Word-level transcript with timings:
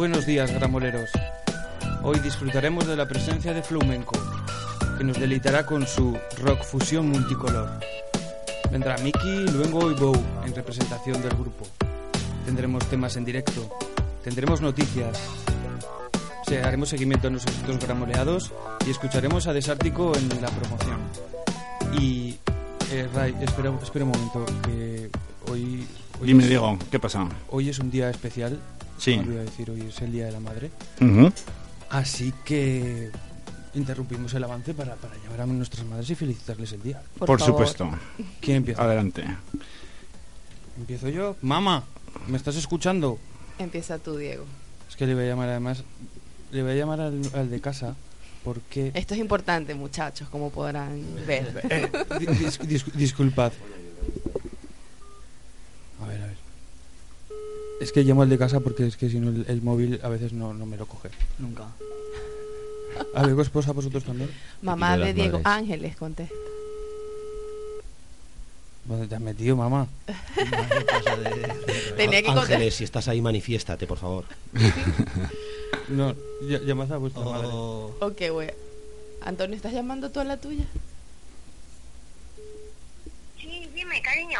Buenos 0.00 0.24
días, 0.24 0.50
gramoleros. 0.50 1.10
Hoy 2.02 2.18
disfrutaremos 2.20 2.86
de 2.86 2.96
la 2.96 3.06
presencia 3.06 3.52
de 3.52 3.62
Flamenco, 3.62 4.18
que 4.96 5.04
nos 5.04 5.20
deleitará 5.20 5.66
con 5.66 5.86
su 5.86 6.16
rock 6.38 6.62
fusión 6.62 7.10
multicolor. 7.10 7.68
Vendrá 8.72 8.96
Mickey, 8.96 9.46
Luengo 9.48 9.90
y 9.90 9.94
Bow 9.96 10.14
en 10.46 10.54
representación 10.54 11.20
del 11.20 11.32
grupo. 11.32 11.66
Tendremos 12.46 12.86
temas 12.86 13.14
en 13.18 13.26
directo, 13.26 13.68
tendremos 14.24 14.62
noticias, 14.62 15.18
se 16.48 16.62
haremos 16.62 16.88
seguimiento 16.88 17.26
a 17.28 17.32
nuestros 17.32 17.78
gramoleados 17.78 18.52
y 18.86 18.90
escucharemos 18.92 19.48
a 19.48 19.52
Desártico 19.52 20.16
en 20.16 20.30
la 20.40 20.48
promoción. 20.48 20.98
Y, 22.00 22.38
eh, 22.90 23.06
Ray, 23.14 23.36
espera, 23.42 23.70
espera 23.82 24.06
un 24.06 24.12
momento, 24.12 24.46
que 24.62 25.10
hoy... 25.50 25.86
hoy 26.18 26.26
Dime, 26.26 26.44
es- 26.44 26.48
Diego, 26.48 26.78
¿qué 26.90 26.98
pasa? 26.98 27.28
Hoy 27.50 27.68
es 27.68 27.78
un 27.80 27.90
día 27.90 28.08
especial. 28.08 28.58
Sí. 29.00 29.16
No 29.16 29.34
decir, 29.36 29.70
hoy 29.70 29.80
es 29.88 30.00
el 30.02 30.12
Día 30.12 30.26
de 30.26 30.32
la 30.32 30.40
Madre. 30.40 30.70
Así 31.88 32.32
que 32.44 33.10
interrumpimos 33.74 34.32
el 34.34 34.44
avance 34.44 34.74
para, 34.74 34.94
para 34.96 35.14
llamar 35.16 35.40
a 35.40 35.46
nuestras 35.46 35.84
madres 35.86 36.08
y 36.10 36.14
felicitarles 36.14 36.72
el 36.72 36.82
día. 36.82 37.02
Por, 37.18 37.40
supuesto. 37.40 37.90
¿Quién 38.40 38.58
empieza? 38.58 38.82
Adelante. 38.82 39.24
Empiezo 40.76 41.08
yo. 41.08 41.36
Mamá, 41.42 41.84
¿me 42.28 42.36
estás 42.36 42.56
escuchando? 42.56 43.18
Empieza 43.58 43.98
tú, 43.98 44.16
Diego. 44.16 44.44
Es 44.88 44.96
que 44.96 45.06
le 45.06 45.14
voy 45.14 45.24
a 45.24 45.28
llamar 45.28 45.48
además, 45.48 45.82
le 46.52 46.62
voy 46.62 46.72
a 46.72 46.74
llamar 46.74 47.00
al, 47.00 47.20
al 47.34 47.50
de 47.50 47.60
casa 47.60 47.94
porque... 48.44 48.90
Esto 48.94 49.14
es 49.14 49.20
importante, 49.20 49.74
muchachos, 49.74 50.28
como 50.28 50.50
podrán 50.50 51.02
ver. 51.26 51.60
Eh, 51.70 51.90
di- 52.18 52.26
dis- 52.26 52.60
dis- 52.60 52.92
disculpad. 52.92 53.52
A 56.02 56.06
ver, 56.06 56.22
a 56.22 56.26
ver. 56.26 56.36
Es 57.80 57.92
que 57.92 58.02
llamo 58.04 58.22
al 58.22 58.28
de 58.28 58.38
casa 58.38 58.60
porque 58.60 58.86
es 58.86 58.96
que 58.96 59.08
si 59.08 59.18
no 59.18 59.30
el, 59.30 59.44
el 59.48 59.62
móvil 59.62 60.00
a 60.02 60.08
veces 60.08 60.32
no, 60.32 60.52
no 60.54 60.66
me 60.66 60.76
lo 60.76 60.86
coge. 60.86 61.08
Nunca. 61.38 61.64
A 63.14 63.26
ver, 63.26 63.38
esposa, 63.40 63.72
vosotros 63.72 64.04
también. 64.04 64.30
Mamá 64.62 64.96
de 64.98 65.14
Diego 65.14 65.38
madres. 65.38 65.46
Ángeles, 65.46 65.96
contesta. 65.96 66.34
¿Dónde 68.84 69.06
te 69.06 69.14
has 69.14 69.20
metido, 69.20 69.56
mamá? 69.56 69.86
Tenía 71.96 72.22
que 72.22 72.28
Ángeles, 72.28 72.34
contestar. 72.34 72.70
si 72.72 72.84
estás 72.84 73.08
ahí, 73.08 73.20
manifiéstate, 73.20 73.86
por 73.86 73.98
favor. 73.98 74.24
No, 75.88 76.14
ll- 76.42 76.64
llamad 76.64 76.92
a 76.92 76.96
vuestra 76.98 77.22
madre. 77.22 77.48
Oh, 77.50 77.94
Ok, 78.00 78.22
güey. 78.30 78.50
Antonio, 79.22 79.54
¿estás 79.56 79.72
llamando 79.72 80.10
tú 80.10 80.20
a 80.20 80.24
la 80.24 80.36
tuya? 80.38 80.64
Sí, 83.38 83.68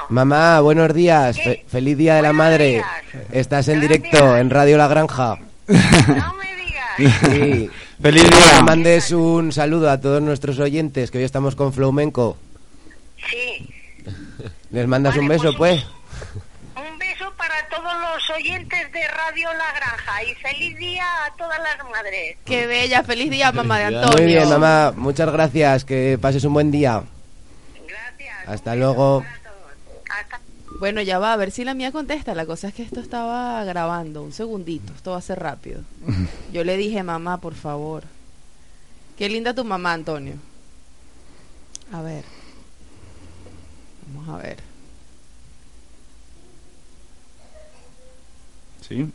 Mamá, 0.09 0.61
buenos 0.61 0.93
días. 0.95 1.39
Feliz 1.69 1.97
Día 1.97 2.17
de 2.17 2.23
la 2.23 2.33
Madre. 2.33 2.69
días. 2.75 2.87
Estás 3.33 3.69
en 3.69 3.81
Gracias. 3.81 4.03
directo 4.03 4.37
en 4.37 4.51
Radio 4.51 4.77
La 4.77 4.89
Granja. 4.89 5.37
No 5.69 6.35
me 6.35 6.57
digas. 6.57 7.19
Sí. 7.31 7.71
¡Feliz 8.03 8.23
Que 8.25 8.37
día! 8.37 8.63
mandes 8.63 9.11
un 9.13 9.53
saludo 9.53 9.91
a 9.91 10.01
todos 10.01 10.23
nuestros 10.23 10.59
oyentes 10.59 11.11
que 11.11 11.19
hoy 11.19 11.25
estamos 11.25 11.55
con 11.55 11.73
Flamenco. 11.73 12.37
Sí. 13.31 13.69
¿Les 14.71 14.87
mandas 14.87 15.13
Vale, 15.13 15.23
un 15.23 15.29
beso, 15.29 15.53
pues, 15.57 15.85
pues? 15.85 16.87
Un 16.91 16.99
beso 16.99 17.31
para 17.37 17.55
todos 17.69 17.93
los 18.01 18.31
oyentes 18.37 18.91
de 18.93 19.07
Radio 19.09 19.49
La 19.53 19.73
Granja 19.79 20.23
y 20.25 20.35
feliz 20.37 20.77
día 20.79 21.05
a 21.27 21.37
todas 21.37 21.59
las 21.59 21.89
madres. 21.91 22.37
Qué 22.45 22.67
bella, 22.67 23.03
feliz 23.05 23.31
día, 23.31 23.53
mamá 23.53 23.79
de. 23.79 23.85
Antonio. 23.85 24.17
Muy 24.17 24.27
bien, 24.27 24.49
mamá. 24.49 24.93
Muchas 24.97 25.31
gracias. 25.31 25.85
Que 25.85 26.19
pases 26.21 26.45
un 26.45 26.55
buen 26.55 26.71
día. 26.71 27.03
Gracias. 27.87 28.49
Hasta 28.49 28.75
beso 28.75 29.23
Bueno, 30.81 31.03
ya 31.03 31.19
va, 31.19 31.35
a 31.35 31.37
ver 31.37 31.51
si 31.51 31.63
la 31.63 31.75
mía 31.75 31.93
contesta. 31.93 32.35
La 32.35 32.47
cosa 32.47 32.69
es 32.69 32.75
que 32.75 32.83
esto 32.83 33.01
estaba 33.01 33.63
grabando. 33.65 34.23
Un 34.23 34.33
segundito, 34.33 34.95
esto 34.95 35.11
va 35.11 35.19
a 35.19 35.21
ser 35.21 35.39
rápido. 35.39 35.83
Yo 36.55 36.65
le 36.65 36.79
dije, 36.79 37.03
mamá, 37.03 37.39
por 37.39 37.55
favor. 37.55 38.05
Qué 39.19 39.29
linda 39.29 39.55
tu 39.55 39.63
mamá, 39.63 39.93
Antonio. 39.93 40.37
A 41.93 42.01
ver. 42.01 42.25
Vamos 44.07 44.29
a 44.31 44.43
ver. 44.43 44.57
Sí. 48.89 49.07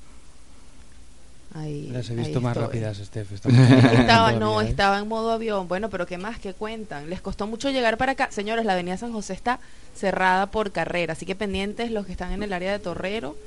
Ahí, 1.57 1.87
Las 1.89 2.09
he 2.09 2.15
visto 2.15 2.41
más 2.41 2.51
estoy. 2.51 2.65
rápidas, 2.65 2.97
Steph. 2.97 3.31
Estaba, 3.45 3.53
todavía, 3.53 4.39
no, 4.39 4.61
¿eh? 4.61 4.67
estaba 4.67 4.99
en 4.99 5.07
modo 5.07 5.31
avión. 5.31 5.69
Bueno, 5.69 5.89
pero 5.89 6.05
¿qué 6.05 6.17
más? 6.17 6.37
¿Qué 6.37 6.53
cuentan? 6.53 7.09
Les 7.09 7.21
costó 7.21 7.47
mucho 7.47 7.69
llegar 7.69 7.97
para 7.97 8.11
acá. 8.11 8.27
Señores, 8.29 8.65
la 8.65 8.73
avenida 8.73 8.97
San 8.97 9.13
José 9.13 9.31
está 9.33 9.59
cerrada 9.95 10.47
por 10.47 10.73
carrera, 10.73 11.13
así 11.13 11.25
que 11.25 11.33
pendientes 11.33 11.91
los 11.91 12.05
que 12.05 12.11
están 12.11 12.33
en 12.33 12.43
el 12.43 12.51
área 12.51 12.73
de 12.73 12.79
Torrero 12.79 13.37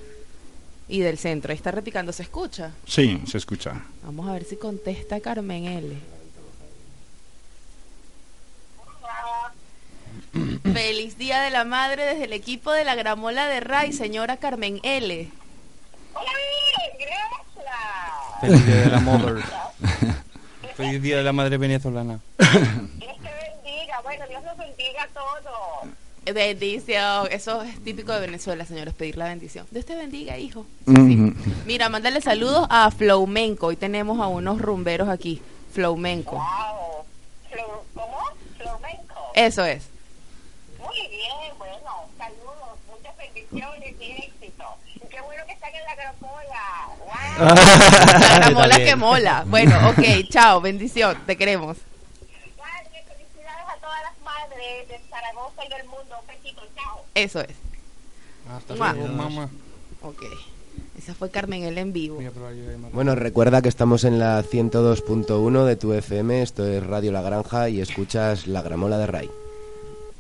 y 0.89 1.01
del 1.01 1.19
centro. 1.19 1.51
Ahí 1.51 1.57
está 1.59 1.71
repicando, 1.71 2.13
¿se 2.13 2.23
escucha? 2.23 2.73
Sí, 2.87 3.21
se 3.27 3.37
escucha. 3.37 3.83
Vamos 4.03 4.27
a 4.27 4.33
ver 4.33 4.45
si 4.45 4.57
contesta 4.57 5.21
Carmen 5.21 5.67
L. 5.67 5.99
Feliz 10.73 11.19
Día 11.19 11.41
de 11.43 11.51
la 11.51 11.65
Madre 11.65 12.05
desde 12.05 12.25
el 12.25 12.33
equipo 12.33 12.73
de 12.73 12.85
la 12.85 12.95
Gramola 12.95 13.47
de 13.49 13.61
Ray, 13.61 13.93
señora 13.93 14.39
Carmen 14.39 14.81
L. 14.83 15.29
gracias. 16.15 17.38
Feliz 18.41 18.67
día 18.67 18.77
de 18.77 18.87
la 18.91 19.01
mother. 19.01 19.43
Feliz 20.77 21.03
día 21.03 21.17
de 21.17 21.23
la 21.25 21.33
madre 21.33 21.57
venezolana. 21.59 22.21
Dios 22.39 22.51
te 22.51 23.31
bendiga. 23.67 24.01
Bueno, 24.03 24.25
Dios 24.29 24.43
nos 24.45 24.57
bendiga 24.57 25.03
a 25.03 25.09
todos. 25.09 25.95
Bendición, 26.35 27.29
eso 27.31 27.63
es 27.63 27.83
típico 27.83 28.13
de 28.13 28.21
Venezuela, 28.21 28.65
señores, 28.67 28.93
pedir 28.95 29.17
la 29.17 29.25
bendición. 29.25 29.67
Dios 29.71 29.87
te 29.87 29.95
bendiga, 29.95 30.37
hijo. 30.37 30.67
Ujú. 30.87 31.35
Mira, 31.67 31.89
mándale 31.89 32.21
saludos 32.21 32.67
a 32.69 32.91
Flowmenco. 32.91 33.69
Hoy 33.69 33.77
tenemos 33.77 34.21
a 34.21 34.27
unos 34.27 34.61
rumberos 34.61 35.09
aquí. 35.09 35.41
Flowmenco. 35.73 36.37
Wow. 36.37 37.05
¿Cómo? 37.95 38.19
Flamenco. 38.59 39.15
Eso 39.35 39.65
es. 39.65 39.89
Muy 40.79 41.09
bien, 41.09 41.57
bueno, 41.57 41.77
saludos, 42.19 42.79
muchas 42.91 43.08
bendiciones 43.19 43.95
y 44.01 44.11
éxito. 44.13 44.65
Y 44.97 45.01
qué 45.09 45.21
bueno 45.21 45.43
que 45.47 45.53
están 45.53 45.71
en 45.75 45.85
la 45.85 45.95
gramola. 45.95 46.89
¡Wow! 46.99 47.55
La 48.21 48.39
gramola 48.39 48.69
también. 48.69 48.89
que 48.89 48.97
mola. 48.97 49.45
Bueno, 49.47 49.91
ok, 49.91 50.29
chao, 50.31 50.61
bendición, 50.61 51.17
te 51.27 51.37
queremos. 51.37 51.77
Madre, 52.57 53.05
felicidades 53.07 53.69
a 53.69 53.77
todas 53.81 54.03
las 54.03 54.19
madres 54.25 54.89
de 54.89 55.01
Zaragoza 55.11 55.65
y 55.65 55.69
del 55.69 55.85
mundo. 55.87 56.17
Un 56.21 56.27
besito, 56.27 56.63
chao. 56.77 57.03
Eso 57.15 57.41
es. 57.41 57.55
Hasta 58.57 58.75
Mua. 58.75 58.93
luego, 58.93 59.09
mamá. 59.15 59.49
Ok. 60.03 60.23
Esa 60.97 61.15
fue 61.15 61.31
Carmen 61.31 61.63
L 61.63 61.81
en 61.81 61.93
vivo. 61.93 62.19
Bueno, 62.93 63.15
recuerda 63.15 63.63
que 63.63 63.69
estamos 63.69 64.05
en 64.05 64.19
la 64.19 64.43
102.1 64.43 65.65
de 65.65 65.77
tu 65.77 65.93
FM. 65.93 66.43
Esto 66.43 66.67
es 66.67 66.85
Radio 66.85 67.13
La 67.13 67.23
Granja 67.23 67.69
y 67.69 67.81
escuchas 67.81 68.47
La 68.47 68.63
Gramola 68.63 68.99
de 68.99 69.07
Ray. 69.07 69.31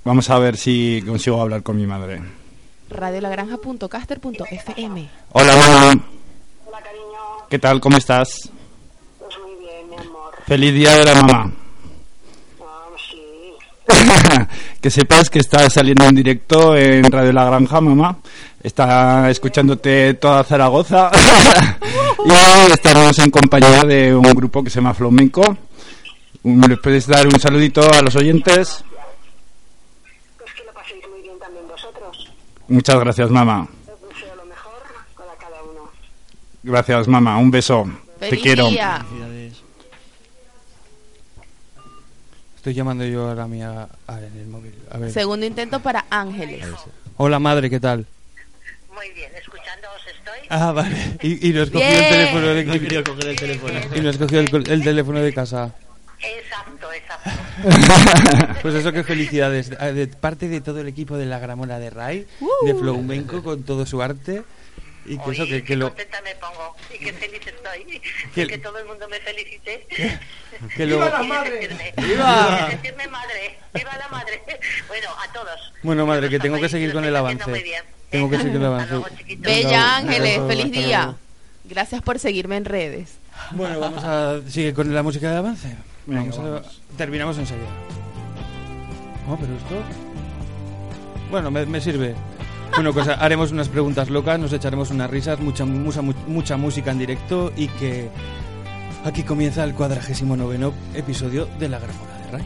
Vamos 0.05 0.31
a 0.31 0.39
ver 0.39 0.57
si 0.57 1.03
consigo 1.07 1.41
hablar 1.41 1.63
con 1.63 1.77
mi 1.77 1.87
madre. 1.87 2.21
Radiolagranja.caster.fm 2.91 5.09
Hola, 5.33 5.57
mamá. 5.57 5.93
Hola, 6.67 6.81
cariño. 6.81 7.47
¿Qué 7.51 7.59
tal? 7.59 7.81
¿Cómo 7.81 7.97
estás? 7.97 8.51
Pues 9.19 9.37
muy 9.39 9.57
bien, 9.57 9.91
mi 9.91 9.97
amor. 9.97 10.35
Feliz 10.47 10.75
día 10.75 10.97
de 10.97 11.05
la 11.05 11.15
mamá. 11.15 11.51
Ah, 12.61 12.87
sí. 13.11 13.55
que 14.81 14.91
sepas 14.91 15.29
que 15.31 15.39
estás 15.41 15.73
saliendo 15.73 16.05
en 16.05 16.15
directo 16.15 16.77
en 16.77 17.11
Radio 17.11 17.33
La 17.33 17.45
Granja, 17.45 17.81
mamá. 17.81 18.19
Está 18.63 19.29
escuchándote 19.31 20.15
toda 20.15 20.45
Zaragoza. 20.45 21.11
y 22.25 22.31
estamos 22.73 23.19
en 23.19 23.31
compañía 23.31 23.83
de 23.83 24.15
un 24.15 24.23
grupo 24.23 24.63
que 24.65 24.71
se 24.71 24.77
llama 24.77 24.95
Flamenco. 24.95 25.43
¿Me 26.43 26.77
puedes 26.77 27.07
dar 27.07 27.27
un 27.27 27.39
saludito 27.39 27.83
a 27.93 28.01
los 28.01 28.17
oyentes? 28.17 28.83
Pues 30.39 30.53
que 30.55 30.65
lo 30.65 30.73
paséis 30.73 31.05
muy 31.11 31.21
bien 31.23 31.39
también 31.39 31.67
vosotros. 31.69 32.29
Muchas 32.69 32.99
gracias, 33.01 33.31
mamá. 33.31 33.67
Lo 33.87 34.45
mejor 34.45 34.83
para 35.17 35.35
cada 35.37 35.63
uno. 35.63 35.91
Gracias, 36.63 37.09
mamá. 37.09 37.39
Un 37.39 37.51
beso. 37.51 37.89
Te 38.21 38.29
Feliz 38.31 38.43
quiero. 38.43 38.69
día. 38.69 39.05
Estoy 42.57 42.75
llamando 42.75 43.05
yo 43.05 43.29
ahora 43.29 43.45
a 43.45 43.49
mi 43.49 43.63
a, 43.63 43.89
a- 44.07 44.19
en 44.21 44.37
el 44.39 44.47
móvil. 44.49 44.75
A 44.91 44.99
ver. 44.99 45.11
Segundo 45.13 45.47
intento 45.47 45.81
para 45.81 46.05
Ángeles. 46.11 46.67
Hola 47.17 47.39
madre, 47.39 47.71
¿qué 47.71 47.81
tal? 47.81 48.05
Muy 48.95 49.11
bien, 49.13 49.31
escuchándoos 49.41 50.01
estoy. 50.07 50.47
Ah, 50.51 50.73
vale. 50.73 51.17
Y, 51.23 51.49
y 51.49 51.53
nos 51.53 51.71
cogió 51.71 51.87
el 51.89 52.09
teléfono 52.09 52.47
de 52.49 52.65
No 52.65 52.75
he 52.75 52.81
querido 52.81 53.05
coger 53.05 53.29
el 53.29 53.37
teléfono. 53.37 53.75
y 53.95 54.01
nos 54.01 54.19
cogió 54.19 54.41
el, 54.41 54.71
el 54.71 54.83
teléfono 54.85 55.21
de 55.21 55.33
casa. 55.33 55.75
Exacto, 56.21 56.93
exacto. 56.93 57.31
Pues 58.63 58.75
eso, 58.75 58.93
qué 58.93 59.05
felicidades. 59.05 59.71
De 59.71 60.07
parte 60.09 60.49
de 60.49 60.61
todo 60.61 60.81
el 60.81 60.89
equipo 60.89 61.17
de 61.17 61.27
la 61.27 61.39
Gramola 61.39 61.79
de 61.79 61.91
Rai, 61.91 62.27
de 62.65 62.75
Flowmenco, 62.75 63.43
con 63.43 63.63
todo 63.63 63.87
su 63.87 64.03
arte. 64.03 64.43
Y 65.07 65.17
que 65.17 65.31
eso, 65.31 65.43
Oye, 65.43 65.47
que, 65.53 65.61
que 65.61 65.65
qué 65.69 65.77
lo, 65.77 65.89
contenta 65.89 66.21
me 66.21 66.35
pongo 66.35 66.77
y 66.95 66.99
qué 66.99 67.13
feliz 67.15 67.41
estoy. 67.47 68.01
Que- 68.35 68.47
Que, 68.47 68.59
todo 68.59 68.79
el 68.79 68.85
mundo 68.87 69.09
me 69.09 69.19
felicite. 69.21 69.87
que 70.77 70.87
lo... 70.87 70.97
¡Viva! 70.97 71.45
Sentirme, 71.45 71.95
¡Viva! 71.97 72.69
sentirme 72.71 73.09
madre. 73.09 73.59
¡Viva 73.73 73.97
la 73.97 74.09
madre! 74.09 74.43
Bueno, 74.87 75.09
a 75.19 75.33
todos. 75.33 75.73
Bueno, 75.83 76.05
madre, 76.07 76.29
que 76.29 76.39
tengo 76.39 76.61
que 76.61 76.69
seguir 76.69 76.89
lo 76.89 76.95
con 76.95 77.05
el 77.05 77.17
avance. 77.17 77.49
muy 77.49 77.63
bien. 77.63 77.83
Tengo 78.11 78.29
que 78.29 78.37
seguir 78.37 78.53
con 78.53 78.61
el 78.63 78.67
avance. 78.67 78.91
luego. 78.91 79.07
Bella 79.39 79.97
Ángeles, 79.97 80.41
feliz 80.47 80.73
día. 80.73 81.15
Gracias 81.65 82.03
por 82.03 82.19
seguirme 82.19 82.57
en 82.57 82.65
redes. 82.67 83.15
Bueno, 83.53 83.81
vamos 83.81 84.05
a... 84.05 84.41
¿Sigue 84.49 84.75
con 84.75 84.93
la 84.95 85.03
música 85.03 85.31
de 85.31 85.37
avance? 85.39 85.75
Venga, 86.09 86.35
Vamos 86.37 86.39
a-. 86.39 86.97
Terminamos 86.97 87.39
enseguida. 87.39 87.69
Oh, 89.31 89.37
pero 89.37 89.55
esto... 89.55 89.75
Bueno, 91.31 91.51
me, 91.51 91.67
me 91.67 91.81
sirve. 91.81 92.15
Bueno, 92.75 92.95
pues 92.95 93.07
haremos 93.19 93.53
unas 93.53 93.69
preguntas 93.69 94.09
locas, 94.09 94.41
nos 94.41 94.53
echaremos 94.53 94.91
unas 94.91 95.11
risas, 95.11 95.39
mucha, 95.39 95.67
mucha, 95.67 96.01
mucha 96.01 96.57
música 96.57 96.91
en 96.91 96.99
directo 96.99 97.53
y 97.55 97.69
que 97.69 98.09
aquí 99.05 99.23
comienza 99.23 99.63
el 99.65 99.75
cuadragésimo 99.75 100.35
noveno 100.35 100.73
episodio 100.95 101.47
de 101.59 101.69
La 101.69 101.79
Gramola 101.79 102.19
de 102.25 102.33
Ray. 102.33 102.45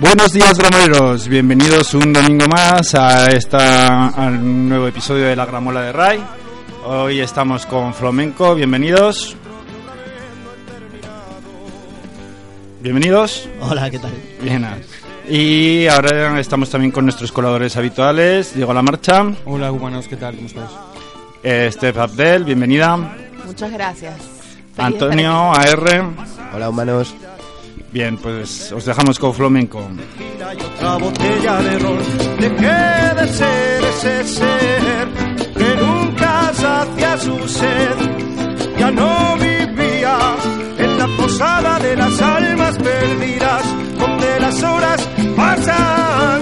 Buenos 0.00 0.32
días, 0.32 0.58
gramoleros. 0.58 1.28
Bienvenidos 1.28 1.92
un 1.94 2.12
domingo 2.12 2.46
más 2.46 2.94
a 2.94 3.28
esta 3.30 4.08
al 4.08 4.68
nuevo 4.68 4.86
episodio 4.88 5.26
de 5.26 5.36
la 5.36 5.44
Gramola 5.46 5.82
de 5.82 5.92
Ray. 5.92 6.22
Hoy 6.84 7.20
estamos 7.20 7.66
con 7.66 7.92
Flamenco. 7.92 8.54
Bienvenidos. 8.54 9.36
Bienvenidos. 12.80 13.48
Hola, 13.60 13.90
¿qué 13.90 13.98
tal? 13.98 14.12
Bien. 14.42 14.66
Y 15.28 15.86
ahora 15.86 16.40
estamos 16.40 16.70
también 16.70 16.90
con 16.92 17.04
nuestros 17.04 17.30
colaboradores 17.30 17.76
habituales. 17.76 18.54
Diego 18.54 18.72
La 18.72 18.82
Marcha, 18.82 19.22
Hola, 19.44 19.70
humanos, 19.70 20.08
¿qué 20.08 20.16
tal? 20.16 20.34
¿Cómo 20.34 20.46
estáis? 20.46 20.70
eh, 21.42 21.68
Steph 21.72 21.98
Abdel, 21.98 22.44
bienvenida. 22.44 22.96
Muchas 23.44 23.70
gracias. 23.70 24.14
Feliz 24.18 24.78
Antonio 24.78 25.52
AR. 25.52 26.04
Hola, 26.54 26.70
humanos. 26.70 27.14
Bien, 27.92 28.16
pues 28.18 28.70
os 28.72 28.84
dejamos 28.84 29.18
con 29.18 29.34
Flamenco. 29.34 29.88
de 32.38 33.28
ser 33.28 33.84
ese 33.84 34.24
ser 34.24 35.08
que 35.56 35.76
nunca 35.76 36.52
sacia 36.54 37.18
su 37.18 37.48
sed. 37.48 37.96
Ya 38.78 38.90
no 38.92 39.36
vivía 39.36 40.18
en 40.78 40.98
la 40.98 41.06
posada 41.16 41.78
de 41.80 41.96
las 41.96 42.22
almas 42.22 42.78
perdidas, 42.78 43.64
donde 43.98 44.40
las 44.40 44.62
horas 44.62 45.08
pasan 45.36 46.39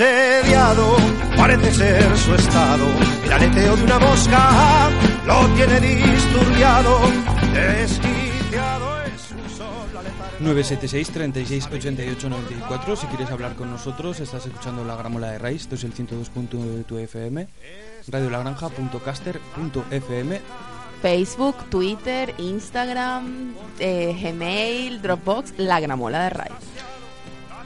Asediado, 0.00 0.96
parece 1.36 1.74
ser 1.74 2.16
su 2.16 2.34
estado. 2.34 2.86
El 3.22 3.32
aleteo 3.34 3.76
de 3.76 3.84
una 3.84 3.98
mosca 3.98 4.88
lo 5.26 5.46
tiene 5.48 5.78
disturbiado. 5.78 7.00
Desquiciado 7.52 9.02
es 9.02 9.30
un 9.30 9.46
sol, 9.50 9.90
la 9.92 10.00
letargia. 10.00 10.38
976 10.40 11.10
36 11.10 11.68
88 11.70 12.30
94 12.30 12.96
Si 12.96 13.06
quieres 13.08 13.30
hablar 13.30 13.56
con 13.56 13.70
nosotros, 13.70 14.20
estás 14.20 14.46
escuchando 14.46 14.86
la 14.86 14.96
Gramola 14.96 15.32
de 15.32 15.38
Ray. 15.38 15.56
Esto 15.56 15.74
es 15.74 15.84
el 15.84 15.92
102.1 15.92 16.48
de 16.48 16.84
tu 16.84 16.96
FM. 16.96 17.46
Radiolagranja.caster.fm. 18.08 20.40
Facebook, 21.02 21.56
Twitter, 21.68 22.34
Instagram, 22.38 23.52
eh, 23.78 24.18
Gmail, 24.18 25.02
Dropbox, 25.02 25.58
la 25.58 25.78
gramola 25.78 26.24
de 26.24 26.30
Ray. 26.30 26.52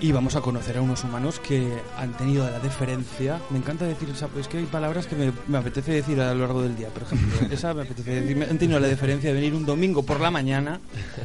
Y 0.01 0.13
vamos 0.13 0.37
a 0.37 0.41
conocer 0.41 0.77
a 0.77 0.83
unos 0.83 1.05
humanos 1.05 1.41
que 1.41 1.67
han 1.97 2.13
tenido 2.17 2.49
la 2.49 2.59
deferencia. 2.59 3.41
Me 3.51 3.59
encanta 3.59 3.85
decir 3.85 4.09
esa, 4.11 4.29
es 4.39 4.49
que 4.49 4.59
hay 4.59 4.65
palabras 4.65 5.07
que 5.07 5.17
me, 5.17 5.33
me 5.47 5.59
apetece 5.59 5.93
decir 5.93 6.21
a 6.21 6.35
lo 6.35 6.41
largo 6.41 6.63
del 6.63 6.77
día. 6.77 6.89
Por 6.89 7.05
ejemplo, 7.05 7.47
esa 7.51 7.73
me 7.75 7.83
apetece 7.83 8.21
decir. 8.21 8.47
Han 8.51 8.59
tenido 8.59 8.81
la 8.81 8.89
deferencia 8.89 9.31
de 9.31 9.35
venir 9.35 9.55
un 9.55 9.65
domingo 9.65 10.03
por 10.03 10.21
la 10.21 10.31
mañana 10.31 10.81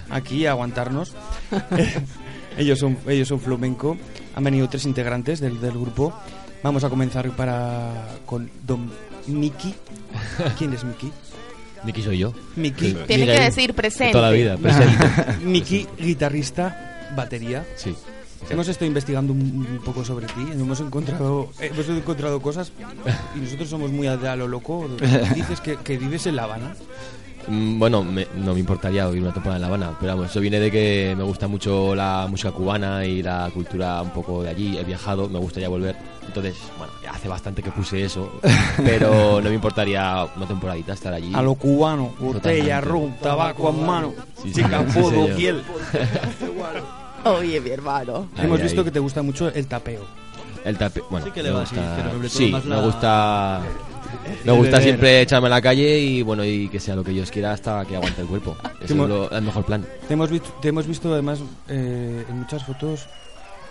aquí 0.09 0.45
a 0.45 0.51
aguantarnos. 0.51 1.15
ellos 2.57 2.79
son 2.79 2.97
ellos 3.07 3.27
son 3.27 3.39
flamenco. 3.39 3.97
Han 4.35 4.43
venido 4.43 4.69
tres 4.69 4.85
integrantes 4.85 5.39
del, 5.39 5.59
del 5.59 5.71
grupo. 5.71 6.13
Vamos 6.63 6.83
a 6.83 6.89
comenzar 6.89 7.29
para 7.31 8.17
con 8.25 8.49
Don 8.65 8.91
Miki. 9.27 9.73
¿Quién 10.57 10.73
es 10.73 10.83
Miki? 10.83 11.11
Miki 11.83 12.01
soy 12.01 12.17
yo. 12.17 12.33
Miki. 12.55 12.93
Tiene 13.07 13.23
Miguel, 13.23 13.37
que 13.37 13.43
decir 13.43 13.73
presente. 13.73 14.11
Toda 14.11 14.29
la 14.29 14.35
vida, 14.35 14.57
presente. 14.57 15.37
Miki, 15.45 15.87
guitarrista, 15.97 17.09
batería. 17.15 17.65
Sí. 17.75 17.95
Hemos 18.49 18.67
estado 18.67 18.87
investigando 18.87 19.33
un, 19.33 19.39
un 19.41 19.81
poco 19.83 20.03
sobre 20.03 20.25
ti, 20.27 20.47
hemos 20.53 20.79
encontrado, 20.79 21.49
hemos 21.59 21.87
encontrado 21.89 22.41
cosas 22.41 22.71
y 23.35 23.39
nosotros 23.39 23.69
somos 23.69 23.91
muy 23.91 24.07
a, 24.07 24.13
a 24.13 24.35
lo 24.35 24.47
loco. 24.47 24.87
Dices 25.35 25.59
que, 25.61 25.75
que 25.77 25.97
vives 25.97 26.25
en 26.27 26.35
La 26.35 26.43
Habana. 26.43 26.75
Mm, 27.47 27.77
Bueno, 27.79 28.03
me- 28.03 28.27
no 28.37 28.53
me 28.53 28.59
importaría 28.59 29.05
vivir 29.07 29.23
una 29.23 29.33
temporada 29.33 29.57
en 29.57 29.61
La 29.61 29.67
Habana, 29.67 29.97
pero 29.99 30.13
vamos, 30.15 30.31
eso 30.31 30.39
viene 30.39 30.59
de 30.59 30.71
que 30.71 31.13
me 31.17 31.23
gusta 31.23 31.47
mucho 31.47 31.93
la 31.95 32.27
música 32.29 32.51
cubana 32.51 33.05
y 33.05 33.21
la 33.21 33.49
cultura 33.53 34.01
un 34.01 34.09
poco 34.11 34.41
de 34.43 34.49
allí. 34.49 34.77
He 34.77 34.83
viajado, 34.83 35.29
me 35.29 35.39
gustaría 35.39 35.69
volver. 35.69 35.95
Entonces, 36.25 36.55
bueno, 36.77 36.93
hace 37.11 37.27
bastante 37.27 37.61
que 37.63 37.71
puse 37.71 38.03
eso, 38.03 38.31
pero 38.83 39.41
no 39.41 39.49
me 39.49 39.55
importaría 39.55 40.27
una 40.35 40.47
temporadita 40.47 40.93
estar 40.93 41.13
allí. 41.13 41.31
A 41.33 41.41
lo 41.41 41.55
cubano, 41.55 42.13
botella, 42.19 42.81
rum, 42.81 43.13
tabaco 43.21 43.69
en 43.69 43.85
mano, 43.85 44.13
Sí, 44.41 44.51
chica, 44.53 44.85
sí, 44.91 44.99
piel. 45.35 45.63
Oye, 47.39 47.59
mi 47.61 47.69
hermano. 47.69 48.27
Ahí, 48.37 48.45
Hemos 48.45 48.57
ahí. 48.59 48.63
visto 48.63 48.83
que 48.83 48.91
te 48.91 48.99
gusta 48.99 49.21
mucho 49.21 49.49
el 49.49 49.67
tapeo. 49.67 50.05
El 50.65 50.77
tape, 50.77 51.01
bueno, 51.09 51.25
Sí 51.25 51.31
que 51.31 51.41
le 51.41 51.49
me 51.49 51.55
va 51.55 51.61
gusta, 51.61 51.95
así, 52.05 52.11
todo 52.19 52.29
sí, 52.29 52.51
más 52.51 52.65
me 52.65 52.75
la- 52.75 52.81
gusta, 52.81 53.61
me 54.43 54.51
gusta 54.51 54.81
siempre 54.81 55.21
echarme 55.21 55.47
a 55.47 55.51
la 55.51 55.61
calle 55.61 55.99
y 55.99 56.21
bueno 56.21 56.43
y 56.43 56.67
que 56.67 56.81
sea 56.81 56.95
lo 56.97 57.03
que 57.03 57.11
Dios 57.11 57.31
quiera 57.31 57.53
hasta 57.53 57.85
que 57.85 57.95
aguante 57.95 58.21
el 58.21 58.27
cuerpo. 58.27 58.57
Timo- 58.85 59.03
es 59.05 59.09
lo- 59.09 59.31
el 59.31 59.41
mejor 59.41 59.63
plan. 59.65 59.85
Te 60.07 60.13
hemos 60.15 60.29
visto, 60.29 60.49
te 60.61 60.67
hemos 60.67 60.85
visto 60.85 61.13
además 61.13 61.39
eh, 61.69 62.25
en 62.27 62.37
muchas 62.39 62.65
fotos 62.65 63.07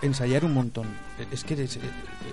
ensayar 0.00 0.44
un 0.46 0.54
montón. 0.54 0.86
Es 1.30 1.44
que 1.44 1.54
eres, 1.54 1.78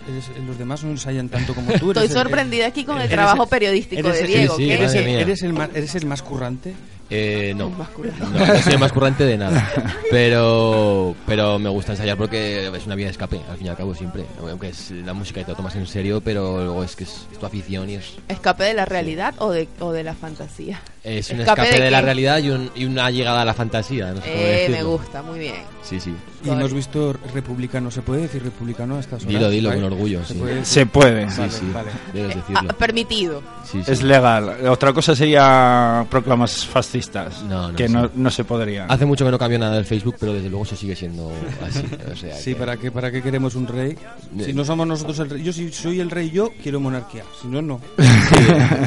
eres- 0.08 0.32
los 0.48 0.58
demás 0.58 0.84
no 0.86 0.92
ensayan 0.92 1.28
tanto 1.28 1.54
como 1.54 1.74
tú. 1.74 1.92
Eres 1.92 2.04
Estoy 2.04 2.18
el- 2.18 2.24
sorprendida 2.24 2.68
aquí 2.68 2.86
con 2.86 3.02
el 3.02 3.10
trabajo 3.10 3.48
periodístico 3.48 4.08
eres 4.08 4.22
de 4.22 4.28
Diego. 4.28 4.56
sí, 4.56 4.64
sí. 4.66 4.72
Eres 4.72 4.94
el, 4.94 5.08
eres 5.08 5.42
el 5.44 5.52
más, 5.54 5.70
eres 5.74 5.96
el 5.96 6.06
más 6.06 6.22
currante 6.22 6.74
Eh, 7.10 7.54
no. 7.56 7.68
Es 8.04 8.20
no, 8.20 8.46
no 8.48 8.62
soy 8.62 8.78
más 8.78 8.92
currante 8.92 9.24
de 9.26 9.38
nada. 9.38 9.70
Pero, 10.10 11.16
pero 11.28 11.60
me 11.60 11.70
gusta 11.70 11.92
ensayar 11.92 12.18
porque 12.18 12.68
es 12.76 12.86
una 12.86 12.96
vía 12.96 13.06
de 13.08 13.12
escape, 13.12 13.40
al 13.50 13.58
fin 13.58 13.68
y 13.68 13.70
al 13.70 13.78
cabo, 13.78 13.94
siempre. 13.94 14.26
Aunque 14.40 14.70
es 14.70 14.92
la 14.92 15.14
música 15.14 15.42
y 15.42 15.44
te 15.44 15.52
lo 15.52 15.58
tomas 15.58 15.76
en 15.76 15.86
serio, 15.88 16.22
pero 16.22 16.64
luego 16.64 16.84
es 16.84 16.96
que 16.96 17.04
es, 17.04 17.28
tu 17.40 17.46
afición 17.46 17.90
y 17.90 17.96
es, 17.96 18.14
¿Escape 18.28 18.64
de 18.64 18.74
la 18.74 18.86
realidad 18.86 19.34
o 19.40 19.52
de, 19.52 19.68
o 19.80 19.92
de 19.92 20.04
la 20.04 20.14
fantasía? 20.16 20.82
es 21.04 21.30
un 21.30 21.42
¿Escape 21.42 21.62
escape 21.62 21.78
de 21.80 21.86
de, 21.86 21.92
la 21.92 22.02
realidad 22.02 22.40
y, 22.40 22.50
un- 22.50 22.72
y 22.76 22.86
una 22.86 23.12
llegada 23.12 23.42
a 23.42 23.46
la 23.46 23.54
fantasía. 23.54 24.12
No 24.12 24.22
sé 24.22 24.66
Eh, 24.66 24.70
me 24.70 24.82
gusta, 24.84 25.22
muy 25.22 25.38
bien. 25.38 25.56
Sí, 25.84 26.00
sí. 26.00 26.16
Y 26.46 26.50
hemos 26.50 26.74
visto 26.74 27.14
republicano. 27.34 27.90
¿Se 27.92 28.02
puede 28.02 28.24
decir 28.24 28.44
republicano 28.44 28.98
a 28.98 29.00
estas 29.00 29.24
horas? 29.24 29.28
Dilo, 29.34 29.50
dilo, 29.50 29.70
¿Vale? 29.70 29.82
con 29.82 29.92
orgullo, 29.94 30.24
¿Se 30.26 30.34
sí. 30.34 30.40
puede? 30.40 30.66
Se. 30.66 30.86
Sí, 30.86 30.90
Vale, 30.94 31.50
sí. 31.52 31.72
vale. 31.74 31.92
Debes 32.14 32.36
decirlo. 32.36 32.78
permitido. 32.78 33.42
Sí, 33.64 33.82
sí. 33.84 33.92
Es 33.92 34.04
legal. 34.04 34.68
Otra 34.68 34.94
cosa 34.94 35.16
sería 35.16 36.06
proclamas 36.10 36.66
fascistas. 36.66 37.42
No, 37.44 37.70
no, 37.72 37.76
que 37.76 37.88
sí. 37.88 37.94
no, 37.94 38.10
no 38.16 38.30
se 38.30 38.44
podría. 38.44 38.86
Hace 38.86 39.06
mucho 39.06 39.26
que 39.26 39.32
no 39.32 39.40
cambio 39.40 39.60
nada 39.60 39.76
del 39.76 39.86
Facebook, 39.86 40.16
pero 40.20 40.34
desde 40.34 40.50
luego 40.50 40.66
eso 40.66 40.76
sigue 40.76 40.96
siendo 40.96 41.32
así. 41.66 41.84
O 42.12 42.16
sea, 42.16 42.36
Sí, 42.36 42.54
que- 42.54 42.60
¿para 42.60 42.78
qué, 42.78 42.92
¿para 42.92 43.12
qué 43.12 43.22
queremos 43.22 43.56
un 43.56 43.68
rey? 43.68 43.98
Si 44.40 44.54
no 44.54 44.64
somos 44.66 44.86
nosotros 44.88 45.18
el 45.20 45.30
rey. 45.30 45.44
Yo 45.44 45.52
si 45.54 45.72
soy 45.72 46.00
el 46.00 46.10
rey, 46.12 46.30
yo 46.32 46.52
quiero 46.62 46.80
monarquía. 46.80 47.24
Si 47.42 47.48
no, 47.48 47.62
no. 47.62 47.80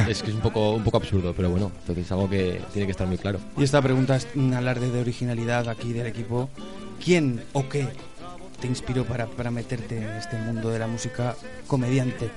es 0.08 0.22
que 0.22 0.30
es 0.30 0.34
un 0.34 0.40
poco, 0.40 0.72
un 0.74 0.82
poco 0.84 0.98
absurdo, 0.98 1.32
pero 1.36 1.50
bueno, 1.50 1.70
entonces 1.80 2.04
es 2.06 2.12
algo 2.12 2.28
que 2.28 2.60
tiene 2.72 2.86
que 2.86 2.92
estar 2.92 3.06
muy 3.06 3.18
claro. 3.18 3.38
Y 3.56 3.64
esta 3.64 3.80
pregunta 3.82 4.16
es 4.16 4.26
un 4.34 4.54
alarde 4.54 4.90
de 4.90 5.00
originalidad 5.00 5.68
aquí 5.68 5.92
del 5.92 6.06
equipo. 6.06 6.48
¿Quién 7.04 7.42
o 7.52 7.68
qué 7.68 7.88
te 8.60 8.66
inspiró 8.66 9.04
para, 9.04 9.26
para 9.26 9.50
meterte 9.50 9.98
en 9.98 10.10
este 10.10 10.36
mundo 10.36 10.70
de 10.70 10.78
la 10.78 10.86
música 10.86 11.36
comediante? 11.66 12.30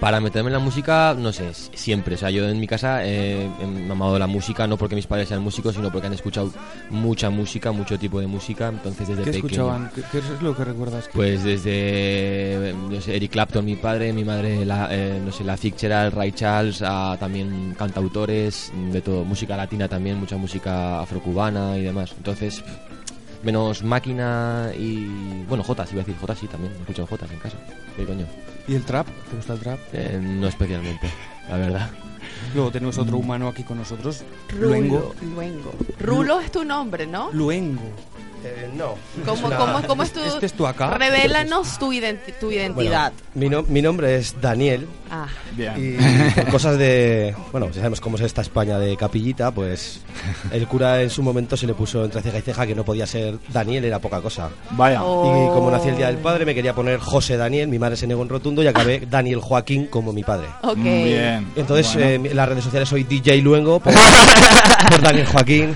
Para 0.00 0.18
meterme 0.18 0.48
en 0.48 0.54
la 0.54 0.58
música, 0.58 1.14
no 1.16 1.32
sé, 1.32 1.54
siempre. 1.54 2.16
O 2.16 2.18
sea, 2.18 2.28
yo 2.28 2.48
en 2.48 2.58
mi 2.58 2.66
casa 2.66 3.06
eh, 3.06 3.48
he 3.60 3.64
mamado 3.64 4.18
la 4.18 4.26
música, 4.26 4.66
no 4.66 4.76
porque 4.76 4.96
mis 4.96 5.06
padres 5.06 5.28
sean 5.28 5.40
músicos, 5.40 5.76
sino 5.76 5.92
porque 5.92 6.08
han 6.08 6.12
escuchado 6.12 6.52
mucha 6.90 7.30
música, 7.30 7.70
mucho 7.70 7.96
tipo 7.96 8.18
de 8.18 8.26
música. 8.26 8.68
Entonces, 8.70 9.06
desde 9.06 9.22
¿Qué 9.22 9.30
pequeño. 9.30 9.46
escuchaban? 9.46 9.90
¿Qué, 9.94 10.02
qué 10.10 10.18
es 10.18 10.42
lo 10.42 10.56
que 10.56 10.64
recuerdas? 10.64 11.08
Pues 11.12 11.44
desde 11.44 12.74
no 12.90 13.00
sé, 13.00 13.14
Eric 13.14 13.30
Clapton, 13.30 13.64
mi 13.64 13.76
padre, 13.76 14.12
mi 14.12 14.24
madre, 14.24 14.64
la, 14.64 14.88
eh, 14.90 15.20
no 15.24 15.30
sé, 15.30 15.44
la 15.44 15.56
Fitzgerald, 15.56 16.12
Ray 16.12 16.32
Charles, 16.32 16.82
a 16.82 17.16
también 17.20 17.76
cantautores, 17.78 18.72
de 18.90 19.00
todo, 19.00 19.24
música 19.24 19.56
latina 19.56 19.86
también, 19.88 20.18
mucha 20.18 20.36
música 20.36 21.02
afrocubana 21.02 21.78
y 21.78 21.82
demás. 21.82 22.14
Entonces, 22.16 22.64
menos 23.44 23.82
máquina 23.82 24.70
y. 24.76 25.44
Bueno, 25.48 25.62
Jotas, 25.64 25.92
iba 25.92 26.02
a 26.02 26.04
decir 26.04 26.20
Jotas, 26.20 26.38
sí, 26.38 26.46
también, 26.48 26.72
escucho 26.80 27.06
Jotas 27.06 27.30
en 27.30 27.38
casa. 27.38 27.56
¿Qué 27.96 28.04
coño? 28.04 28.26
¿Y 28.66 28.74
el 28.74 28.84
trap? 28.84 29.06
¿Te 29.30 29.36
gusta 29.36 29.52
el 29.54 29.60
trap? 29.60 29.78
Eh, 29.92 30.18
no 30.22 30.48
especialmente, 30.48 31.08
la 31.48 31.56
verdad. 31.56 31.90
Luego 32.54 32.70
tenemos 32.70 32.96
otro 32.98 33.16
humano 33.18 33.48
aquí 33.48 33.62
con 33.62 33.78
nosotros. 33.78 34.22
Luengo. 34.58 35.14
Rulo. 35.20 35.34
Luengo. 35.34 35.74
Rulo 36.00 36.40
es 36.40 36.50
tu 36.50 36.64
nombre, 36.64 37.06
¿no? 37.06 37.30
Luengo. 37.32 37.82
Eh, 38.44 38.70
no. 38.74 38.94
¿Cómo, 39.24 39.46
una- 39.46 39.56
cómo, 39.56 39.82
cómo 39.86 40.02
es 40.02 40.12
tu...? 40.12 40.20
¿Este 40.20 40.46
es 40.46 40.52
tu 40.52 40.66
acá? 40.66 40.90
Revélanos 40.98 41.78
tu, 41.78 41.92
identi- 41.92 42.38
tu 42.38 42.50
identidad. 42.50 43.12
Mi, 43.34 43.48
no- 43.48 43.62
mi 43.62 43.80
nombre 43.80 44.16
es 44.16 44.38
Daniel 44.40 44.86
Ah, 45.16 45.26
Bien. 45.56 45.72
y 45.76 46.34
por 46.40 46.48
cosas 46.50 46.76
de... 46.78 47.34
Bueno, 47.52 47.68
ya 47.68 47.74
sabemos 47.74 48.00
cómo 48.00 48.16
es 48.16 48.22
esta 48.22 48.40
España 48.42 48.78
de 48.78 48.96
capillita, 48.96 49.50
pues 49.52 50.00
el 50.50 50.66
cura 50.66 51.00
en 51.02 51.10
su 51.10 51.22
momento 51.22 51.56
se 51.56 51.66
le 51.66 51.74
puso 51.74 52.04
entre 52.04 52.20
ceja 52.22 52.38
y 52.38 52.42
ceja 52.42 52.66
que 52.66 52.74
no 52.74 52.84
podía 52.84 53.06
ser 53.06 53.38
Daniel, 53.52 53.84
era 53.84 53.98
poca 54.00 54.20
cosa. 54.20 54.50
Vaya. 54.70 55.02
Oh. 55.04 55.24
Y 55.50 55.54
como 55.54 55.70
nací 55.70 55.88
el 55.88 55.96
Día 55.96 56.06
del 56.08 56.16
Padre, 56.18 56.44
me 56.44 56.54
quería 56.54 56.74
poner 56.74 56.98
José 56.98 57.36
Daniel, 57.36 57.68
mi 57.68 57.78
madre 57.78 57.96
se 57.96 58.06
negó 58.06 58.22
en 58.22 58.28
rotundo 58.28 58.62
y 58.62 58.66
acabé 58.66 59.06
Daniel 59.08 59.40
Joaquín 59.40 59.86
como 59.86 60.12
mi 60.12 60.24
padre. 60.24 60.48
ok. 60.62 60.76
Bien. 60.82 61.46
Entonces, 61.54 61.92
Bueno. 61.94 62.08
eh, 62.08 62.14
en 62.30 62.36
las 62.36 62.48
redes 62.48 62.64
sociales 62.64 62.88
soy 62.88 63.04
DJ 63.04 63.40
Luengo 63.42 63.78
por, 63.80 63.92
por 64.90 65.00
Daniel 65.00 65.26
Joaquín. 65.26 65.74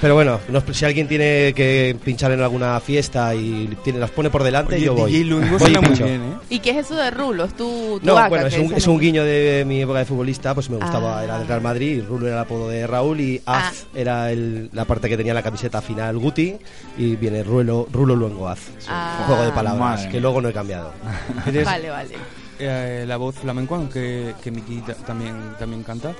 Pero 0.00 0.14
bueno, 0.14 0.38
no- 0.48 0.62
si 0.72 0.84
alguien 0.84 1.08
tiene 1.08 1.52
que 1.54 1.96
pinchar 2.04 2.30
en 2.30 2.40
alguna 2.42 2.78
fiesta 2.80 3.34
y 3.34 3.74
tiene, 3.82 3.98
las 3.98 4.10
pone 4.10 4.28
por 4.30 4.42
delante, 4.42 4.74
Oye, 4.76 4.84
yo 4.84 4.94
voy. 4.94 5.10
DJ 5.10 5.24
Luengo 5.24 5.58
Voy 5.58 5.72
suena 5.72 5.78
y 5.78 5.88
muy 5.90 5.98
bien, 5.98 6.22
¿eh? 6.22 6.34
¿Y 6.50 6.58
qué 6.58 6.70
es 6.70 6.76
eso 6.86 6.94
de 6.96 7.10
Rulo? 7.10 7.44
¿Es 7.46 7.54
tu, 7.56 7.98
tu 7.98 8.06
No, 8.06 8.28
bueno, 8.28 8.46
es 8.46 8.58
un, 8.58 8.75
es 8.76 8.86
un 8.86 8.98
guiño 8.98 9.24
de 9.24 9.64
mi 9.66 9.80
época 9.82 9.98
de 10.00 10.04
futbolista, 10.04 10.54
pues 10.54 10.68
me 10.70 10.76
gustaba, 10.76 11.18
Ah. 11.18 11.24
era 11.24 11.38
del 11.38 11.48
Real 11.48 11.60
Madrid, 11.62 11.96
y 11.96 12.00
Rulo 12.02 12.26
era 12.26 12.36
el 12.36 12.42
apodo 12.42 12.68
de 12.68 12.86
Raúl 12.86 13.20
y 13.20 13.40
Ah. 13.46 13.68
Az 13.68 13.86
era 13.94 14.30
el- 14.30 14.70
la 14.72 14.84
parte 14.84 15.08
que 15.08 15.16
tenía 15.16 15.32
en 15.32 15.36
la 15.36 15.42
camiseta 15.42 15.80
final 15.82 16.18
Guti 16.18 16.56
y 16.98 17.16
viene 17.16 17.42
Rulo, 17.42 17.88
Rulo 17.90 18.14
Luengo 18.14 18.48
Az. 18.48 18.60
Es 18.78 18.86
un 18.86 18.92
Ah. 18.94 19.24
juego 19.26 19.42
de 19.44 19.50
palabras 19.52 19.80
Madre 19.98 20.08
que 20.10 20.20
luego 20.20 20.40
no 20.40 20.48
he 20.48 20.52
cambiado. 20.52 20.92
Vale, 21.64 21.90
vale. 21.90 22.10
eh, 22.58 23.04
la 23.06 23.16
voz 23.18 23.34
flamenco, 23.36 23.74
aunque 23.74 24.34
que 24.42 24.50
Miki 24.50 24.80
ta- 24.80 24.94
también, 24.94 25.34
también 25.58 25.82
canta. 25.82 26.12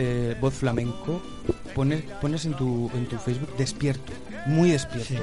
Eh, 0.00 0.36
voz 0.40 0.54
flamenco. 0.54 1.20
Pones, 1.74 2.02
pones 2.20 2.44
en, 2.44 2.54
tu, 2.54 2.88
en 2.94 3.06
tu 3.06 3.16
Facebook 3.18 3.56
despierto. 3.56 4.12
Muy 4.46 4.70
despierto. 4.70 5.14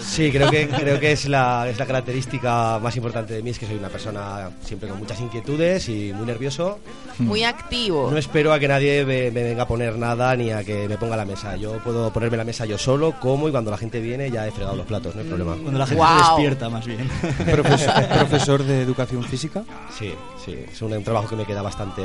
Sí, 0.00 0.32
creo 0.32 0.50
que, 0.50 0.68
creo 0.68 0.98
que 0.98 1.12
es, 1.12 1.26
la, 1.26 1.68
es 1.68 1.78
la 1.78 1.86
característica 1.86 2.80
más 2.80 2.96
importante 2.96 3.32
de 3.32 3.42
mí, 3.42 3.50
es 3.50 3.58
que 3.60 3.66
soy 3.66 3.76
una 3.76 3.88
persona 3.88 4.50
siempre 4.60 4.88
con 4.88 4.98
muchas 4.98 5.20
inquietudes 5.20 5.88
y 5.88 6.12
muy 6.12 6.26
nervioso. 6.26 6.80
Muy 7.18 7.44
activo. 7.44 8.10
No 8.10 8.18
espero 8.18 8.52
a 8.52 8.58
que 8.58 8.66
nadie 8.66 9.04
me, 9.04 9.30
me 9.30 9.44
venga 9.44 9.62
a 9.62 9.68
poner 9.68 9.96
nada 9.96 10.34
ni 10.34 10.50
a 10.50 10.64
que 10.64 10.88
me 10.88 10.98
ponga 10.98 11.16
la 11.16 11.24
mesa. 11.24 11.54
Yo 11.56 11.78
puedo 11.78 12.12
ponerme 12.12 12.36
la 12.36 12.44
mesa 12.44 12.66
yo 12.66 12.76
solo, 12.76 13.14
como 13.20 13.48
y 13.48 13.52
cuando 13.52 13.70
la 13.70 13.78
gente 13.78 14.00
viene 14.00 14.32
ya 14.32 14.48
he 14.48 14.50
fregado 14.50 14.74
los 14.76 14.86
platos, 14.86 15.14
no 15.14 15.20
hay 15.22 15.28
problema. 15.28 15.54
Cuando 15.54 15.78
la 15.78 15.86
gente 15.86 16.04
despierta, 16.18 16.68
más 16.68 16.86
bien. 16.86 17.08
Profesor, 17.50 18.08
profesor 18.08 18.64
de 18.64 18.82
educación 18.82 19.22
física. 19.22 19.62
Sí, 19.96 20.12
sí, 20.44 20.56
es 20.72 20.82
un, 20.82 20.92
un 20.92 21.04
trabajo 21.04 21.28
que 21.28 21.36
me 21.36 21.46
queda 21.46 21.62
bastante, 21.62 22.02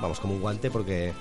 vamos, 0.00 0.20
como 0.20 0.34
un 0.34 0.40
guante 0.40 0.70
porque 0.70 1.12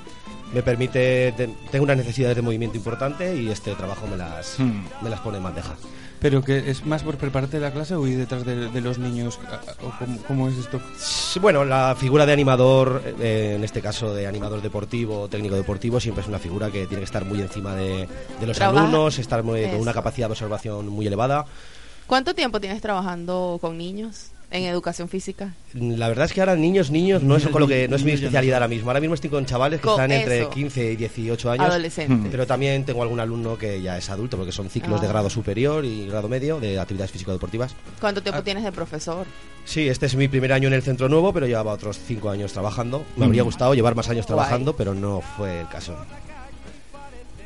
me 0.54 0.62
permite, 0.64 1.32
te- 1.34 1.50
tengo 1.72 1.84
unas 1.84 1.98
necesidades 1.98 2.36
de 2.36 2.42
movimiento 2.42 2.78
importante 2.78 3.36
y 3.36 3.50
este 3.50 3.74
trabajo 3.76 4.08
me 4.08 4.18
las, 4.18 4.60
Hmm. 4.60 4.86
me 5.02 5.10
las 5.10 5.20
pone 5.20 5.38
en 5.38 5.44
bandeja. 5.44 5.76
Pero 6.20 6.42
que 6.44 6.72
es 6.72 6.86
más 6.86 7.04
por 7.04 7.18
prepararte 7.18 7.60
la 7.60 7.72
clase 7.72 7.94
o 7.94 8.08
ir 8.08 8.18
detrás 8.18 8.46
de, 8.46 8.70
de 8.70 8.82
los 8.82 8.98
niños. 8.98 9.38
¿O 9.84 9.92
cómo, 10.00 10.18
cómo 10.28 10.48
es 10.50 10.58
esto? 10.58 10.80
Bueno, 11.42 11.66
la 11.66 11.94
figura 12.00 12.26
de 12.26 12.32
animador, 12.34 13.04
eh, 13.20 13.54
en 13.58 13.64
este 13.64 13.82
caso 13.82 14.14
de 14.14 14.26
animador 14.26 14.62
deportivo, 14.62 15.28
técnico 15.28 15.56
deportivo, 15.56 16.00
siempre 16.00 16.22
es 16.24 16.28
una 16.30 16.40
figura 16.40 16.72
que 16.72 16.88
tiene 16.88 17.00
que 17.02 17.04
estar 17.06 17.26
muy 17.26 17.42
encima 17.42 17.76
de, 17.76 18.08
de 18.40 18.48
los 18.48 18.58
Trabaja- 18.58 18.80
alumnos, 18.80 19.20
estar 19.20 19.44
muy- 19.44 19.66
con 19.68 19.80
una 19.82 19.94
capacidad 19.94 20.28
de 20.28 20.32
observación 20.32 20.88
muy 20.88 21.06
elevada. 21.06 21.46
¿Cuánto 22.08 22.34
tiempo 22.34 22.60
tienes 22.62 22.82
trabajando 22.82 23.58
con 23.60 23.78
niños 23.78 24.28
en 24.52 24.64
educación 24.66 25.10
física? 25.10 25.54
La 25.74 26.08
verdad 26.08 26.26
es 26.26 26.34
que 26.34 26.40
ahora 26.42 26.56
niños, 26.56 26.92
niños, 26.92 27.24
no 27.24 27.36
es 27.36 27.48
con 27.48 27.62
lo 27.62 27.68
que 27.68 27.88
no 27.88 27.96
es 27.96 28.04
mi 28.04 28.12
especialidad 28.12 28.56
ahora 28.58 28.68
mismo. 28.68 28.90
Ahora 28.90 29.00
mismo 29.02 29.16
estoy 29.16 29.30
con 29.30 29.46
chavales 29.46 29.80
que 29.82 29.86
Con 29.88 29.94
están 29.94 30.12
entre 30.12 30.42
eso. 30.42 30.50
15 30.50 30.92
y 30.92 30.96
18 30.96 31.52
años. 31.52 31.66
Adolescentes. 31.66 32.28
Pero 32.32 32.48
también 32.48 32.86
tengo 32.86 33.02
algún 33.04 33.20
alumno 33.20 33.58
que 33.58 33.82
ya 33.82 33.98
es 33.98 34.10
adulto, 34.10 34.38
porque 34.38 34.52
son 34.52 34.70
ciclos 34.70 35.02
de 35.02 35.08
Ah. 35.08 35.10
grado 35.12 35.30
superior 35.30 35.84
y 35.86 36.08
grado 36.08 36.30
medio 36.30 36.60
de 36.60 36.80
actividades 36.80 37.12
físico-deportivas. 37.12 37.76
¿Cuánto 38.00 38.22
tiempo 38.22 38.40
Ah. 38.40 38.44
tienes 38.44 38.64
de 38.64 38.72
profesor? 38.72 39.26
Sí, 39.66 39.88
este 39.90 40.06
es 40.06 40.16
mi 40.16 40.28
primer 40.28 40.54
año 40.54 40.68
en 40.68 40.74
el 40.76 40.84
centro 40.84 41.10
nuevo, 41.10 41.34
pero 41.34 41.48
llevaba 41.48 41.74
otros 41.74 41.98
5 41.98 42.30
años 42.30 42.54
trabajando. 42.54 43.04
Me 43.18 43.26
habría 43.26 43.44
gustado 43.44 43.74
llevar 43.74 43.96
más 43.96 44.08
años 44.10 44.26
Guay. 44.28 44.36
trabajando, 44.38 44.76
pero 44.76 44.94
no 44.94 45.22
fue 45.22 45.62
el 45.62 45.68
caso. 45.68 45.96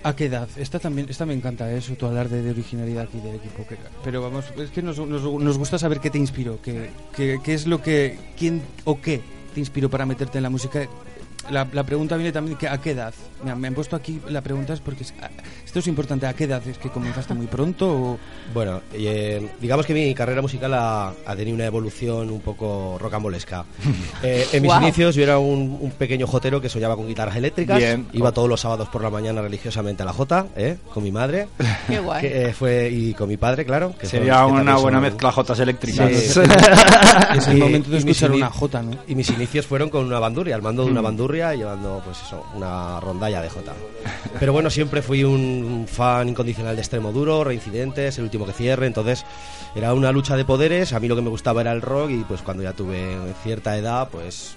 ¿A 0.01 0.15
qué 0.15 0.25
edad? 0.25 0.47
Esta 0.55 0.79
también 0.79 1.07
esta 1.09 1.25
me 1.25 1.33
encanta 1.33 1.69
eso, 1.73 1.93
tu 1.95 2.05
hablar 2.05 2.29
de, 2.29 2.49
originalidad 2.49 3.03
aquí 3.03 3.19
del 3.19 3.35
equipo. 3.35 3.67
que- 3.67 3.75
pero 4.03 4.21
vamos, 4.21 4.45
es 4.57 4.69
que 4.71 4.81
nos, 4.81 4.97
nos, 4.97 5.21
nos 5.23 5.57
gusta 5.57 5.77
saber 5.77 5.99
qué 5.99 6.09
te 6.09 6.17
inspiró, 6.17 6.59
qué, 6.61 6.89
qué, 7.15 7.39
qué 7.43 7.53
es 7.53 7.67
lo 7.67 7.81
que, 7.81 8.17
quién 8.37 8.61
o 8.85 9.01
qué 9.01 9.21
te 9.53 9.59
inspiró 9.59 9.89
para 9.89 10.05
meterte 10.05 10.37
en 10.37 10.43
la 10.43 10.49
música. 10.49 10.87
La, 11.49 11.65
la 11.71 11.83
pregunta 11.83 12.15
viene 12.15 12.31
también 12.31 12.57
que 12.57 12.67
a 12.67 12.77
qué 12.79 12.91
edad. 12.91 13.13
Me 13.43 13.51
han, 13.51 13.59
me 13.59 13.69
han 13.69 13.73
puesto 13.73 13.95
aquí 13.95 14.19
la 14.29 14.41
pregunta 14.41 14.73
es 14.73 14.81
porque 14.81 15.03
es- 15.03 15.13
a- 15.21 15.29
esto 15.65 15.79
es 15.79 15.87
importante. 15.87 16.27
¿A 16.27 16.33
qué 16.33 16.43
edad? 16.43 16.61
¿Es 16.67 16.77
que 16.77 16.89
comenzaste 16.89 17.33
muy 17.33 17.47
pronto 17.47 17.89
o 17.89 18.19
Bueno, 18.53 18.81
eh, 18.93 19.49
digamos 19.59 19.85
que 19.85 19.93
mi 19.93 20.13
carrera 20.13 20.41
musical 20.41 20.73
ha, 20.75 21.07
ha 21.25 21.35
tenido 21.35 21.55
una 21.55 21.65
evolución 21.65 22.29
un 22.29 22.41
poco 22.41 22.97
rocambolesca. 22.99 23.65
Eh, 24.21 24.45
en 24.51 24.61
mis 24.63 24.69
Guau. 24.69 24.81
inicios 24.83 25.15
yo 25.15 25.23
era 25.23 25.39
un, 25.39 25.77
un 25.79 25.91
pequeño 25.91 26.27
jotero 26.27 26.59
que 26.59 26.67
soñaba 26.67 26.95
con 26.97 27.07
guitarras 27.07 27.37
eléctricas. 27.37 27.77
Bien. 27.77 28.05
Iba 28.11 28.33
todos 28.33 28.49
los 28.49 28.59
sábados 28.59 28.89
por 28.89 29.01
la 29.01 29.09
mañana 29.09 29.41
religiosamente 29.41 30.03
a 30.03 30.05
la 30.05 30.11
jota, 30.13 30.47
¿eh? 30.57 30.77
con 30.93 31.03
mi 31.03 31.11
madre. 31.11 31.47
Qué 31.87 31.99
guay. 31.99 32.21
que, 32.21 32.45
eh, 32.49 32.53
fue 32.53 32.89
y 32.91 33.13
con 33.13 33.29
mi 33.29 33.37
padre, 33.37 33.65
claro. 33.65 33.93
que 33.97 34.07
Sería 34.07 34.39
que 34.41 34.45
una 34.51 34.57
también 34.57 34.75
buena 34.81 34.97
son- 34.97 35.03
mezcla 35.03 35.31
jotas 35.31 35.59
eléctricas. 35.59 36.11
Sí. 36.11 36.39
es 37.37 37.47
el 37.47 37.57
momento 37.57 37.89
de 37.91 37.97
escuchar 37.99 38.31
una 38.31 38.49
jota, 38.49 38.81
¿no? 38.83 38.91
Y 39.07 39.15
mis 39.15 39.29
inicios 39.29 39.65
fueron 39.65 39.89
con 39.89 40.05
una 40.05 40.19
bandurria, 40.19 40.55
al 40.55 40.61
mando 40.61 40.83
de 40.83 40.89
Mm. 40.89 40.91
una 40.91 41.01
bandurria 41.01 41.28
llevando, 41.37 42.01
pues 42.03 42.21
eso, 42.21 42.43
una 42.55 42.99
rondalla 42.99 43.41
de 43.41 43.49
jota. 43.49 43.73
Pero 44.39 44.51
bueno, 44.53 44.69
siempre 44.69 45.01
fui 45.01 45.23
un 45.23 45.85
fan 45.87 46.29
incondicional 46.29 46.75
de 46.75 46.81
extremo 46.81 47.11
duro, 47.11 47.43
reincidentes, 47.43 48.17
el 48.17 48.25
último 48.25 48.45
que 48.45 48.53
cierre, 48.53 48.87
entonces 48.87 49.25
era 49.75 49.93
una 49.93 50.11
lucha 50.11 50.35
de 50.35 50.45
poderes. 50.45 50.93
A 50.93 50.99
mí 50.99 51.07
lo 51.07 51.15
que 51.15 51.21
me 51.21 51.29
gustaba 51.29 51.61
era 51.61 51.71
el 51.71 51.81
rock 51.81 52.09
y 52.11 52.17
pues 52.23 52.41
cuando 52.41 52.63
ya 52.63 52.73
tuve 52.73 53.15
cierta 53.43 53.77
edad, 53.77 54.09
pues 54.11 54.55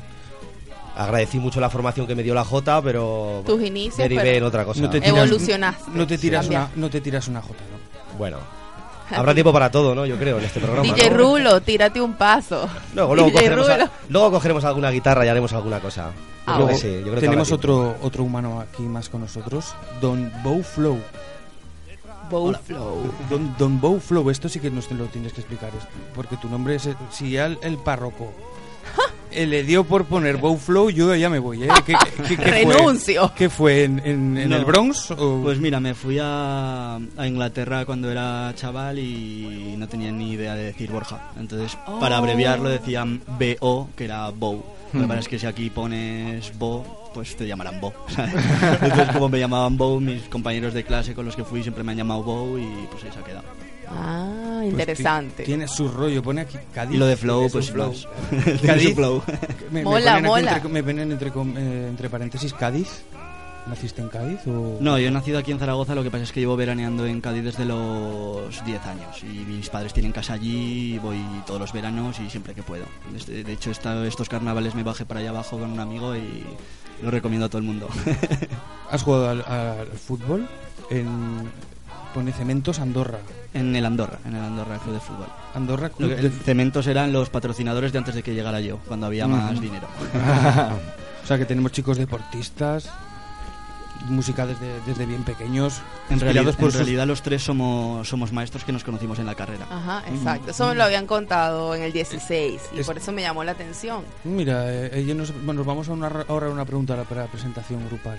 agradecí 0.96 1.38
mucho 1.38 1.60
la 1.60 1.70
formación 1.70 2.06
que 2.06 2.14
me 2.14 2.22
dio 2.22 2.34
la 2.34 2.44
jota, 2.44 2.80
pero 2.82 3.42
Tus 3.46 3.62
inicios, 3.62 3.96
derivé 3.98 4.22
pero- 4.22 4.36
en 4.38 4.44
otra 4.44 4.64
cosa. 4.64 4.80
No 4.80 4.90
te 4.90 5.00
tiras- 5.00 5.26
Evolucionaste. 5.26 5.90
No 5.94 6.06
te 6.06 6.18
tiras 6.18 6.48
una, 6.48 6.68
no 6.76 6.90
te 6.90 7.00
tiras 7.00 7.28
una 7.28 7.40
jota, 7.42 7.60
¿no? 7.70 8.18
Bueno, 8.18 8.38
Habrá 9.16 9.35
tiempo 9.35 9.52
para 9.52 9.71
todo, 9.71 9.95
¿no? 9.95 10.07
Yo 10.07 10.16
creo, 10.19 10.38
en 10.38 10.45
este 10.45 10.61
programa. 10.61 10.83
DJ 10.95 11.11
¿no? 11.11 11.16
Rulo, 11.16 11.61
tírate 11.61 12.00
un 12.00 12.14
paso. 12.14 12.69
Luego, 12.95 13.14
luego, 13.14 13.33
cogeremos 13.33 13.69
a- 13.69 13.76
Rulo. 13.76 13.90
luego 14.09 14.31
cogeremos 14.33 14.64
alguna 14.64 14.90
guitarra 14.90 15.25
y 15.26 15.28
haremos 15.28 15.52
alguna 15.52 15.81
cosa. 15.81 16.11
Yo 16.47 16.52
Ah, 16.52 16.54
creo 16.57 16.69
que 16.69 16.75
sí, 16.76 16.88
yo 16.97 17.02
creo 17.02 17.14
que 17.14 17.21
Tenemos 17.21 17.52
otro, 17.52 17.95
otro 18.02 18.25
humano 18.25 18.61
aquí 18.61 18.83
más 18.83 19.09
con 19.09 19.21
nosotros, 19.21 19.75
Don 20.00 20.33
Bow 20.42 20.62
Flow. 20.62 20.99
Bowflow. 22.31 23.12
Don, 23.28 23.54
Don 23.59 23.81
Bow 23.81 24.00
Flow, 24.00 24.31
esto 24.31 24.49
sí 24.49 24.59
que 24.59 24.71
nos 24.71 24.88
te 24.88 24.95
lo 24.95 25.04
tienes 25.07 25.33
que 25.35 25.40
explicar, 25.42 25.69
es- 25.76 25.87
porque 26.14 26.37
tu 26.38 26.49
nombre 26.49 26.76
es... 26.76 26.88
Si 27.11 27.31
ya 27.33 27.47
el, 27.47 27.59
el 27.62 27.76
párroco 27.76 28.33
eh, 29.30 29.46
le 29.46 29.62
dio 29.64 29.84
por 29.84 30.04
poner 30.06 30.36
Bow 30.36 30.56
Flow, 30.58 30.90
yo 30.90 31.14
ya 31.14 31.28
me 31.30 31.38
voy, 31.38 31.64
¿eh? 31.64 31.68
¿Qué, 31.86 31.94
qué- 32.28 32.36
qué 32.36 32.36
fue? 32.36 32.74
Renuncio. 32.74 33.32
¿Qué 33.36 33.48
fue? 33.50 33.84
¿En, 33.84 33.98
en- 34.04 34.38
en 34.38 34.48
No. 34.50 34.56
el 34.56 34.64
Bronx? 34.64 35.10
O... 35.12 35.40
Pues 35.42 35.58
mira, 35.58 35.80
me 35.80 35.94
fui 35.94 36.18
a, 36.20 36.96
a 36.96 37.26
Inglaterra 37.26 37.84
cuando 37.84 38.10
era 38.10 38.52
chaval 38.54 38.98
y 38.98 39.74
no 39.78 39.88
tenía 39.88 40.10
ni 40.12 40.32
idea 40.32 40.54
de 40.54 40.64
decir 40.64 40.90
Borja. 40.90 41.30
Entonces, 41.38 41.76
para 42.00 42.16
Oh. 42.16 42.18
abreviarlo 42.22 42.68
decían 42.68 43.22
BO, 43.26 43.88
que 43.96 44.04
era 44.04 44.28
Bow. 44.30 44.62
Lo 44.92 45.00
que 45.00 45.06
Hmm. 45.06 45.08
pasa 45.08 45.20
es 45.20 45.28
que 45.28 45.38
si 45.38 45.46
aquí 45.46 45.70
pones 45.70 46.52
Bo, 46.58 47.10
pues 47.14 47.34
te 47.34 47.46
llamarán 47.46 47.80
Bo. 47.80 47.94
¿sabes? 48.08 48.34
Entonces, 48.82 49.08
como 49.14 49.28
me 49.30 49.38
llamaban 49.38 49.78
Bow, 49.78 49.98
mis 50.00 50.22
compañeros 50.24 50.74
de 50.74 50.84
clase 50.84 51.14
con 51.14 51.24
los 51.24 51.34
que 51.34 51.44
fui 51.44 51.62
siempre 51.62 51.82
me 51.82 51.92
han 51.92 51.98
llamado 51.98 52.22
Bow 52.22 52.58
y 52.58 52.66
pues 52.90 53.02
ahí 53.04 53.10
se 53.12 53.18
ha 53.18 53.24
quedado. 53.24 53.44
Ah, 53.94 54.58
Pues 54.61 54.70
interesante. 54.70 55.42
ti- 55.42 55.46
Tiene 55.46 55.68
su 55.68 55.88
rollo, 55.88 56.22
pone 56.22 56.42
aquí 56.42 56.56
Cádiz. 56.72 56.99
Lo 56.99 57.06
de 57.06 57.16
Flow, 57.16 57.49
pues 57.50 57.70
flow. 57.70 57.92
Cádiz. 58.66 58.94
flow. 58.94 59.22
Me, 59.70 59.82
Mola, 59.82 60.20
mola. 60.20 60.54
entre- 60.56 60.68
me 60.70 60.82
ponen 60.82 61.12
entre, 61.12 61.30
com- 61.30 61.54
eh, 61.56 61.87
entre 61.88 62.08
paréntesis 62.08 62.52
Cádiz. 62.54 63.02
¿Naciste 63.64 64.02
en 64.02 64.08
Cádiz 64.08 64.40
o...? 64.49 64.78
No, 64.80 64.99
yo 64.99 65.06
he 65.06 65.11
nacido 65.12 65.38
aquí 65.38 65.52
en 65.52 65.61
Zaragoza, 65.61 65.94
lo 65.94 66.02
que 66.02 66.11
pasa 66.11 66.25
es 66.25 66.32
que 66.32 66.40
llevo 66.40 66.56
veraneando 66.56 67.06
en 67.06 67.20
Cádiz 67.20 67.44
desde 67.44 67.64
los 67.64 68.64
10 68.64 68.84
años 68.87 69.22
y 69.22 69.26
mis 69.46 69.68
padres 69.70 69.92
tienen 69.92 70.11
casa 70.11 70.32
allí 70.32 70.94
y 70.94 70.99
voy 70.99 71.20
todos 71.46 71.61
los 71.61 71.72
veranos 71.72 72.18
y 72.18 72.28
siempre 72.28 72.54
que 72.54 72.64
puedo. 72.64 72.84
Desde- 73.12 73.44
de 73.44 73.52
hecho, 73.52 73.70
esta- 73.70 74.04
estos 74.04 74.28
carnavales 74.28 74.75
me 74.75 74.82
bajé 74.82 75.04
para 75.06 75.20
allá 75.20 75.30
abajo 75.30 75.58
con 75.61 75.70
un 75.70 75.78
amigo 75.78 76.16
y 76.16 76.42
lo 77.04 77.11
recomiendo 77.12 77.46
a 77.46 77.49
todo 77.49 77.58
el 77.58 77.64
mundo. 77.64 77.88
¿Has 78.90 79.04
jugado 79.04 79.28
al, 79.30 79.44
al 79.46 79.87
fútbol? 79.87 80.49
En... 80.90 81.49
Pone 82.14 82.33
Cementos 82.33 82.78
Andorra. 82.78 83.19
en 83.54 83.75
el 83.75 83.85
Andorra, 83.87 84.19
en 84.26 84.35
el 84.37 84.42
Andorra 84.42 84.78
Club 84.78 84.95
de 84.95 85.00
Fútbol. 85.00 85.26
Andorra 85.54 85.88
Club 85.90 86.11
de... 86.14 86.31
Cementos 86.31 86.87
eran 86.87 87.12
los 87.12 87.31
patrocinadores 87.31 87.92
de 87.92 87.99
antes 87.99 88.14
de 88.14 88.23
que 88.23 88.35
llegara 88.35 88.61
yo, 88.61 88.78
cuando 88.88 89.07
había 89.07 89.26
más 89.26 89.61
dinero. 89.61 89.87
O 91.23 91.26
sea 91.26 91.38
que 91.38 91.45
tenemos 91.45 91.71
chicos 91.71 91.99
deportistas, 91.99 92.90
música 94.09 94.45
desde, 94.45 94.81
desde 94.87 95.07
bien 95.07 95.23
pequeños, 95.23 95.81
En, 96.11 96.19
realidad, 96.19 96.52
por 96.57 96.64
en 96.64 96.71
sus- 96.73 96.75
realidad 96.81 97.07
los 97.07 97.23
tres 97.23 97.45
somos, 97.45 98.09
somos 98.09 98.33
maestros 98.33 98.64
que 98.64 98.73
nos 98.73 98.83
conocimos 98.83 99.21
en 99.21 99.26
la 99.26 99.37
carrera. 99.37 99.66
Ajá, 99.71 100.02
exacto. 100.09 100.50
Eso 100.50 100.66
me 100.69 100.75
lo 100.75 100.83
habían 100.83 101.07
contado 101.07 101.76
en 101.76 101.83
el 101.83 101.92
16 101.92 102.61
y 102.75 102.81
Es- 102.81 102.87
por 102.87 102.99
eso 102.99 103.12
me 103.12 103.23
llamó 103.23 103.45
la 103.45 103.52
atención. 103.52 104.02
Mira, 104.25 104.64
eh, 104.73 104.90
eh, 105.09 105.14
nos, 105.14 105.33
bueno, 105.45 105.61
nos 105.61 105.66
vamos 105.66 105.88
a 105.88 105.92
una, 105.92 106.09
ahora 106.28 106.49
a 106.49 106.50
una 106.50 106.64
pregunta 106.64 107.00
para 107.04 107.23
la 107.23 107.26
presentación 107.28 107.87
grupal. 107.87 108.19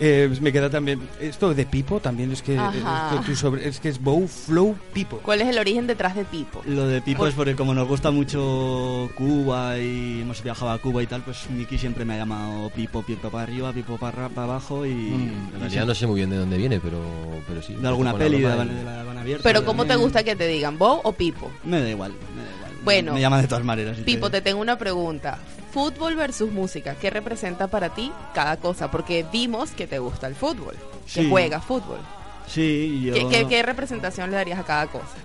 Eh, 0.00 0.30
me 0.40 0.52
queda 0.52 0.68
también 0.70 1.00
esto 1.20 1.54
de 1.54 1.64
Pipo 1.66 2.00
también 2.00 2.32
es 2.32 2.42
que 2.42 2.54
eh, 2.56 2.60
esto, 2.74 3.22
tu 3.24 3.34
sobre- 3.36 3.66
es 3.68 3.80
que 3.80 3.88
es 3.88 4.00
Bow 4.02 4.26
Flow 4.28 4.76
Pipo. 4.92 5.18
¿Cuál 5.18 5.42
es 5.42 5.48
el 5.48 5.58
origen 5.58 5.86
detrás 5.86 6.14
de 6.16 6.24
Pipo? 6.24 6.62
Lo 6.66 6.86
de 6.86 7.00
Pipo 7.00 7.18
Por- 7.20 7.28
es 7.28 7.34
porque 7.34 7.54
como 7.56 7.74
nos 7.74 7.86
gusta 7.88 8.10
mucho 8.10 9.10
Cuba 9.16 9.78
y 9.78 10.20
hemos 10.22 10.42
viajado 10.42 10.70
a 10.70 10.78
Cuba 10.78 11.02
y 11.02 11.06
tal, 11.06 11.22
pues 11.22 11.48
Miki 11.50 11.78
siempre 11.78 12.04
me 12.04 12.14
ha 12.14 12.18
llamado 12.18 12.70
Pipo, 12.70 13.02
Pipo 13.02 13.30
para 13.30 13.44
arriba, 13.44 13.72
Pipo 13.72 13.96
para, 13.98 14.28
para 14.28 14.44
abajo 14.44 14.84
y... 14.86 14.90
En 14.90 15.48
y 15.54 15.58
realidad 15.58 15.82
sí, 15.82 15.88
no 15.88 15.94
sé 15.94 16.06
muy 16.06 16.16
bien 16.16 16.30
de 16.30 16.36
dónde 16.36 16.56
viene, 16.56 16.80
pero, 16.80 17.00
pero 17.48 17.62
sí. 17.62 17.74
de 17.74 17.88
alguna 17.88 18.12
la 18.12 18.18
peli 18.18 18.40
de 18.40 18.48
la, 18.48 18.54
broma 18.56 18.72
de 18.72 18.84
la 18.84 19.00
Habana 19.00 19.20
Abierta. 19.22 19.42
Pero 19.42 19.60
de- 19.60 19.66
¿cómo 19.66 19.84
te 19.86 19.96
gusta 19.96 20.22
que 20.24 20.36
te 20.36 20.46
digan, 20.46 20.78
Bow 20.78 21.00
o 21.04 21.12
Pipo? 21.12 21.50
Me 21.64 21.80
da 21.80 21.88
igual, 21.90 22.12
me 22.36 22.42
da 22.42 22.48
igual. 22.56 22.65
Bueno. 22.86 23.12
Me 23.14 23.20
llaman 23.20 23.42
de 23.42 23.48
todas 23.48 23.64
maneras. 23.64 23.96
si 23.96 24.02
Pipo, 24.04 24.30
te 24.30 24.40
tengo 24.40 24.60
una 24.60 24.78
pregunta. 24.78 25.38
Fútbol 25.72 26.14
versus 26.14 26.52
música, 26.52 26.94
¿qué 26.94 27.10
representa 27.10 27.66
para 27.66 27.90
ti 27.90 28.12
cada 28.32 28.56
cosa? 28.58 28.90
Porque 28.90 29.26
vimos 29.30 29.72
que 29.72 29.86
te 29.88 29.98
gusta 29.98 30.28
el 30.28 30.36
fútbol, 30.36 30.74
que 31.12 31.22
Sí. 31.24 31.28
juegas 31.28 31.64
fútbol. 31.64 31.98
Sí, 32.46 33.02
yo... 33.04 33.12
¿Qué, 33.12 33.26
qué, 33.28 33.46
qué 33.48 33.62
representación 33.64 34.30
le 34.30 34.36
darías 34.36 34.60
a 34.60 34.62
cada 34.62 34.86
cosa? 34.86 35.16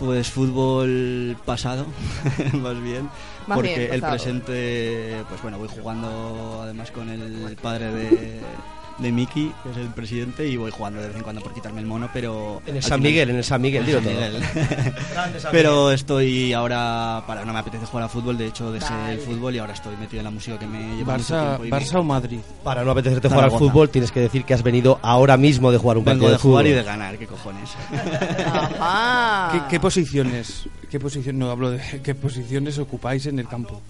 Pues 0.00 0.30
fútbol 0.30 1.36
pasado, 1.44 1.86
más 2.54 2.82
bien. 2.82 3.10
Más 3.46 3.56
porque 3.56 3.78
bien, 3.78 3.92
el 3.92 4.00
presente, 4.00 5.22
pues 5.28 5.42
bueno, 5.42 5.58
voy 5.58 5.68
jugando 5.68 6.60
además 6.62 6.90
con 6.90 7.10
el 7.10 7.56
padre 7.60 7.92
de, 7.92 8.40
de 8.98 9.10
Miki, 9.10 9.52
que 9.62 9.70
es 9.70 9.76
el 9.76 9.88
presidente, 9.88 10.46
y 10.46 10.56
voy 10.56 10.70
jugando 10.70 11.00
de 11.00 11.08
vez 11.08 11.16
en 11.16 11.22
cuando 11.22 11.42
por 11.42 11.52
quitarme 11.52 11.80
el 11.80 11.86
mono, 11.86 12.08
pero... 12.12 12.62
En 12.66 12.76
el 12.76 12.82
San 12.82 12.98
final- 12.98 13.02
Miguel, 13.12 13.30
en 13.30 13.36
el 13.36 13.44
San 13.44 13.60
Miguel, 13.60 13.84
San 13.90 14.02
todo. 14.04 14.12
Miguel. 14.12 14.42
pero 15.50 15.90
estoy 15.90 16.52
ahora, 16.52 17.24
para 17.26 17.44
no 17.44 17.52
me 17.52 17.58
apetece 17.58 17.86
jugar 17.86 18.04
a 18.04 18.08
fútbol, 18.08 18.38
de 18.38 18.46
hecho 18.46 18.70
dejé 18.70 18.92
Vale. 18.92 19.14
el 19.14 19.18
fútbol 19.20 19.54
y 19.54 19.58
ahora 19.58 19.72
estoy 19.72 19.96
metido 19.96 20.20
en 20.20 20.24
la 20.24 20.30
música 20.30 20.58
que 20.58 20.66
me 20.66 20.96
lleva 20.96 21.16
mucho 21.16 21.34
Barça, 21.34 21.56
tiempo 21.58 21.64
y 21.64 21.70
Barça 21.70 21.92
me- 21.94 21.98
o 21.98 22.04
Madrid. 22.04 22.38
Para 22.62 22.84
no 22.84 22.90
apetecerte 22.92 23.28
jugar 23.28 23.44
al 23.44 23.50
fútbol, 23.50 23.90
tienes 23.90 24.12
que 24.12 24.20
decir 24.20 24.44
que 24.44 24.54
has 24.54 24.62
venido 24.62 24.98
ahora 25.02 25.36
mismo 25.36 25.72
de 25.72 25.78
jugar 25.78 25.98
un 25.98 26.04
Vengo 26.04 26.26
partido 26.26 26.28
de 26.30 26.36
de 26.36 26.38
jugar 26.42 26.66
y 26.66 26.70
de 26.70 26.82
ganar, 26.82 27.18
qué 27.18 27.26
cojones. 27.26 27.70
Ajá. 28.46 29.48
¿Qué, 29.52 29.60
qué 29.70 29.80
posiciones? 29.80 30.68
¿Qué 30.90 31.00
posición? 31.00 31.38
No 31.38 31.50
hablo 31.50 31.70
de 31.72 31.80
qué 32.02 32.14
posiciones 32.14 32.78
ocupáis 32.78 33.26
en 33.26 33.38
el 33.38 33.48
campo. 33.48 33.80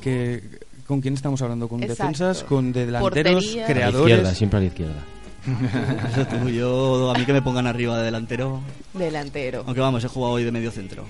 ¿Qué, 0.00 0.42
¿Con 0.90 1.00
quién 1.00 1.14
estamos 1.14 1.40
hablando? 1.40 1.68
¿con 1.68 1.80
Exacto. 1.84 2.02
defensas? 2.02 2.42
¿Con 2.42 2.72
de 2.72 2.84
delanteros? 2.86 3.44
Portería. 3.44 3.64
A 3.64 3.68
la 3.68 3.74
¿Creadores? 3.74 4.10
izquierda, 4.10 4.34
siempre 4.34 4.56
a 4.56 4.60
la 4.60 4.66
izquierda. 4.66 5.04
Eso 6.10 6.26
tú, 6.26 6.48
yo, 6.48 7.12
a 7.14 7.16
mí 7.16 7.24
que 7.24 7.32
me 7.32 7.40
pongan 7.42 7.68
arriba 7.68 7.96
de 7.96 8.04
delantero, 8.06 8.60
Delantero. 8.92 9.62
aunque 9.66 9.80
vamos, 9.80 10.02
he 10.02 10.08
jugado 10.08 10.32
hoy 10.34 10.42
de 10.42 10.50
medio 10.50 10.72
centro, 10.72 11.04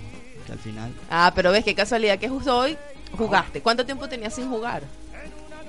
que 0.46 0.52
al 0.52 0.58
final... 0.58 0.92
Ah, 1.10 1.32
pero 1.34 1.50
ves 1.50 1.64
qué 1.64 1.74
casualidad 1.74 2.18
que 2.18 2.28
justo 2.28 2.58
hoy 2.58 2.76
jugaste. 3.16 3.62
¿Cuánto 3.62 3.86
tiempo 3.86 4.06
tenías 4.06 4.34
sin 4.34 4.50
jugar? 4.50 4.82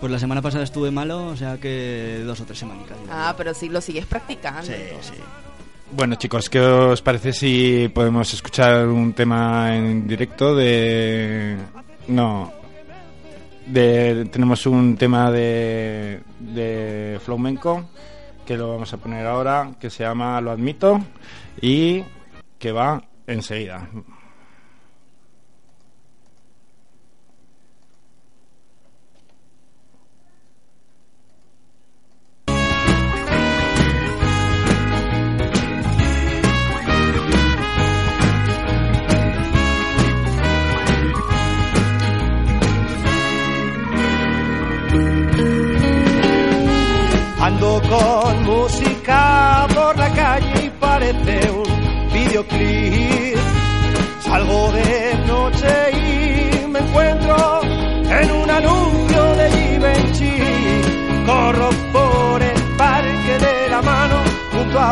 Pues 0.02 0.12
la 0.12 0.20
semana 0.20 0.42
pasada 0.42 0.66
estuve 0.66 0.92
malo, 0.92 1.28
o 1.28 1.38
sea 1.38 1.58
que 1.58 2.22
dos 2.26 2.42
o 2.42 2.44
tres 2.44 2.60
semanicas. 2.60 2.98
Ah, 3.10 3.34
pero 3.38 3.54
sí 3.54 3.70
lo 3.70 3.80
sigues 3.80 4.06
practicando. 4.06 4.64
Sí, 4.64 4.74
entonces. 4.76 5.14
sí. 5.16 5.24
Bueno, 5.94 6.16
chicos, 6.16 6.50
¿qué 6.50 6.60
os 6.60 7.02
parece 7.02 7.32
si 7.32 7.90
podemos 7.94 8.34
escuchar 8.34 8.88
un 8.88 9.14
tema 9.14 9.74
en 9.76 10.06
directo 10.06 10.54
de... 10.54 11.56
No. 12.10 12.52
De... 13.68 14.26
Tenemos 14.32 14.66
un 14.66 14.98
tema 14.98 15.32
de, 15.32 16.22
de 16.40 17.20
Flamenco 17.24 17.86
que 18.46 18.58
lo 18.58 18.70
vamos 18.70 18.92
a 18.94 18.98
poner 18.98 19.26
ahora, 19.26 19.72
que 19.80 19.90
se 19.90 20.04
llama 20.04 20.42
Lo 20.42 20.52
Admito 20.52 21.00
y 21.62 22.04
que 22.58 22.72
va 22.72 23.04
enseguida. 23.28 23.88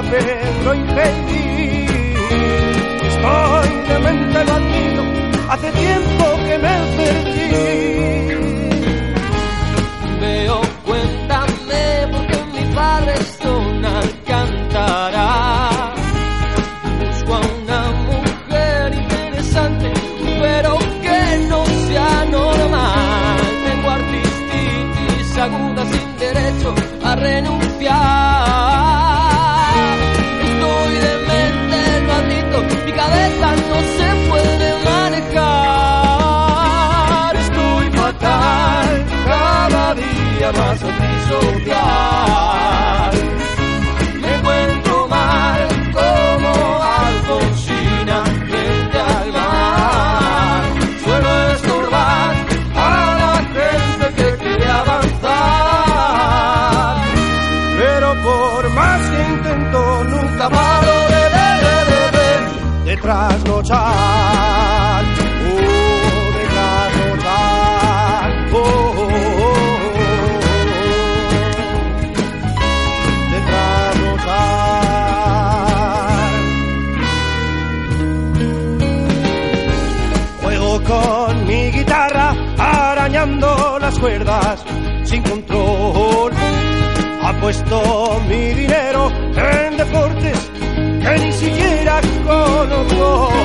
Pedro 0.02 0.74
Infeliz. 0.76 1.90
Estoy 3.04 3.70
demente, 3.90 4.38
admito, 4.38 5.04
hace 5.50 5.72
tiempo 5.72 6.26
que 6.48 6.58
me 6.58 6.76
perdí. 6.98 7.50
Veo, 10.22 10.62
cuéntame, 10.86 12.08
porque 12.12 12.38
mi 12.54 12.66
padre 12.74 13.14
es 13.14 13.40
una 13.44 14.02
cantará. 14.26 15.94
Busco 17.00 17.36
a 17.36 17.40
una 17.40 17.82
mujer 17.92 18.94
interesante, 18.96 19.92
pero 20.42 20.78
que 21.02 21.48
no 21.50 21.66
sea 21.66 22.26
normal. 22.32 23.40
Tengo 23.68 23.90
artritis 23.90 25.38
aguda 25.38 25.86
sin 25.86 26.18
derecho 26.20 26.76
a 27.04 27.16
renunciar. 27.16 27.69
no 33.72 33.80
se 33.98 34.10
puede 34.30 34.70
manejar. 34.86 35.36
Estoy 37.36 37.86
fatal, 37.98 38.90
cada 39.26 39.86
día 39.96 40.50
más 40.52 40.80
a. 40.84 41.69
trasnochar. 63.64 65.04
Oh, 65.42 65.58
de 66.38 66.44
trasnochar. 66.54 68.30
Oh, 68.54 68.58
oh, 68.58 69.02
oh, 69.02 69.44
oh. 69.44 69.60
De 73.32 73.40
trasnochar. 73.48 74.50
Juego 80.42 80.72
con 80.84 81.32
mi 81.48 81.72
guitarra, 81.72 82.28
arañando 82.58 83.80
las 83.80 84.00
cuerdas 84.00 84.64
sin 85.04 85.24
control. 85.24 86.34
Apuesto 87.22 88.22
mi 88.28 88.54
dinero 88.54 89.12
en 89.36 89.78
deportes 89.78 90.52
que 91.02 91.20
ni 91.20 91.32
siquiera 91.34 92.02
conozco. 92.26 93.39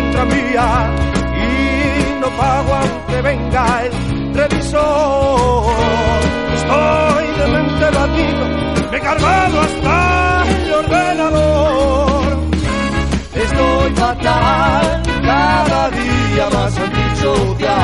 En 0.00 0.10
tranvía 0.12 0.66
y 1.36 2.20
no 2.20 2.28
pago 2.30 2.72
aunque 2.74 3.20
venga 3.20 3.64
el 3.84 4.34
revisor. 4.34 5.74
Estoy 6.54 7.26
de 7.38 7.46
mente 7.54 7.86
batido, 7.98 8.44
me 8.90 8.96
he 8.96 9.00
cargado 9.00 9.60
hasta 9.60 10.44
el 10.48 10.72
ordenador. 10.72 12.38
Estoy 13.34 13.90
fatal, 13.94 15.02
cada 15.22 15.90
día 15.90 16.48
más 16.50 16.78
antisocial. 16.78 17.79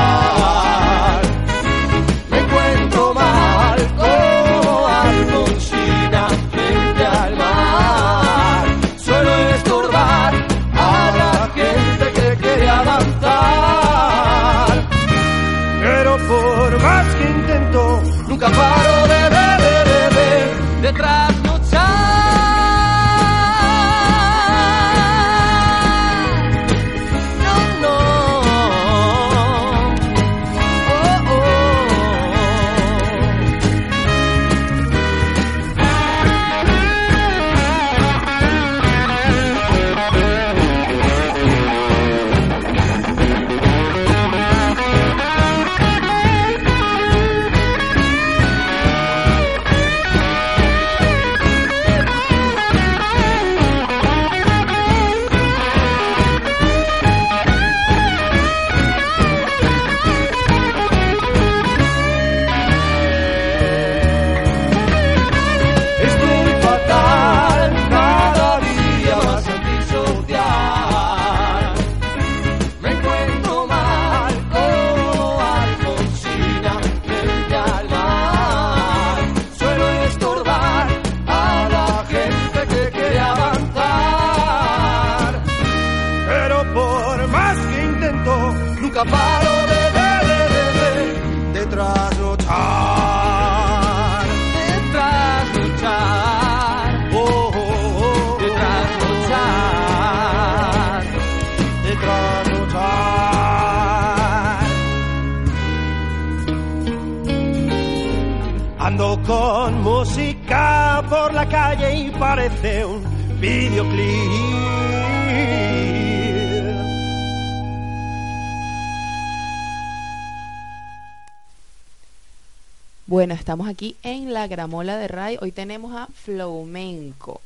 Bueno, 123.05 123.35
estamos 123.35 123.67
aquí 123.67 123.95
en 124.01 124.33
la 124.33 124.47
Gramola 124.47 124.97
de 124.97 125.07
Ray. 125.07 125.37
Hoy 125.41 125.51
tenemos 125.51 125.95
a 125.95 126.07
Flamenco. 126.07 127.41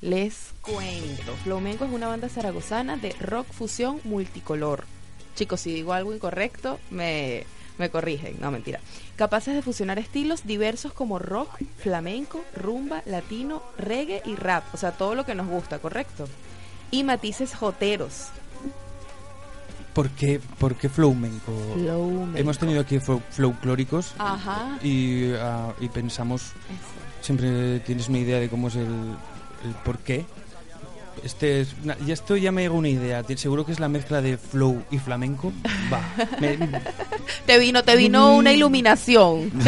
Les 0.00 0.52
cuento. 0.62 1.34
Flamenco 1.44 1.84
es 1.84 1.92
una 1.92 2.08
banda 2.08 2.28
zaragozana 2.28 2.96
de 2.96 3.12
rock 3.20 3.46
fusión 3.46 4.00
multicolor. 4.02 4.84
Chicos, 5.36 5.60
si 5.60 5.72
digo 5.72 5.92
algo 5.92 6.12
incorrecto, 6.12 6.80
me, 6.90 7.46
me 7.78 7.90
corrigen. 7.90 8.36
No, 8.40 8.50
mentira. 8.50 8.80
Capaces 9.16 9.54
de 9.54 9.62
fusionar 9.62 9.98
estilos 9.98 10.46
diversos 10.46 10.92
como 10.92 11.18
rock, 11.18 11.50
flamenco, 11.78 12.44
rumba, 12.56 13.02
latino, 13.06 13.62
reggae 13.78 14.22
y 14.24 14.34
rap. 14.36 14.64
O 14.74 14.76
sea, 14.76 14.92
todo 14.92 15.14
lo 15.14 15.24
que 15.24 15.34
nos 15.34 15.46
gusta, 15.46 15.78
¿correcto? 15.78 16.26
Y 16.90 17.04
matices 17.04 17.54
joteros. 17.54 18.28
¿Por 19.94 20.10
qué, 20.10 20.40
por 20.58 20.76
qué. 20.76 20.88
Hemos 22.36 22.58
tenido 22.58 22.80
aquí 22.80 22.98
flo- 22.98 23.22
folclóricos 23.30 24.14
Ajá. 24.18 24.78
y, 24.82 25.32
ah, 25.34 25.72
y 25.80 25.88
pensamos, 25.88 26.52
siempre 27.20 27.80
tienes 27.80 28.08
una 28.08 28.18
idea 28.18 28.38
de 28.38 28.48
cómo 28.48 28.68
es 28.68 28.76
el, 28.76 28.84
el 28.84 29.74
por 29.84 29.98
qué. 29.98 30.24
Este 31.24 31.60
es 31.62 31.68
una- 31.84 31.96
y 32.06 32.12
esto 32.12 32.36
ya 32.36 32.52
me 32.52 32.62
llega 32.62 32.74
una 32.74 32.88
idea. 32.88 33.24
Seguro 33.36 33.64
que 33.66 33.72
es 33.72 33.80
la 33.80 33.88
mezcla 33.88 34.20
de 34.20 34.36
flow 34.38 34.82
y 34.90 34.98
flamenco. 34.98 35.52
Va. 35.92 36.00
me- 36.40 36.58
Te 37.46 37.58
vino, 37.58 37.82
te 37.84 37.96
vino 37.96 38.34
una 38.36 38.52
iluminación. 38.52 39.50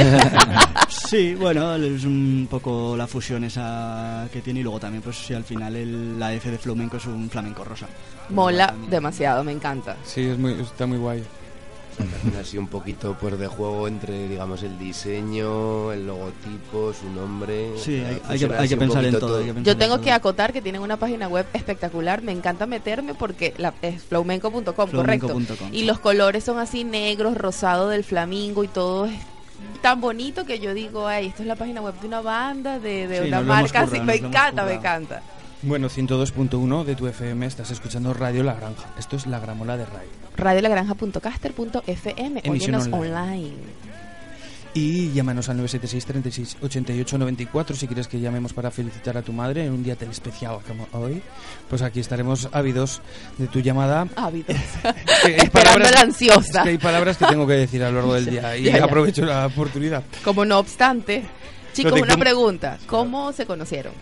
Sí, 0.89 1.35
bueno, 1.35 1.75
es 1.77 2.05
un 2.05 2.47
poco 2.51 2.97
la 2.97 3.07
fusión 3.07 3.45
esa 3.45 4.29
que 4.33 4.41
tiene 4.41 4.61
y 4.61 4.63
luego 4.63 4.81
también, 4.81 5.03
pues 5.03 5.17
sí, 5.17 5.35
al 5.35 5.45
final 5.45 5.75
el- 5.77 6.19
la 6.19 6.33
F 6.35 6.51
de 6.51 6.59
flamenco 6.59 6.97
es 6.97 7.07
un 7.07 7.29
flamenco 7.31 7.63
rosa. 7.65 7.87
Mola 8.31 8.75
demasiado, 8.89 9.43
me 9.45 9.53
encanta. 9.53 9.97
sí, 10.05 10.23
es 10.23 10.39
muy, 10.39 10.53
está 10.61 10.87
muy 10.87 10.99
guay. 10.99 11.23
También 12.01 12.41
así 12.41 12.59
un 12.59 12.69
poquito 12.69 13.17
pues 13.21 13.39
de 13.39 13.47
juego 13.47 13.89
entre, 13.89 14.29
digamos, 14.29 14.63
el 14.63 14.79
diseño, 14.79 15.93
el 15.93 16.07
logotipo, 16.07 16.93
su 16.93 17.09
nombre. 17.11 17.73
Sí, 17.77 17.97
hay- 17.97 18.21
hay 18.29 18.39
que- 18.39 18.55
hay 18.55 18.69
que 18.69 18.77
pensar 18.77 19.05
en 19.05 19.11
poquito 19.13 19.27
todo, 19.27 19.39
hay 19.39 19.45
que 19.47 19.55
pensar 19.55 19.75
Yo 19.75 19.79
tengo 19.79 20.01
que 20.01 20.13
acotar 20.13 20.53
que 20.53 20.63
tienen 20.63 20.81
una 20.83 20.97
página 20.97 21.29
web 21.29 21.47
espectacular. 21.53 22.23
Me 22.23 22.33
encanta 22.33 22.67
meterme 22.67 23.15
porque 23.15 23.55
la, 23.59 23.75
es 23.83 24.03
flamenco.com, 24.05 24.63
correcto. 24.91 25.29
Flamenco.com. 25.29 25.69
Y 25.73 25.85
los 25.85 25.99
colores 26.01 26.45
son 26.45 26.59
así 26.59 26.85
negros, 26.85 27.37
rosado 27.37 27.89
del 27.89 28.05
flamingo 28.05 28.65
y 28.65 28.69
todo 28.69 29.07
es 29.07 29.13
tan 29.83 30.01
bonito 30.01 30.45
que 30.47 30.59
yo 30.59 30.73
digo, 30.75 31.07
ay, 31.07 31.27
esto 31.29 31.43
es 31.43 31.49
la 31.49 31.57
página 31.57 31.81
web 31.81 31.95
de 32.01 32.07
una 32.07 32.21
banda, 32.21 32.79
de, 32.79 33.07
de 33.09 33.23
Sí, 33.23 33.29
una 33.29 33.41
marca 33.43 33.83
así. 33.83 34.01
Me 34.01 34.17
encanta, 34.17 34.65
me 34.65 34.75
encanta. 34.75 35.23
Bueno, 35.63 35.89
102.1 35.91 36.85
de 36.85 36.95
tu 36.97 37.07
FM, 37.07 37.45
estás 37.47 37.71
escuchando 37.71 38.15
Radio 38.15 38.43
La 38.43 38.55
Granja. 38.55 38.89
Esto 38.99 39.17
es 39.17 39.27
La 39.27 39.39
Gramola 39.41 39.77
de 39.77 39.85
Ray. 39.85 40.07
Radiolagranja.caster.fm, 40.37 42.43
óyenos 42.49 42.85
online. 42.87 42.97
online. 43.11 43.53
Y 44.73 45.11
llámanos 45.13 45.49
al 45.49 45.57
976 45.57 46.07
36 46.07 46.57
88 46.63 47.19
94 47.19 47.75
si 47.77 47.87
quieres 47.89 48.07
que 48.09 48.21
llamemos 48.21 48.53
para 48.53 48.71
felicitar 48.71 49.17
a 49.19 49.23
tu 49.23 49.33
madre 49.33 49.67
en 49.67 49.73
un 49.73 49.83
día 49.83 49.97
tan 49.97 50.09
especial 50.11 50.59
como 50.67 50.87
hoy. 50.93 51.21
Pues 51.69 51.83
aquí 51.83 51.99
estaremos 52.01 52.49
ávidos 52.53 53.03
de 53.37 53.49
tu 53.49 53.59
llamada. 53.61 54.07
Ávidos. 54.17 54.57
Esperando 55.27 55.91
la 55.91 56.01
ansiosa. 56.03 56.59
es 56.61 56.65
que 56.65 56.69
hay 56.71 56.79
palabras 56.79 57.17
que 57.19 57.27
tengo 57.27 57.47
que 57.49 57.55
decir 57.55 57.83
a 57.83 57.91
lo 57.91 57.97
largo 57.97 58.15
del 58.15 58.27
día 58.27 58.57
y 58.57 58.63
Ya, 58.63 58.79
ya. 58.79 58.85
aprovecho 58.85 59.25
la 59.27 59.45
oportunidad. 59.47 60.05
Como 60.25 60.45
no 60.45 60.61
obstante, 60.61 61.25
chicos, 61.75 61.93
una 62.01 62.13
¿cómo- 62.13 62.21
pregunta. 62.21 62.79
¿Cómo 62.87 63.33
se 63.33 63.45
conocieron? 63.47 63.93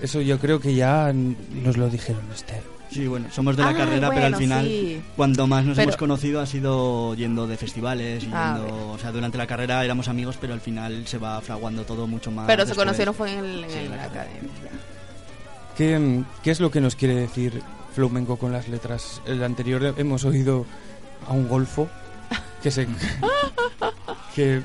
Eso 0.00 0.20
yo 0.20 0.38
creo 0.38 0.60
que 0.60 0.74
ya 0.74 1.12
nos 1.12 1.76
lo 1.76 1.88
dijeron, 1.88 2.22
Esther. 2.34 2.62
Sí, 2.90 3.06
bueno, 3.06 3.26
somos 3.30 3.54
de 3.56 3.62
la 3.64 3.70
Ah, 3.70 3.74
carrera, 3.76 4.08
pero 4.08 4.26
al 4.26 4.36
final, 4.36 4.64
sí. 4.64 5.02
cuando 5.14 5.46
más 5.46 5.64
nos 5.64 5.76
Pero- 5.76 5.84
hemos 5.90 5.96
conocido 5.98 6.40
ha 6.40 6.46
sido 6.46 7.14
yendo 7.14 7.46
de 7.46 7.56
festivales, 7.58 8.24
y 8.24 8.30
Ah, 8.32 8.58
yendo, 8.58 8.92
o 8.92 8.98
sea, 8.98 9.12
durante 9.12 9.36
la 9.36 9.46
carrera 9.46 9.84
éramos 9.84 10.08
amigos, 10.08 10.38
pero 10.40 10.54
al 10.54 10.60
final 10.62 11.06
se 11.06 11.18
va 11.18 11.38
fraguando 11.42 11.84
todo 11.84 12.06
mucho 12.06 12.30
más. 12.30 12.46
Pero 12.46 12.64
se 12.64 12.74
conocieron 12.74 13.14
fue 13.14 13.32
en, 13.34 13.44
el- 13.44 13.64
en 13.64 13.70
Sí, 13.70 13.88
la 13.90 13.96
la 13.96 14.04
academia. 14.04 14.40
¿Qué, 15.76 16.22
¿Qué 16.42 16.50
es 16.50 16.60
lo 16.60 16.70
que 16.70 16.80
nos 16.80 16.96
quiere 16.96 17.14
decir 17.14 17.62
flamenco 17.94 18.36
con 18.38 18.52
las 18.52 18.68
letras? 18.68 19.20
El 19.26 19.42
anterior 19.44 19.94
hemos 19.98 20.24
oído 20.24 20.64
a 21.28 21.32
un 21.32 21.46
golfo 21.46 21.88
que 22.62 22.70
se 22.70 22.86
que 24.34 24.62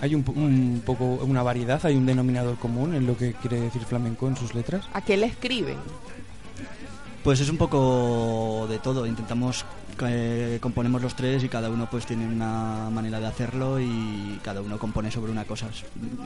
hay 0.00 0.14
un, 0.14 0.24
un 0.36 0.82
poco 0.84 1.04
una 1.04 1.42
variedad, 1.42 1.84
hay 1.84 1.96
un 1.96 2.06
denominador 2.06 2.56
común 2.56 2.94
en 2.94 3.06
lo 3.06 3.16
que 3.16 3.34
quiere 3.34 3.60
decir 3.60 3.82
flamenco 3.82 4.28
en 4.28 4.36
sus 4.36 4.54
letras. 4.54 4.86
¿A 4.92 5.00
qué 5.02 5.16
le 5.16 5.26
escriben? 5.26 5.76
Pues 7.24 7.40
es 7.40 7.48
un 7.48 7.56
poco 7.56 8.66
de 8.68 8.78
todo. 8.78 9.06
Intentamos, 9.06 9.64
eh, 10.06 10.58
componemos 10.60 11.02
los 11.02 11.14
tres 11.14 11.42
y 11.44 11.48
cada 11.48 11.70
uno 11.70 11.88
pues 11.90 12.06
tiene 12.06 12.26
una 12.26 12.88
manera 12.90 13.20
de 13.20 13.26
hacerlo 13.26 13.80
y 13.80 14.38
cada 14.42 14.60
uno 14.60 14.78
compone 14.78 15.10
sobre 15.10 15.32
una 15.32 15.44
cosa. 15.44 15.68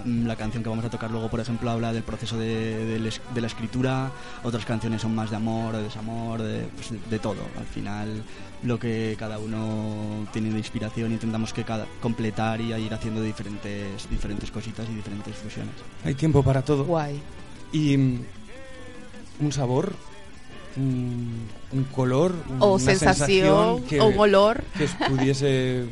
Mm, 0.05 0.27
La 0.27 0.37
canción 0.37 0.63
que 0.63 0.69
vamos 0.69 0.85
a 0.85 0.91
tocar 0.91 1.11
luego, 1.11 1.29
por 1.31 1.41
ejemplo, 1.41 1.71
habla 1.71 1.93
del 1.93 2.03
proceso 2.03 2.39
de, 2.39 2.99
la 3.35 3.47
escritura. 3.47 4.11
Otras 4.43 4.65
canciones 4.65 5.03
son 5.03 5.15
más 5.15 5.31
de 5.31 5.37
amor, 5.37 5.77
de 5.77 5.83
desamor, 5.83 6.43
de, 6.43 6.67
pues, 6.77 6.91
de- 6.91 7.01
de 7.11 7.19
todo. 7.19 7.43
Al 7.59 7.67
final, 7.67 8.23
lo 8.63 8.79
que 8.79 9.17
cada 9.19 9.39
uno 9.39 10.27
tiene 10.33 10.51
de 10.51 10.59
inspiración, 10.59 11.13
intentamos 11.13 11.53
que 11.53 11.65
cada 11.65 11.87
completar 12.01 12.61
y 12.61 12.73
ir 12.73 12.95
haciendo 12.95 13.23
diferentes 13.23 14.09
diferentes 14.11 14.51
cositas 14.51 14.89
y 14.91 14.95
diferentes 14.95 15.35
fusiones. 15.37 15.75
Hay 16.05 16.15
tiempo 16.15 16.43
para 16.43 16.63
todo. 16.63 16.85
Guay. 16.85 17.21
Y 17.73 17.97
mm, 17.97 18.21
un 19.41 19.53
sabor, 19.53 19.95
un, 20.77 21.49
un 21.73 21.85
color, 21.85 22.35
O 22.59 22.75
una 22.75 22.85
sensación, 22.85 23.83
que, 23.85 24.01
o 24.01 24.07
un 24.07 24.19
olor. 24.19 24.63
que 24.77 24.85
os 24.85 24.91
pudiese 25.09 25.85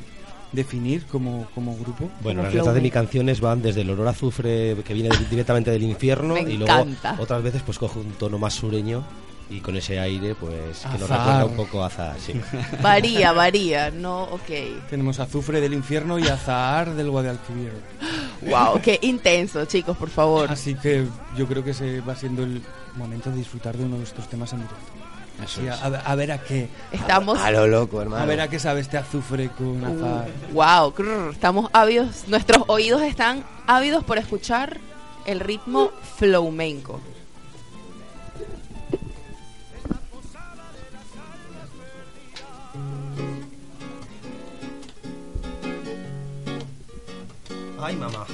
definir 0.53 1.05
como, 1.07 1.47
como 1.55 1.77
grupo. 1.77 2.11
Bueno, 2.23 2.41
Como 2.41 2.43
las 2.45 2.55
letras 2.55 2.75
de 2.75 2.81
mis 2.81 2.93
canciones 2.93 3.41
van 3.41 3.63
desde 3.63 3.83
el 3.83 3.91
olor 3.91 4.09
a 4.09 4.11
azufre 4.11 4.77
que 4.85 4.95
viene 4.95 5.11
directamente 5.31 5.71
del 5.71 5.83
infierno 5.85 6.35
Me 6.35 6.41
y 6.43 6.57
luego 6.57 6.73
encanta. 6.73 7.17
otras 7.21 7.43
veces 7.43 7.63
pues 7.65 7.79
cojo 7.79 8.01
un 8.01 8.11
tono 8.13 8.37
más 8.39 8.55
sureño 8.55 9.05
y 9.51 9.61
con 9.61 9.77
ese 9.77 9.99
aire 9.99 10.35
pues 10.37 10.79
que 10.81 10.99
nos 10.99 11.11
recuerda 11.11 11.45
un 11.45 11.57
poco 11.57 11.83
a 11.83 11.89
azar, 11.89 12.17
sí. 12.19 12.41
Varía, 12.83 13.33
varía. 13.33 13.91
No, 13.91 14.23
ok. 14.25 14.89
Tenemos 14.89 15.19
azufre 15.19 15.61
del 15.61 15.75
infierno 15.75 16.19
y 16.19 16.29
azahar 16.29 16.95
del 16.95 17.11
Guadalquivir. 17.11 17.73
Wow, 18.43 18.81
qué 18.81 18.99
intenso, 19.03 19.65
chicos, 19.65 19.97
por 19.97 20.09
favor. 20.09 20.51
Así 20.51 20.77
que 20.77 21.05
yo 21.37 21.47
creo 21.47 21.65
que 21.65 21.75
se 21.75 22.01
va 22.01 22.15
siendo 22.15 22.45
el 22.45 22.63
momento 22.97 23.31
de 23.31 23.37
disfrutar 23.37 23.77
de 23.77 23.85
uno 23.85 23.99
de 23.99 24.05
estos 24.05 24.29
temas 24.29 24.53
en 24.53 24.61
directo. 24.61 24.77
Así, 25.43 25.67
a, 25.67 25.75
a 25.75 26.15
ver 26.15 26.33
a 26.33 26.39
qué. 26.39 26.69
Estamos. 26.93 27.39
A 27.41 27.51
lo 27.51 27.67
loco, 27.67 28.01
hermano. 28.01 28.23
A 28.23 28.27
ver 28.27 28.41
a 28.41 28.49
qué 28.49 28.59
sabe 28.59 28.81
este 28.81 28.99
azufre 28.99 29.49
con 29.51 29.83
azahar. 29.83 30.29
wow, 30.53 31.31
estamos 31.33 31.71
ávidos. 31.73 32.25
Nuestros 32.29 32.65
oídos 32.69 33.03
están 33.03 33.45
ávidos 33.67 34.05
por 34.05 34.19
escuchar 34.19 34.79
el 35.27 35.41
ritmo 35.41 35.91
flamenco. 36.19 37.01
Ay, 47.83 47.97
mamá. 47.97 48.27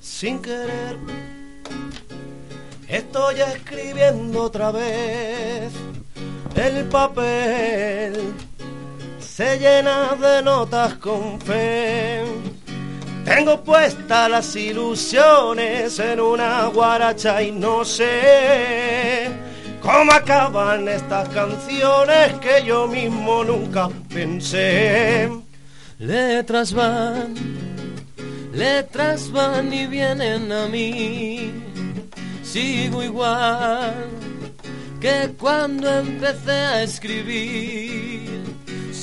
sin 0.00 0.40
querer. 0.40 0.96
Estoy 2.88 3.42
escribiendo 3.42 4.44
otra 4.44 4.72
vez. 4.72 5.72
El 6.54 6.86
papel 6.86 8.32
se 9.36 9.58
llena 9.58 10.16
de 10.18 10.42
notas 10.42 10.94
con 10.94 11.38
fe. 11.38 12.24
Tengo 13.22 13.62
puestas 13.62 14.30
las 14.30 14.56
ilusiones 14.56 15.98
en 15.98 16.20
una 16.20 16.64
guaracha 16.68 17.42
y 17.42 17.52
no 17.52 17.84
sé 17.84 19.28
cómo 19.82 20.10
acaban 20.10 20.88
estas 20.88 21.28
canciones 21.28 22.32
que 22.40 22.64
yo 22.64 22.86
mismo 22.88 23.44
nunca 23.44 23.90
pensé. 24.08 25.30
Letras 25.98 26.72
van, 26.72 27.34
letras 28.54 29.30
van 29.30 29.70
y 29.70 29.86
vienen 29.86 30.50
a 30.50 30.66
mí. 30.66 31.52
Sigo 32.42 33.02
igual 33.02 33.92
que 34.98 35.34
cuando 35.38 35.90
empecé 35.90 36.52
a 36.52 36.82
escribir. 36.84 38.05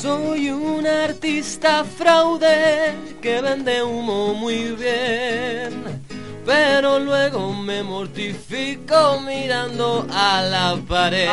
Soy 0.04 0.50
un 0.50 0.86
artista 0.86 1.86
fraude 1.86 2.94
que 3.22 3.40
vende 3.40 3.82
humo 3.82 4.34
muy 4.34 4.76
bien. 4.76 6.02
Pero 6.46 7.00
luego 7.00 7.54
me 7.54 7.84
mortifico 7.84 9.22
mirando 9.22 10.06
a 10.12 10.42
la 10.42 10.78
pared. 10.90 11.30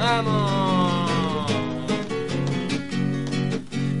Vamos. 0.00 1.52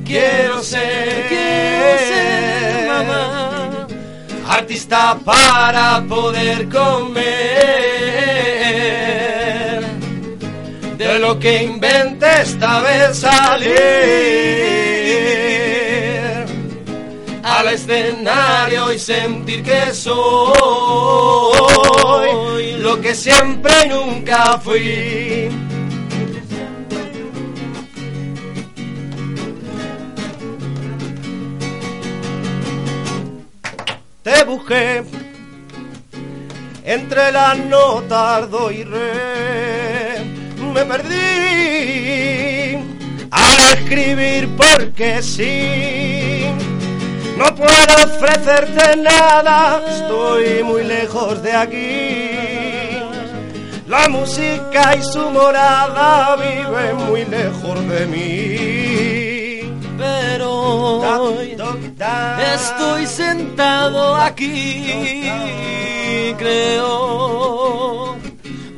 Quiero 0.04 0.60
ser, 0.60 1.28
Quiero 1.28 1.98
ser 1.98 2.88
mamá. 2.88 3.86
artista 4.48 5.16
para 5.24 6.02
poder 6.08 6.68
comer. 6.68 7.93
Lo 11.26 11.38
que 11.38 11.62
invente 11.62 12.26
esta 12.42 12.80
vez 12.82 13.16
salir 13.16 13.72
al 17.42 17.68
escenario 17.68 18.92
y 18.92 18.98
sentir 18.98 19.62
que 19.62 19.94
soy 19.94 20.12
lo 22.78 23.00
que 23.00 23.14
siempre 23.14 23.72
y 23.86 23.88
nunca 23.88 24.58
fui. 24.58 25.48
te 34.22 34.44
busqué 34.44 35.02
entre 36.84 37.32
las 37.32 37.58
notas 37.58 38.50
do 38.50 38.70
y 38.70 38.84
re. 38.84 39.83
Me 40.74 40.84
perdí 40.86 42.74
al 43.30 43.58
escribir 43.78 44.48
porque 44.56 45.22
sí. 45.22 46.46
No 47.38 47.54
puedo 47.54 47.94
ofrecerte 48.04 48.96
nada, 48.96 49.80
estoy 49.88 50.64
muy 50.64 50.82
lejos 50.82 51.40
de 51.44 51.52
aquí. 51.52 52.30
La 53.86 54.08
música 54.08 54.96
y 54.96 55.02
su 55.04 55.30
morada 55.30 56.34
viven 56.36 56.96
muy 57.06 57.24
lejos 57.24 57.88
de 57.88 58.06
mí. 58.06 59.60
Pero 59.96 60.50
hoy 60.50 61.56
estoy 62.52 63.06
sentado 63.06 64.16
aquí. 64.16 65.30
Creo 66.36 67.83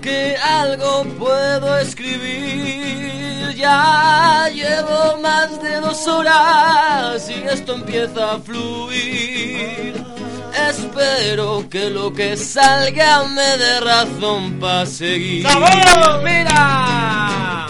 que 0.07 0.37
algo 0.37 1.05
puedo 1.19 1.79
escribir. 1.79 3.57
Ya 3.57 4.49
llevo 4.55 5.19
más 5.21 5.61
de 5.61 5.81
dos 5.81 6.07
horas 6.07 7.29
y 7.29 7.35
esto 7.55 7.75
empieza 7.75 8.35
a 8.35 8.39
fluir. 8.39 9.95
Espero 10.71 11.69
que 11.69 11.91
lo 11.91 12.13
que 12.13 12.37
salga 12.37 13.25
me 13.25 13.57
dé 13.63 13.81
razón 13.81 14.61
para 14.61 14.87
seguir. 14.87 15.43
¡Sabor! 15.43 16.23
¡Mira! 16.23 17.67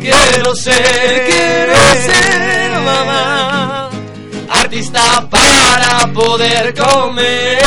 Quiero 0.00 0.54
ser, 0.56 1.26
Quiero 1.30 1.76
ser 2.08 2.70
mamá, 2.84 3.90
artista 4.50 5.28
para 5.30 6.12
poder 6.12 6.74
comer. 6.74 7.58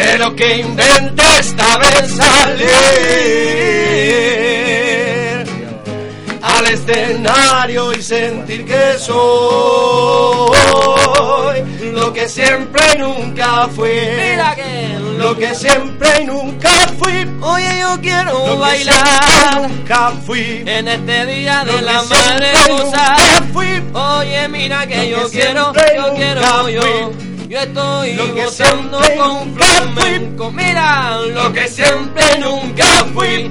De 0.00 0.18
lo 0.18 0.34
que 0.34 0.56
invente 0.58 1.22
esta 1.40 1.78
vez 1.78 2.16
salir 2.16 2.70
al 6.42 6.66
escenario 6.66 7.92
y 7.92 8.02
sentir 8.02 8.64
que 8.64 8.98
soy 8.98 10.56
lo 11.92 12.12
que 12.12 12.28
siempre 12.28 12.82
y 12.94 12.98
nunca 12.98 13.68
fui. 13.74 13.90
Mira 13.90 14.54
que 14.56 14.98
Lo 15.18 15.36
que 15.36 15.54
siempre 15.54 16.08
y 16.22 16.24
nunca 16.24 16.70
fui. 16.98 17.26
Oye, 17.42 17.78
yo 17.80 18.00
quiero 18.00 18.46
Lo 18.46 18.58
bailar 18.58 19.68
nunca 19.68 20.12
fui. 20.26 20.62
en 20.66 20.88
este 20.88 21.26
día 21.26 21.62
de 21.64 21.72
Lo 21.72 21.80
la 21.82 22.02
madre 22.04 22.52
cosa. 22.68 23.16
fui. 23.52 23.82
Oye, 23.92 24.48
mira 24.48 24.86
que 24.86 25.10
yo 25.10 25.30
que 25.30 25.40
quiero, 25.40 25.72
yo 25.74 26.14
quiero 26.14 26.68
yo. 26.70 27.12
Yo 27.50 27.58
estoy 27.58 28.14
Lo 28.14 28.32
que 28.32 28.44
gozando 28.44 29.02
siempre 29.02 29.16
con 29.16 29.48
nunca 29.48 29.60
flamenco. 29.64 30.52
Mira 30.52 31.18
lo 31.18 31.52
que 31.52 31.66
siempre 31.66 32.38
nunca 32.38 32.86
fui. 33.12 33.50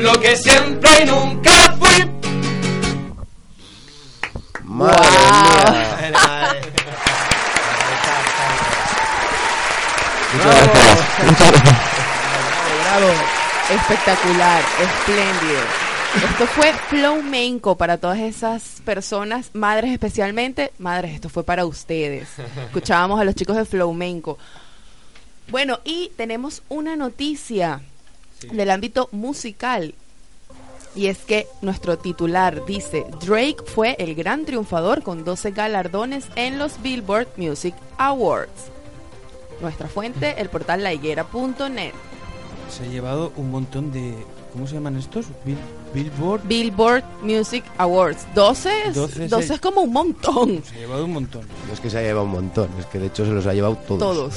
Lo 0.00 0.18
que 0.18 0.34
siempre 0.34 1.04
nunca 1.04 1.76
fui. 1.78 2.10
Madre 4.64 4.96
mía. 5.30 6.56
Bravo. 12.82 13.12
Espectacular, 13.68 14.62
espléndido. 14.80 15.85
Esto 16.24 16.46
fue 16.46 16.72
flamenco 16.72 17.76
para 17.76 17.98
todas 17.98 18.18
esas 18.18 18.80
personas, 18.84 19.50
madres 19.52 19.92
especialmente. 19.92 20.72
Madres, 20.78 21.14
esto 21.14 21.28
fue 21.28 21.44
para 21.44 21.66
ustedes. 21.66 22.28
Escuchábamos 22.66 23.20
a 23.20 23.24
los 23.24 23.34
chicos 23.34 23.56
de 23.56 23.64
flamenco. 23.64 24.38
Bueno, 25.48 25.78
y 25.84 26.10
tenemos 26.16 26.62
una 26.68 26.96
noticia 26.96 27.80
del 28.50 28.70
ámbito 28.70 29.08
musical. 29.12 29.94
Y 30.94 31.08
es 31.08 31.18
que 31.18 31.46
nuestro 31.60 31.98
titular 31.98 32.64
dice, 32.64 33.04
Drake 33.20 33.62
fue 33.66 33.96
el 33.98 34.14
gran 34.14 34.46
triunfador 34.46 35.02
con 35.02 35.24
12 35.24 35.50
galardones 35.50 36.26
en 36.36 36.58
los 36.58 36.80
Billboard 36.80 37.28
Music 37.36 37.74
Awards. 37.98 38.70
Nuestra 39.60 39.88
fuente, 39.88 40.40
el 40.40 40.48
portal 40.48 40.82
lahiguera.net. 40.82 41.92
Se 42.70 42.84
ha 42.84 42.86
llevado 42.86 43.32
un 43.36 43.50
montón 43.50 43.92
de. 43.92 44.14
¿Cómo 44.56 44.66
se 44.66 44.74
llaman 44.74 44.96
estos? 44.96 45.26
Bill- 45.44 45.58
Billboard. 45.92 46.40
Billboard 46.48 47.04
Music 47.22 47.62
Awards. 47.76 48.26
12, 48.34 48.70
es- 48.88 48.94
12 48.94 49.28
12 49.28 49.46
se- 49.48 49.54
es 49.54 49.60
como 49.60 49.82
un 49.82 49.92
montón. 49.92 50.62
Se 50.64 50.76
ha 50.76 50.78
llevado 50.78 51.04
un 51.04 51.12
montón. 51.12 51.42
No 51.66 51.74
es 51.74 51.80
que 51.80 51.90
se 51.90 51.98
haya 51.98 52.08
llevado 52.08 52.24
un 52.24 52.32
montón, 52.32 52.68
es 52.80 52.86
que 52.86 52.98
de 52.98 53.06
hecho 53.08 53.26
se 53.26 53.32
los 53.32 53.46
ha 53.46 53.52
llevado 53.52 53.76
todos. 53.86 54.00
Todos. 54.00 54.34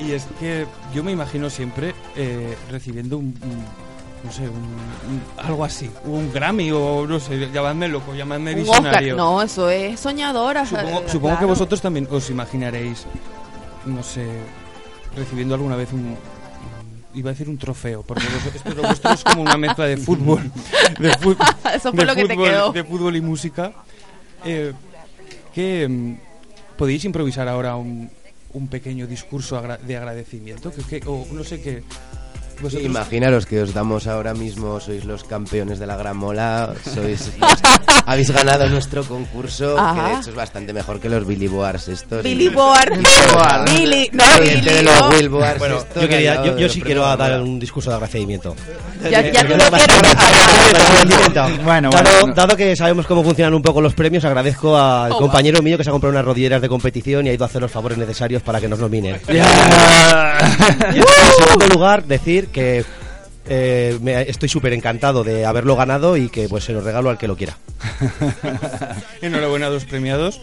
Y 0.00 0.12
es 0.12 0.26
que 0.38 0.66
yo 0.94 1.02
me 1.02 1.12
imagino 1.12 1.48
siempre 1.48 1.94
eh, 2.14 2.56
recibiendo 2.70 3.16
un, 3.16 3.34
un- 3.42 3.64
no 4.22 4.30
sé, 4.32 4.42
un, 4.42 4.48
un- 4.56 5.22
algo 5.38 5.64
así, 5.64 5.90
un 6.04 6.30
Grammy 6.32 6.70
o 6.72 7.06
no 7.06 7.18
sé, 7.18 7.50
llamadme 7.50 7.88
loco, 7.88 8.14
llamadme 8.14 8.52
Un 8.54 8.60
Oscar. 8.60 8.76
visionario. 8.82 9.16
No, 9.16 9.40
eso 9.42 9.70
es 9.70 9.98
soñadora. 9.98 10.66
Supongo, 10.66 11.00
eh, 11.00 11.04
supongo 11.08 11.38
que 11.38 11.44
vosotros 11.46 11.80
también 11.80 12.06
os 12.10 12.28
imaginaréis, 12.28 13.06
no 13.86 14.02
sé, 14.02 14.26
recibiendo 15.16 15.54
alguna 15.54 15.74
vez 15.76 15.90
un- 15.92 16.16
iba 17.18 17.30
a 17.30 17.32
decir 17.32 17.48
un 17.48 17.58
trofeo, 17.58 18.02
porque 18.02 18.24
esto 18.54 18.74
lo 18.74 18.82
vuestro 18.82 19.12
es 19.12 19.24
como 19.24 19.42
una 19.42 19.56
mezcla 19.56 19.84
de 19.86 19.96
fútbol, 19.96 20.50
de, 20.98 21.10
fu- 21.18 21.36
Eso 21.74 21.90
fue 21.92 22.00
de 22.00 22.06
lo 22.06 22.14
que 22.14 22.24
te 22.26 22.34
fútbol- 22.34 22.48
quedó. 22.50 22.72
de 22.72 22.84
fútbol 22.84 23.16
y 23.16 23.20
música. 23.20 23.72
Eh, 24.44 24.72
que 25.54 25.86
mm, 25.88 26.14
podéis 26.76 27.04
improvisar 27.04 27.48
ahora 27.48 27.76
un, 27.76 28.10
un 28.52 28.68
pequeño 28.68 29.06
discurso 29.06 29.60
de 29.60 29.96
agradecimiento, 29.96 30.70
que, 30.72 31.00
que- 31.00 31.06
o 31.08 31.26
no 31.32 31.42
sé 31.44 31.60
qué. 31.60 31.82
Vosotros- 32.60 32.84
Imaginaros 32.86 33.46
que 33.46 33.60
os 33.62 33.72
damos 33.74 34.06
ahora 34.06 34.34
mismo, 34.34 34.80
sois 34.80 35.04
los 35.04 35.24
campeones 35.24 35.78
de 35.78 35.86
la 35.86 35.96
Gran 35.96 36.16
Mola, 36.16 36.72
sois 36.94 37.32
los- 37.40 37.58
habéis 38.06 38.30
ganado 38.30 38.68
nuestro 38.68 39.04
concurso, 39.04 39.74
que 39.74 39.80
Ajá. 39.80 40.08
de 40.08 40.14
hecho 40.20 40.30
es 40.30 40.36
bastante 40.36 40.72
mejor 40.72 40.98
que 41.00 41.08
los 41.08 41.26
Billy 41.26 41.46
Boars 41.48 41.88
estos. 41.88 42.22
Billy 42.22 42.48
Board. 42.48 42.98
Billy, 43.66 44.10
no, 44.12 44.24
Billy. 44.40 44.60
de 44.60 44.82
los 44.82 45.00
no. 45.00 45.08
Will 45.10 45.28
Boars 45.28 45.58
Bueno, 45.58 45.78
estos 45.78 46.02
yo, 46.02 46.08
quería, 46.08 46.44
yo, 46.44 46.56
yo 46.58 46.68
sí 46.68 46.80
quiero 46.80 47.02
dar 47.16 47.40
un 47.42 47.58
discurso 47.58 47.90
de 47.90 47.96
agradecimiento. 47.96 48.54
Ya, 49.02 49.20
ya 49.20 49.42
tú 49.46 49.46
quieres. 49.54 49.70
nada. 49.70 49.78
Bueno, 51.64 51.90
dado, 51.90 52.10
bueno. 52.20 52.34
dado 52.34 52.56
que 52.56 52.74
sabemos 52.76 53.06
cómo 53.06 53.22
funcionan 53.22 53.54
un 53.54 53.62
poco 53.62 53.80
los 53.80 53.94
premios, 53.94 54.24
agradezco 54.24 54.76
al 54.76 55.12
Oh, 55.12 55.18
compañero 55.18 55.62
mío 55.62 55.76
que 55.78 55.84
se 55.84 55.90
ha 55.90 55.92
comprado 55.92 56.12
unas 56.12 56.24
rodilleras 56.24 56.60
de 56.62 56.68
competición 56.68 57.26
y 57.26 57.30
ha 57.30 57.32
ido 57.32 57.44
a 57.44 57.46
hacer 57.46 57.62
los 57.62 57.70
favores 57.70 57.96
necesarios 57.98 58.42
para 58.42 58.60
que 58.60 58.68
nos 58.68 58.78
nominen. 58.78 59.20
Y 59.28 59.36
en 60.98 61.04
segundo 61.36 61.66
lugar, 61.74 62.04
decir 62.04 62.47
que 62.48 62.84
eh, 63.48 63.98
me- 64.02 64.22
estoy 64.22 64.48
súper 64.48 64.72
encantado 64.72 65.24
de 65.24 65.46
haberlo 65.46 65.74
ganado 65.76 66.16
y 66.16 66.28
que 66.28 66.48
pues 66.48 66.64
se 66.64 66.72
lo 66.72 66.80
regalo 66.80 67.10
al 67.10 67.18
que 67.18 67.28
lo 67.28 67.36
quiera. 67.36 67.56
Enhorabuena 69.22 69.66
a 69.66 69.70
los 69.70 69.84
premiados. 69.84 70.40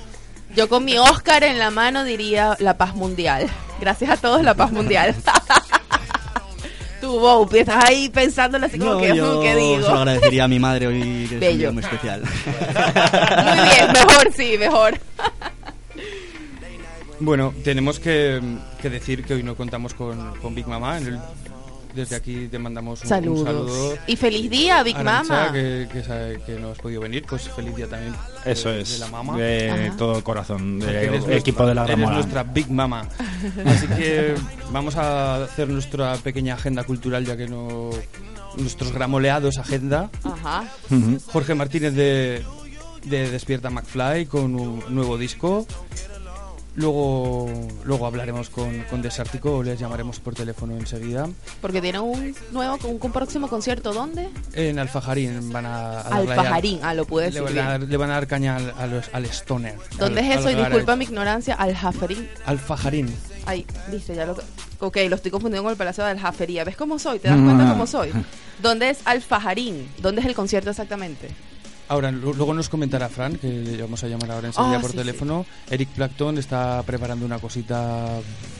Yo 0.56 0.70
con 0.70 0.86
mi 0.86 0.98
Oscar 0.98 1.44
en 1.44 1.60
la 1.60 1.70
mano 1.70 2.04
diría 2.04 2.56
la 2.60 2.78
paz 2.78 2.96
mundial. 2.96 3.48
Gracias 3.82 4.10
a 4.10 4.18
todos, 4.18 4.41
la 4.44 4.54
paz 4.54 4.72
mundial. 4.72 5.13
Tú, 7.02 7.20
Bob, 7.20 7.54
estás 7.54 7.84
ahí 7.86 8.10
pensándolo 8.10 8.65
así 8.65 8.80
como 8.80 8.94
No, 8.94 9.00
que, 9.00 9.15
yo 9.15 9.41
¿qué 9.41 9.50
se 9.54 9.60
digo? 9.60 9.80
lo 9.82 9.89
agradecería 9.98 10.46
a 10.46 10.48
mi 10.48 10.58
madre 10.60 10.88
hoy, 10.88 11.02
que 11.02 11.26
es 11.26 11.32
un 11.34 11.39
Bello. 11.39 11.58
día 11.60 11.72
muy 11.72 11.84
especial. 11.84 12.22
Muy 12.24 13.70
bien, 13.70 13.91
mejor 13.94 14.34
sí, 14.36 14.56
mejor. 14.58 15.00
Bueno, 17.20 17.54
tenemos 17.63 18.00
que, 18.00 18.41
que 18.82 18.89
decir 18.89 19.24
que 19.24 19.36
hoy 19.36 19.44
no 19.44 19.56
contamos 19.56 19.94
con, 19.94 20.36
con 20.41 20.56
Big 20.56 20.68
Mama. 20.68 20.98
en 20.98 21.08
el- 21.08 21.20
desde 21.96 22.16
aquí 22.16 22.48
te 22.48 22.60
mandamos 22.60 23.00
un, 23.02 23.06
un 23.06 23.10
Saludos. 23.10 23.44
saludo. 23.46 23.98
Y 24.08 24.16
feliz 24.16 24.50
día, 24.50 24.84
Big 24.84 24.96
Arantxa, 24.96 25.34
Mama. 25.34 25.52
Que, 25.54 25.88
que, 25.92 26.04
sabe 26.04 26.40
que 26.46 26.60
no 26.60 26.72
has 26.72 26.78
podido 26.78 27.02
venir, 27.02 27.26
pues 27.28 27.50
feliz 27.50 27.76
día 27.76 27.88
también. 27.88 28.14
de- 28.44 28.52
Eso 28.52 28.70
de, 28.70 28.82
es, 28.82 29.00
la 29.00 29.08
mamá. 29.08 29.38
de 29.38 29.72
Ajá. 29.72 29.98
todo 29.98 30.24
corazón, 30.24 30.80
del 30.80 30.90
eres 30.96 31.24
equipo 31.30 31.64
nuestra- 31.64 31.66
de 31.68 31.76
la 31.76 31.84
eres 31.86 31.96
Gramola. 31.98 32.16
nuestra 32.18 32.44
Big 32.44 32.70
Mama. 32.70 33.08
Así 33.66 33.88
que 33.88 34.36
vamos 34.72 34.96
a 34.98 35.44
hacer 35.46 35.70
nuestra 35.70 36.16
pequeña 36.18 36.54
agenda 36.56 36.84
cultural, 36.84 37.26
ya 37.26 37.36
que 37.38 37.48
no. 37.48 37.90
Nuestros 38.58 38.94
gramoleados 38.94 39.58
agenda. 39.58 40.10
Ajá. 40.24 40.64
Jorge 41.34 41.56
Martínez 41.56 41.94
de, 41.94 42.42
de 43.04 43.30
Despierta 43.30 43.70
McFly 43.70 44.28
con 44.28 44.56
un 44.56 44.82
nuevo 44.90 45.18
disco. 45.18 45.68
Luego, 46.76 47.50
luego 47.86 48.06
hablaremos 48.06 48.50
con, 48.50 48.84
con 48.90 49.02
Desártico, 49.02 49.64
les 49.64 49.80
llamaremos 49.80 50.20
por 50.20 50.36
teléfono 50.36 50.76
enseguida. 50.76 51.28
Porque 51.62 51.82
tiene 51.82 52.00
un 52.00 52.36
nuevo, 52.52 52.78
un, 52.84 52.98
un 53.02 53.12
próximo 53.12 53.48
concierto, 53.48 53.94
¿dónde? 53.94 54.28
En 54.54 54.78
Alfajarín 54.78 55.52
van 55.54 55.66
a, 55.66 56.02
a 56.02 56.16
Alfajarín, 56.18 56.80
ah, 56.84 56.94
lo 56.94 57.06
pude 57.06 57.32
Le 57.32 57.40
decir 57.40 57.56
van, 57.56 57.66
a 57.66 57.70
dar, 57.70 57.80
bien. 57.80 57.92
le 57.92 57.98
van 57.98 58.10
a 58.10 58.14
dar 58.16 58.28
caña 58.28 58.58
al, 58.58 58.70
a 58.72 59.04
al 59.14 59.26
Stoner. 59.28 59.76
¿Dónde 59.98 60.20
al- 60.22 60.32
es 60.32 60.40
eso? 60.40 60.50
Y 60.52 60.56
disculpa 60.56 60.96
mi 60.98 61.06
ignorancia, 61.06 61.56
Aljaferín. 61.56 62.28
Alfajarín. 62.46 63.14
Ay, 63.46 63.66
dice, 63.90 64.14
ya 64.16 64.26
lo... 64.26 64.36
Ok, 64.80 64.98
lo 65.08 65.16
estoy 65.16 65.32
confundiendo 65.32 65.64
con 65.64 65.72
el 65.72 65.78
Palacio 65.78 66.04
de 66.04 66.10
Aljafería. 66.12 66.66
¿Ves 66.66 66.76
cómo 66.76 67.00
soy? 67.00 67.20
¿Te 67.20 67.30
das 67.30 67.40
cuenta 67.40 67.70
cómo 67.70 67.88
soy? 67.88 68.12
¿Dónde 68.62 68.90
es 68.90 69.00
Alfajarín? 69.06 69.88
¿Dónde 70.00 70.20
es 70.22 70.28
el 70.28 70.36
concierto 70.36 70.72
exactamente? 70.72 71.30
Ahora, 71.88 72.12
lu- 72.12 72.34
luego 72.34 72.54
nos 72.54 72.67
comentará 72.67 73.10
Fran, 73.10 73.36
que 73.36 73.48
le 73.48 73.82
vamos 73.82 74.04
a 74.04 74.08
llamar 74.08 74.32
ahora 74.32 74.48
enseguida 74.48 74.78
Ah, 74.78 74.82
por 74.82 74.91
sí, 74.91 74.98
teléfono. 74.98 75.45
Eric 75.69 75.89
Plackton 75.89 76.38
está 76.39 76.82
preparando 76.84 77.26
una 77.26 77.38
cosita 77.38 78.08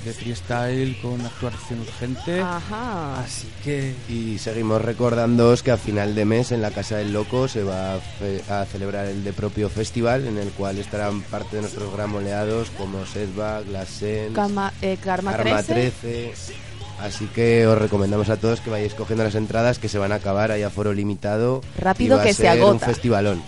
de 0.04 0.14
freestyle 0.14 0.96
con 1.02 1.20
actuación 1.26 1.80
urgente. 1.82 2.40
Ajá. 2.40 3.20
Así 3.22 3.48
que 3.64 3.96
Y 4.10 4.38
seguimos 4.38 4.82
recordándoos 4.82 5.64
que 5.64 5.72
a 5.72 5.78
final 5.78 6.14
de 6.14 6.26
mes 6.26 6.52
en 6.52 6.62
la 6.62 6.70
Casa 6.72 6.98
del 6.98 7.14
Loco 7.14 7.48
se 7.48 7.64
va 7.64 7.96
a, 7.96 8.00
fe- 8.00 8.44
a 8.48 8.64
celebrar 8.66 9.08
el 9.08 9.24
de 9.24 9.34
propio 9.34 9.70
festival 9.70 10.28
en 10.28 10.38
el 10.38 10.50
cual 10.52 10.78
estarán 10.78 11.22
parte 11.22 11.56
de 11.56 11.64
nuestros 11.64 11.92
gramoleados 11.94 12.70
como 12.78 13.06
Sedba, 13.08 13.62
Glasen, 13.62 14.34
Karma, 14.34 14.72
eh, 14.84 14.98
Karma, 15.04 15.32
Karma 15.32 15.64
13. 15.64 15.92
13. 16.32 16.54
Así 17.00 17.26
que 17.28 17.68
os 17.68 17.78
recomendamos 17.78 18.30
a 18.30 18.38
todos 18.38 18.62
que 18.62 18.70
vayáis 18.70 18.94
cogiendo 18.94 19.24
las 19.24 19.36
entradas 19.36 19.80
que 19.80 19.90
se 19.90 19.98
van 19.98 20.12
a 20.12 20.16
acabar, 20.16 20.52
hay 20.52 20.64
aforo 20.64 20.94
limitado. 20.94 21.62
Rápido 21.78 22.16
y 22.16 22.18
va 22.20 22.24
que 22.24 22.30
a 22.30 22.34
se 22.34 22.44
ser 22.44 22.58
un 22.58 22.62
agota. 22.70 22.86
festivalón. 22.88 23.44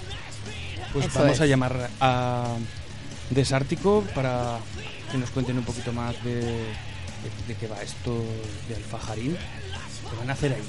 pues 0.94 1.06
Eso 1.08 1.20
vamos 1.20 1.36
es. 1.36 1.42
a 1.42 1.46
llamar 1.46 1.90
a 2.02 2.56
Desártico 3.30 4.04
para 4.14 4.60
que 5.12 5.18
nos 5.18 5.30
cuenten 5.32 5.58
un 5.58 5.64
poquito 5.64 5.92
más 5.94 6.22
de, 6.24 6.36
de, 6.36 6.44
de 7.48 7.56
qué 7.60 7.68
va 7.68 7.82
esto 7.82 8.24
de 8.68 8.76
Alfajarín. 8.76 9.36
¿Qué 9.36 10.16
van 10.20 10.30
a 10.30 10.34
hacer 10.34 10.54
ahí? 10.54 10.62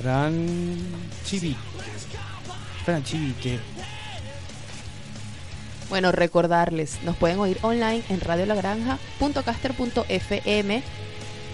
Fran 0.00 0.46
Chivi. 1.24 1.56
Fran 2.84 3.02
Chivi, 3.04 3.32
que 3.34 3.58
Bueno, 5.92 6.10
recordarles, 6.10 6.98
nos 7.02 7.14
pueden 7.16 7.38
oír 7.38 7.58
online 7.60 8.02
en 8.08 8.22
radiolagranja.caster.fm 8.22 10.82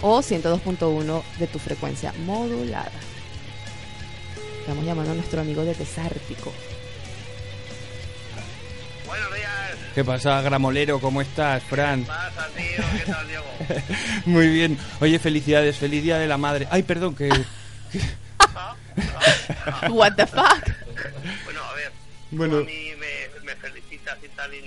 o 0.01 0.21
102.1 0.21 1.23
de 1.39 1.47
tu 1.47 1.59
frecuencia 1.59 2.13
modulada. 2.25 2.89
Estamos 4.61 4.85
llamando 4.85 5.11
a 5.11 5.15
nuestro 5.15 5.41
amigo 5.41 5.65
de 5.65 5.75
Desártico. 5.75 6.53
Buenos 9.05 9.35
días. 9.35 9.51
¿Qué 9.93 10.05
pasa, 10.05 10.41
Gramolero? 10.41 11.01
¿Cómo 11.01 11.19
estás, 11.19 11.61
Fran? 11.63 12.03
¿Qué 12.03 12.07
pasa, 12.07 12.47
tío? 12.55 12.85
¿Qué 12.97 13.03
tal, 13.11 13.27
Diego? 13.27 13.43
Muy 14.25 14.47
bien. 14.47 14.77
Oye, 15.01 15.19
felicidades, 15.19 15.75
feliz 15.75 16.01
día 16.01 16.17
de 16.17 16.27
la 16.27 16.37
madre. 16.37 16.65
Ay, 16.71 16.83
perdón, 16.83 17.13
que... 17.13 17.27
What 19.89 20.13
the 20.15 20.25
fuck? 20.25 20.63
Bueno, 21.43 21.61
a 21.61 21.73
ver. 21.73 21.91
Bueno. 22.31 22.59
A 22.59 22.63
mí 22.63 22.88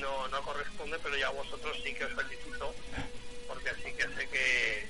no, 0.00 0.28
no 0.28 0.42
corresponde, 0.42 0.96
pero 1.02 1.16
ya 1.16 1.30
vosotros 1.30 1.76
sí 1.84 1.92
que 1.94 2.04
os 2.04 2.12
felicito. 2.12 2.74
Porque 3.48 3.70
sí 3.84 3.92
que 3.96 4.02
sé 4.04 4.28
que, 4.30 4.86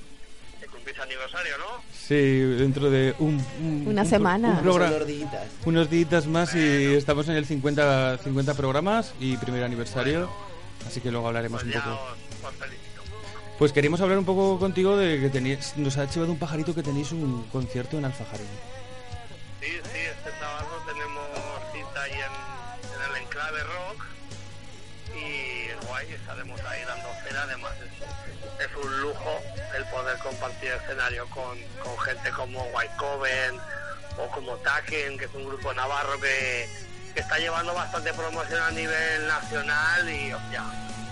que 0.61 0.67
cumplís 0.67 0.99
aniversario, 0.99 1.59
¿no? 1.59 1.83
Sí, 1.93 2.15
dentro 2.15 2.91
de 2.91 3.15
un, 3.19 3.45
un- 3.61 3.85
Una 3.89 4.03
un- 4.03 4.09
semana. 4.09 4.49
un 4.51 4.63
programa- 4.63 4.97
Unos 4.97 5.07
días. 5.07 5.31
unos 5.65 5.91
días 5.91 6.27
más 6.27 6.55
y 6.55 6.95
estamos 6.95 7.29
en 7.29 7.37
el 7.37 7.47
50, 7.47 8.19
50 8.19 8.55
programas 8.55 9.15
y 9.21 9.37
primer 9.39 9.65
aniversario, 9.65 10.31
así 10.87 11.01
que 11.01 11.11
luego 11.11 11.27
hablaremos 11.29 11.63
un 11.63 11.71
Ya 11.71 11.83
poco. 11.83 11.95
os, 11.97 12.53
os 12.53 12.55
felicito. 12.57 12.83
Pues 13.59 13.73
queríamos 13.73 14.01
hablar 14.01 14.19
un 14.19 14.25
poco 14.25 14.59
contigo 14.59 14.97
de 14.97 15.21
que 15.21 15.29
tenéis, 15.29 15.75
nos 15.77 15.97
ha 15.99 16.05
llevado 16.09 16.33
un 16.33 16.39
pajarito 16.39 16.75
que 16.75 16.83
tenéis 16.83 17.13
un 17.13 17.45
concierto 17.53 17.99
en 17.99 18.05
Alfajarín. 18.05 18.47
Sí, 19.61 19.69
sí, 19.85 19.99
escenario 31.03 31.27
con, 31.31 31.59
con 31.83 31.99
gente 32.05 32.31
como 32.31 32.63
White 32.75 32.95
Coven 32.97 33.59
o 34.19 34.29
como 34.31 34.57
Taken, 34.59 35.19
que 35.19 35.25
es 35.25 35.35
un 35.35 35.47
grupo 35.47 35.73
navarro 35.75 36.21
que, 36.21 36.69
que 37.15 37.21
está 37.21 37.39
llevando 37.39 37.75
bastante 37.75 38.13
promoción 38.13 38.63
a 38.63 38.71
nivel 38.71 39.27
nacional 39.27 40.09
y 40.09 40.33
hostia, 40.33 40.65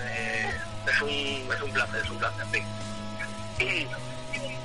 eh, 0.02 0.50
es, 0.86 1.02
un, 1.02 1.52
es 1.52 1.62
un 1.62 1.72
placer, 1.72 2.02
es 2.04 2.10
un 2.10 2.18
placer, 2.18 2.46
sí. 3.58 3.86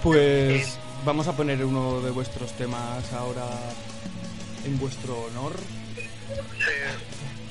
Pues 0.04 0.78
vamos 1.04 1.28
a 1.28 1.34
poner 1.34 1.64
uno 1.66 2.02
de 2.02 2.12
vuestros 2.12 2.52
temas 2.54 3.12
ahora 3.14 3.48
en 4.64 4.78
vuestro 4.78 5.18
honor. 5.24 5.54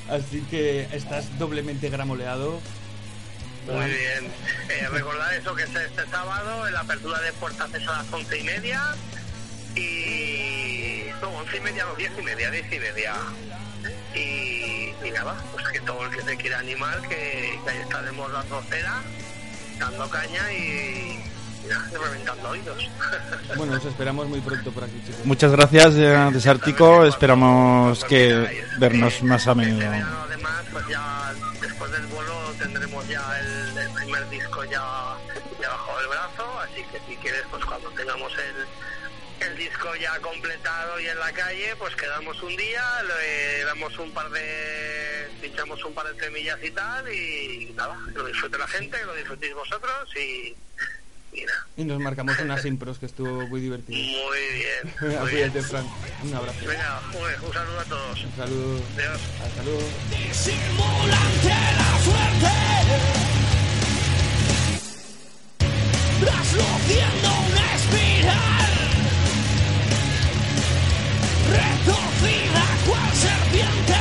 Así 0.09 0.43
que 0.43 0.87
estás 0.93 1.39
doblemente 1.39 1.89
gramoleado. 1.89 2.61
Muy 3.67 3.87
bien. 3.87 4.31
Eh, 4.69 4.89
recordad 4.91 5.35
eso 5.35 5.55
que 5.55 5.62
es 5.62 5.75
este 5.75 6.07
sábado, 6.11 6.67
en 6.67 6.75
la 6.75 6.81
apertura 6.81 7.21
de 7.21 7.33
puertas 7.35 7.73
es 7.75 7.89
a 7.89 7.93
las 7.93 8.12
once 8.12 8.39
y 8.39 8.43
media. 8.43 8.95
Y. 9.75 11.05
No, 11.23 11.31
once 11.31 11.57
y 11.57 11.61
media, 11.61 11.85
no, 11.85 11.95
diez 11.95 12.12
y 12.19 12.23
media, 12.23 12.51
diez 12.51 12.73
y 12.73 12.79
media. 12.79 13.15
Y, 14.15 14.95
y 15.07 15.11
nada, 15.12 15.35
pues 15.53 15.67
que 15.69 15.81
todo 15.81 16.05
el 16.05 16.11
que 16.11 16.23
se 16.23 16.37
quiera 16.37 16.59
animar, 16.59 17.01
que, 17.03 17.59
que 17.65 17.71
ahí 17.71 17.79
estaremos 17.79 18.31
dando 18.33 18.62
cera, 18.62 19.03
dando 19.79 20.09
caña 20.09 20.53
y, 20.53 21.21
reventando 21.93 22.49
oídos. 22.51 22.91
Bueno, 23.57 23.75
os 23.75 23.85
esperamos 23.85 24.29
muy 24.29 24.41
pronto 24.41 24.73
por 24.73 24.85
aquí, 24.85 25.01
chicos. 25.07 25.25
Muchas 25.25 25.53
gracias, 25.53 25.95
eh, 25.97 26.31
Desártico. 26.33 27.05
Esperamos 27.05 28.05
que 28.05 28.65
vernos 28.79 29.23
más 29.23 29.47
a 29.47 29.55
menudo. 29.55 29.87
Además, 29.87 30.65
pues 30.73 30.87
ya 30.89 31.33
ya 33.09 33.38
el, 33.40 33.78
el 33.78 33.90
primer 33.92 34.28
disco 34.30 34.64
ya, 34.64 35.16
ya 35.61 35.68
bajo 35.68 36.00
el 36.00 36.09
brazo, 36.09 36.61
así 36.61 36.82
que 36.84 37.00
si 37.09 37.16
quieres, 37.16 37.42
pues 37.50 37.64
cuando 37.64 37.90
tengamos 37.90 38.32
el, 38.38 39.46
el 39.46 39.57
disco 39.57 39.94
ya 39.96 40.18
completado 40.20 41.00
y 41.00 41.07
en 41.07 41.18
la 41.18 41.32
calle, 41.32 41.74
pues 41.76 41.94
quedamos 41.96 42.40
un 42.42 42.57
día, 42.57 42.82
le 43.02 43.64
damos 43.64 43.98
un 43.98 44.11
par 44.12 44.30
de, 44.30 45.28
pinchamos 45.40 45.84
un 45.84 45.94
par 45.94 46.07
de 46.07 46.14
temillas 46.14 46.59
y 46.62 46.70
tal, 46.70 47.12
y 47.12 47.72
nada, 47.74 47.96
lo 48.14 48.26
disfrute 48.26 48.59
la 48.59 48.68
gente, 48.68 49.05
lo 49.05 49.14
disfrutéis 49.14 49.55
vosotros 49.55 50.16
y, 50.16 50.55
y 51.76 51.85
nos 51.85 52.01
marcamos 52.01 52.39
unas 52.39 52.64
impros 52.64 52.99
que 52.99 53.07
estuvo 53.07 53.47
muy 53.49 53.61
divertido. 53.61 53.99
Muy 53.99 54.39
bien, 54.55 54.95
muy 55.01 55.09
bien. 55.11 55.51
cuídate, 55.51 55.62
Fran. 55.62 55.87
Un 56.22 56.35
abrazo. 56.35 56.66
Venga, 56.66 57.01
un, 57.12 57.47
un 57.47 57.53
saludo 57.53 57.80
a 57.80 57.85
todos. 57.85 58.24
Un 58.24 58.37
saludo. 58.37 58.80
Adiós. 58.97 59.20
Hasta 59.43 59.62
luego. 59.62 59.80
Trasluciendo 66.20 67.28
una 67.51 67.74
espiral 67.74 68.70
Retorcida 71.51 72.64
cual 72.87 73.12
serpiente 73.14 74.01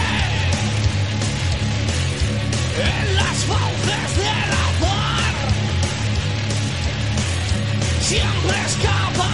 En 2.77 3.15
las 3.15 3.37
fauces 3.45 4.17
del 4.17 4.53
azar 4.53 4.92
Siempre 8.03 8.57
escapa 8.65 9.29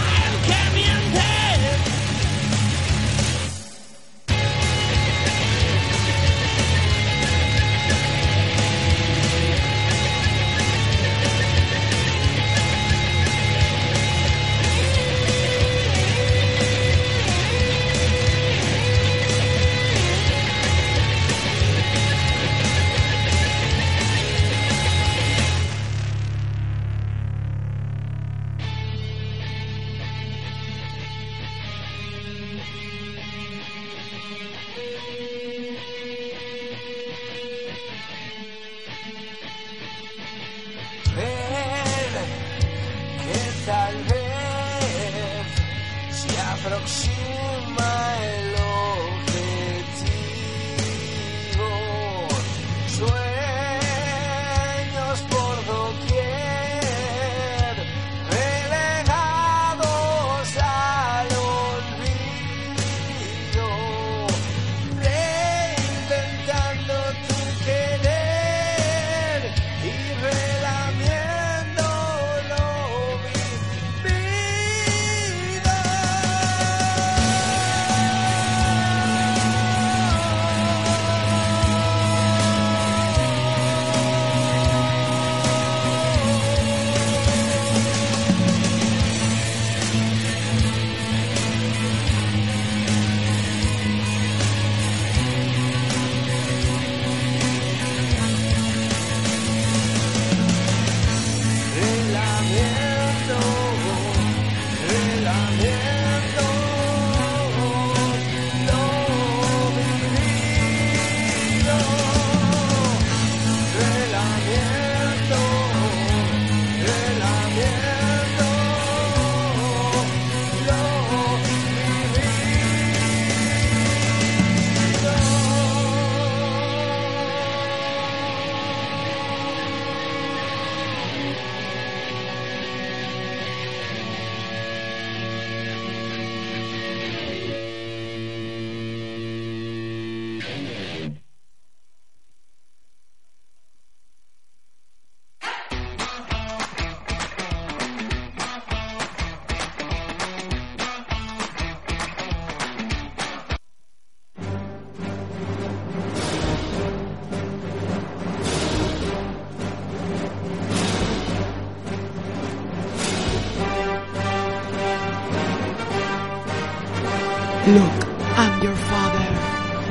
Look, 167.66 167.92
I'm 168.36 168.62
your 168.62 168.74
father. 168.74 169.26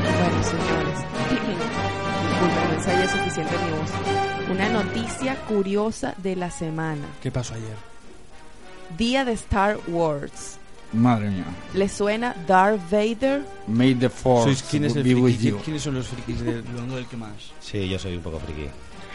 Bueno, 0.02 0.44
señores. 0.44 1.00
Disculpen, 1.30 2.70
no 2.70 2.74
ensayé 2.76 3.08
suficiente 3.08 3.54
mi 3.66 3.72
voz. 3.72 3.92
Una 4.52 4.70
noticia 4.70 5.36
curiosa 5.48 6.16
de 6.18 6.36
la 6.36 6.50
semana. 6.50 7.06
¿Qué 7.22 7.32
pasó 7.32 7.54
ayer? 7.54 7.76
Día 8.98 9.24
de 9.24 9.34
Star 9.34 9.78
Wars. 9.88 10.58
Madre 10.92 11.30
mía. 11.30 11.46
¿Le 11.76 11.88
suena 11.88 12.36
Darth 12.48 12.82
Vader? 12.90 13.44
May 13.68 13.94
the 13.94 14.10
force 14.10 14.46
¿Sois 14.46 14.64
quién 14.64 14.86
es 14.86 14.96
el 14.96 15.04
be 15.04 15.14
with 15.14 15.36
friki? 15.36 15.50
you. 15.52 15.60
¿Quiénes 15.64 15.84
son 15.84 15.94
los 15.94 16.08
frikis 16.08 16.42
del 16.42 16.64
Vengo 16.64 16.96
del 16.96 17.06
que 17.06 17.16
más. 17.18 17.32
Sí, 17.62 17.88
yo 17.88 18.00
soy 18.00 18.16
un 18.16 18.24
poco 18.24 18.40
friki. 18.40 18.68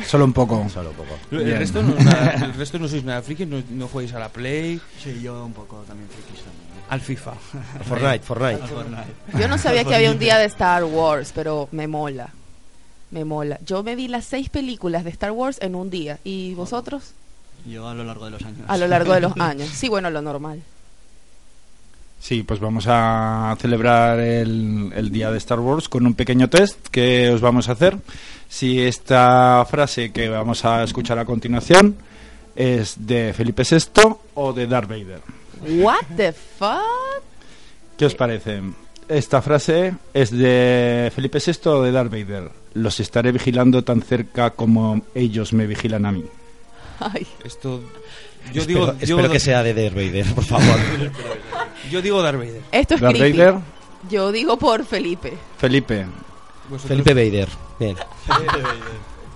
Solo 0.06 0.24
un 0.24 0.32
poco. 0.32 0.64
Solo 0.72 0.90
un 0.90 0.96
poco. 0.96 1.18
El 1.32 1.44
Bien. 1.44 1.58
resto, 1.58 1.82
no, 1.82 1.94
nada- 1.96 2.32
el 2.46 2.54
resto 2.58 2.78
no 2.78 2.86
sois 2.86 3.02
nada 3.04 3.20
frikis, 3.22 3.48
no, 3.48 3.60
no 3.70 3.88
jugáis 3.88 4.12
a 4.14 4.20
la 4.20 4.28
Play, 4.28 4.80
Sí, 5.02 5.20
yo 5.20 5.44
un 5.44 5.52
poco 5.52 5.78
también 5.88 6.08
frikis 6.08 6.44
también. 6.44 6.63
Al 6.88 7.00
FIFA. 7.00 7.32
Fortnite, 7.88 8.18
Fortnite. 8.24 8.62
Al 8.62 8.68
Fortnite. 8.68 9.38
Yo 9.38 9.48
no 9.48 9.58
sabía 9.58 9.84
que 9.84 9.94
había 9.94 10.10
un 10.10 10.18
día 10.18 10.38
de 10.38 10.44
Star 10.46 10.84
Wars, 10.84 11.32
pero 11.34 11.68
me 11.72 11.86
mola. 11.86 12.30
Me 13.10 13.24
mola. 13.24 13.58
Yo 13.64 13.82
me 13.82 13.94
vi 13.94 14.08
las 14.08 14.24
seis 14.24 14.48
películas 14.48 15.04
de 15.04 15.10
Star 15.10 15.30
Wars 15.32 15.58
en 15.60 15.74
un 15.74 15.90
día. 15.90 16.18
¿Y 16.24 16.54
vosotros? 16.54 17.12
Yo 17.66 17.88
a 17.88 17.94
lo 17.94 18.04
largo 18.04 18.24
de 18.26 18.32
los 18.32 18.42
años. 18.42 18.60
A 18.66 18.76
lo 18.76 18.86
largo 18.88 19.14
de 19.14 19.20
los 19.20 19.32
años. 19.38 19.68
Sí, 19.68 19.88
bueno, 19.88 20.10
lo 20.10 20.20
normal. 20.20 20.62
Sí, 22.20 22.42
pues 22.42 22.58
vamos 22.58 22.86
a 22.88 23.54
celebrar 23.60 24.18
el, 24.18 24.90
el 24.94 25.10
día 25.10 25.30
de 25.30 25.36
Star 25.38 25.60
Wars 25.60 25.88
con 25.90 26.06
un 26.06 26.14
pequeño 26.14 26.48
test 26.48 26.88
que 26.88 27.28
os 27.30 27.40
vamos 27.42 27.68
a 27.68 27.72
hacer. 27.72 27.98
Si 28.48 28.80
esta 28.80 29.64
frase 29.70 30.10
que 30.10 30.28
vamos 30.30 30.64
a 30.64 30.82
escuchar 30.84 31.18
a 31.18 31.24
continuación 31.26 31.96
es 32.56 32.94
de 33.06 33.32
Felipe 33.34 33.62
VI 33.68 34.16
o 34.34 34.52
de 34.54 34.66
Darth 34.66 34.88
Vader. 34.88 35.20
What 35.68 36.04
the 36.16 36.32
fuck? 36.32 37.22
¿Qué 37.96 38.06
os 38.06 38.14
parece? 38.14 38.60
Esta 39.08 39.42
frase 39.42 39.94
es 40.14 40.30
de 40.30 41.12
Felipe 41.14 41.38
VI 41.44 41.68
o 41.68 41.82
de 41.82 41.92
Darth 41.92 42.10
Vader. 42.10 42.50
Los 42.74 42.98
estaré 43.00 43.32
vigilando 43.32 43.82
tan 43.84 44.02
cerca 44.02 44.50
como 44.50 45.02
ellos 45.14 45.52
me 45.52 45.66
vigilan 45.66 46.06
a 46.06 46.12
mí. 46.12 46.24
Ay. 47.00 47.26
Esto. 47.44 47.82
Yo 48.52 48.60
espero 48.62 48.66
digo, 48.86 48.92
espero 49.00 49.22
yo, 49.22 49.30
que 49.30 49.40
sea 49.40 49.62
de 49.62 49.74
Darth 49.74 49.94
Vader, 49.94 50.26
por 50.34 50.44
favor. 50.44 50.76
yo 51.90 52.02
digo 52.02 52.22
Darth 52.22 52.38
Vader. 52.38 52.60
Esto 52.72 52.94
es 52.94 53.00
Darth 53.00 53.16
creepy. 53.16 53.38
Vader, 53.38 53.54
Yo 54.10 54.32
digo 54.32 54.58
por 54.58 54.84
Felipe. 54.84 55.32
Felipe. 55.58 56.06
Vosotros- 56.68 56.88
Felipe 56.88 57.14
Vader. 57.14 57.48
Bien. 57.78 57.96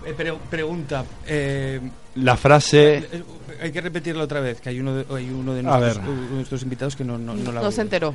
Eh, 0.06 0.14
pre- 0.16 0.34
pregunta. 0.50 1.04
eh, 1.26 1.80
La 2.16 2.36
frase 2.36 2.96
eh, 2.98 3.22
hay 3.61 3.72
que 3.72 3.80
repetirla 3.80 4.24
otra 4.24 4.40
vez, 4.40 4.61
que 4.61 4.68
hay 4.68 4.80
uno 4.80 4.94
de, 4.94 5.06
hay 5.14 5.30
uno 5.30 5.54
de 5.54 5.62
nuestros, 5.62 6.06
nuestros 6.30 6.62
invitados 6.62 6.96
que 6.96 7.04
no, 7.04 7.18
no, 7.18 7.34
no 7.34 7.52
la 7.52 7.61
No 7.61 7.70
se 7.70 7.82
enteró. 7.82 8.14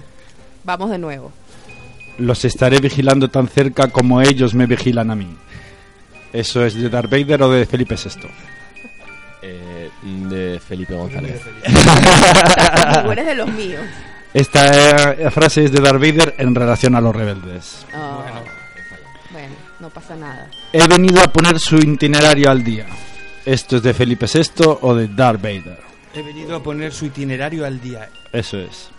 Vamos 0.64 0.90
de 0.90 0.98
nuevo. 0.98 1.32
Los 2.18 2.46
estaré 2.46 2.80
vigilando 2.80 3.30
tan 3.30 3.48
cerca 3.48 3.88
como 3.88 4.22
ellos 4.22 4.54
me 4.54 4.66
vigilan 4.66 5.12
a 5.12 5.16
mí. 5.16 5.36
¿Eso 6.32 6.66
es 6.66 6.76
de 6.76 6.90
Darth 6.90 7.10
Vader 7.10 7.44
o 7.44 7.52
de 7.52 7.66
Felipe 7.66 7.96
VI? 7.96 8.28
Eh, 9.42 9.90
de 10.02 10.60
Felipe 10.60 10.96
González. 10.96 11.42
Tú 13.04 13.12
eres 13.12 13.26
de 13.26 13.36
los 13.36 13.50
míos. 13.50 13.84
Esta 14.34 15.12
eh, 15.12 15.30
frase 15.32 15.66
es 15.66 15.72
de 15.72 15.80
Darth 15.80 16.00
Vader 16.00 16.36
en 16.38 16.56
relación 16.56 16.96
a 16.96 17.02
los 17.02 17.16
rebeldes. 17.16 17.86
Ah, 17.94 18.42
bueno, 19.32 19.54
no 19.80 19.90
pasa 19.90 20.16
nada. 20.16 20.50
He 20.72 20.88
venido 20.88 21.22
a 21.22 21.28
poner 21.28 21.60
su 21.60 21.76
itinerario 21.76 22.50
al 22.50 22.64
día. 22.64 22.88
¿Esto 23.46 23.78
es 23.78 23.84
de 23.84 23.94
Felipe 23.94 24.26
VI 24.26 24.78
o 24.82 24.96
de 24.96 25.08
Darth 25.08 25.42
Vader? 25.42 25.80
He 26.14 26.22
venido 26.22 26.56
a 26.56 26.64
poner 26.64 26.94
su 26.94 27.06
itinerario 27.06 27.66
al 27.66 27.82
día. 27.82 28.10
Eso 28.32 28.58
es. 28.58 28.90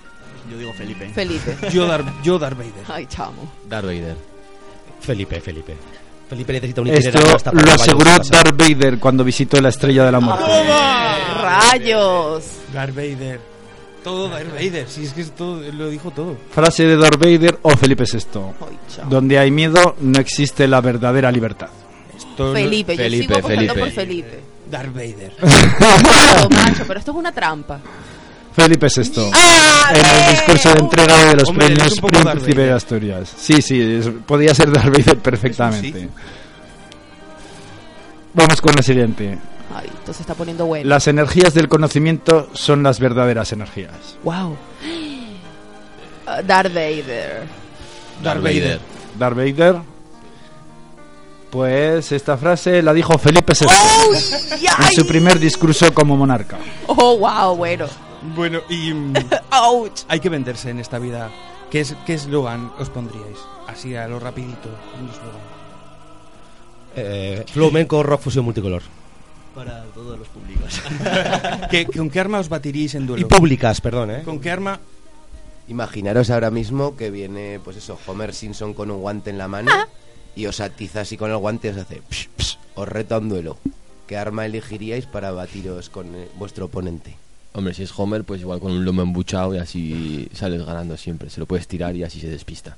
Yo 0.51 0.59
digo 0.59 0.73
Felipe. 0.75 1.09
Felipe. 1.09 1.57
Yo 1.73 1.87
Darth, 1.87 2.23
yo 2.23 2.39
Darth 2.39 2.59
Vader. 2.59 2.85
Ay, 2.89 3.07
chamo. 3.07 3.51
Darth 3.69 3.87
Vader. 3.87 4.17
Felipe, 5.01 5.41
Felipe. 5.41 5.77
Felipe 6.29 6.53
necesita 6.53 6.81
un 6.83 6.89
Esto 6.89 7.01
itinerario 7.09 7.37
hasta 7.37 7.53
para 7.53 7.67
lo 7.67 7.73
aseguró. 7.73 8.11
Darth 8.11 8.57
Vader 8.57 8.99
cuando 8.99 9.25
visitó 9.25 9.61
la 9.61 9.71
Estrella 9.71 10.05
de 10.05 10.13
la 10.13 10.21
Muerte. 10.21 10.45
¡Rayos! 11.41 12.45
Darth 12.73 12.95
Vader. 12.95 13.41
Todo 14.03 14.29
Darth 14.29 14.53
Vader. 14.53 14.87
Si 14.89 15.05
es 15.05 15.15
que 15.15 15.23
es 15.23 15.31
todo, 15.35 15.61
lo 15.73 15.89
dijo 15.89 16.11
todo. 16.11 16.37
Frase 16.51 16.85
de 16.85 16.97
Darth 16.99 17.19
Vader 17.19 17.59
o 17.63 17.71
Felipe 17.71 18.05
VI. 18.05 18.19
Ay, 18.61 18.79
chamo. 18.95 19.11
Donde 19.11 19.39
hay 19.39 19.51
miedo 19.51 19.97
no 20.01 20.19
existe 20.19 20.69
la 20.69 20.83
verdadera 20.83 21.33
libertad. 21.33 21.71
Felipe, 22.37 22.97
yo 22.97 23.03
Felipe, 23.03 23.23
sigo 23.27 23.39
apostando 23.39 23.75
Felipe. 23.75 23.81
por 23.81 23.91
Felipe. 23.91 24.41
Darth 24.71 24.93
Vader. 24.95 25.33
Claro, 26.05 26.49
macho, 26.51 26.85
pero 26.87 26.99
esto 26.99 27.11
es 27.11 27.17
una 27.17 27.33
trampa. 27.33 27.79
Felipe 28.55 28.87
VI. 28.87 29.31
¡Ah, 29.35 29.93
en 29.95 30.07
el 30.25 30.31
discurso 30.37 30.73
de 30.73 30.81
entrega 30.81 31.25
de 31.25 31.35
los 31.37 31.49
Hombre, 31.49 31.67
premios 31.67 31.93
un 31.95 31.99
poco 32.01 32.13
Darth 32.19 32.31
Príncipe 32.33 32.55
de 32.55 32.61
Vader. 32.63 32.77
Asturias. 32.77 33.35
Sí, 33.37 33.61
sí, 33.63 33.81
es- 33.81 34.09
podía 34.27 34.55
ser 34.55 34.71
Darth 34.73 34.91
Vader 34.97 35.19
perfectamente. 35.19 36.09
Vamos 38.33 38.61
con 38.61 38.75
la 38.75 38.83
siguiente. 38.83 39.39
Ay, 39.75 39.89
esto 39.93 40.13
se 40.13 40.23
está 40.23 40.35
poniendo 40.35 40.67
bueno. 40.67 40.89
Las 40.89 41.09
energías 41.09 41.53
del 41.55 41.69
conocimiento 41.69 42.49
son 42.53 42.83
las 42.83 43.01
verdaderas 43.01 43.53
energías. 43.53 44.19
Wow. 44.23 44.57
Ah, 46.27 46.43
Darth 46.43 46.73
Vader. 46.73 47.43
Darth 48.23 48.43
Vader. 48.43 48.81
Darth 49.19 49.37
Vader. 49.37 49.77
Pues 51.55 52.11
esta 52.11 52.37
frase 52.37 52.83
la 52.83 52.93
dijo 52.93 53.17
Felipe 53.17 53.53
VI 53.59 53.67
¡Uy! 54.11 54.17
en 54.87 54.93
su 54.93 55.07
primer 55.07 55.39
discurso 55.39 55.95
como 55.95 56.17
monarca. 56.17 56.59
Oh, 56.89 57.17
wow, 57.17 57.55
bueno. 57.57 57.87
Bueno, 58.35 58.61
y 58.69 58.93
mm, 58.93 59.15
Ouch. 59.63 60.01
hay 60.09 60.19
que 60.19 60.29
venderse 60.29 60.71
en 60.71 60.81
esta 60.81 60.99
vida. 60.99 61.31
¿Qué 61.71 61.79
es 61.81 61.95
qué 62.07 62.15
eslogan 62.15 62.73
os 62.81 62.91
pondríais? 62.91 63.39
Así 63.69 63.95
a 63.95 64.09
lo 64.09 64.19
rapidito. 64.19 64.69
un 65.01 65.09
eslogan. 65.09 65.41
Eh, 66.97 67.45
flamenco, 67.53 68.03
rock, 68.03 68.23
fusión 68.23 68.45
multicolor. 68.45 68.83
Para 69.55 69.85
todos 69.95 70.19
los 70.19 70.27
públicos. 70.27 70.81
¿Qué- 71.71 71.87
¿Con 71.87 72.11
qué 72.11 72.19
arma 72.19 72.41
os 72.41 72.49
batiríais 72.49 72.97
en 72.97 73.05
Y 73.05 73.07
duelo? 73.07 73.29
públicas, 73.29 73.81
perdón, 73.81 74.11
¿eh? 74.11 74.23
¿Con 74.25 74.41
qué 74.41 74.51
arma? 74.51 74.81
Imaginaros 75.69 76.31
ahora 76.31 76.51
mismo 76.51 76.97
que 76.97 77.11
viene, 77.13 77.61
pues 77.63 77.77
eso, 77.77 77.97
Homer 78.09 78.35
Simpson 78.35 78.75
con 78.75 78.91
un 78.91 79.01
guante 79.01 79.31
en 79.31 79.39
la 79.39 79.47
mano 79.47 79.71
y 80.37 80.47
os 80.47 80.61
atiza 80.61 81.01
así 81.03 81.17
con 81.17 81.31
el 81.31 81.37
guante 81.37 81.69
y 81.69 81.71
os 81.73 81.77
hace 81.79 82.03
psh, 82.09 82.29
psh, 82.37 82.57
os 82.75 82.89
reto 82.89 83.15
a 83.15 83.19
un 83.19 83.29
duelo. 83.29 83.57
¿Qué 84.07 84.17
arma 84.19 84.45
elegiríais 84.47 85.07
para 85.07 85.31
batiros 85.33 85.89
con 85.89 86.15
eh, 86.15 86.29
vuestro 86.37 86.67
oponente? 86.67 87.17
Hombre, 87.55 87.73
si 87.73 87.85
es 87.85 87.93
Homer, 87.97 88.25
pues 88.25 88.41
igual 88.41 88.61
con 88.61 88.73
un 88.73 88.85
lomo 88.85 89.03
embuchado 89.03 89.55
y 89.55 89.59
así 89.59 90.29
sales 90.35 90.65
ganando 90.65 90.97
siempre. 90.97 91.31
Se 91.31 91.41
lo 91.41 91.47
puedes 91.47 91.67
tirar 91.69 91.95
y 91.97 92.03
así 92.05 92.21
se 92.21 92.29
despista. 92.29 92.77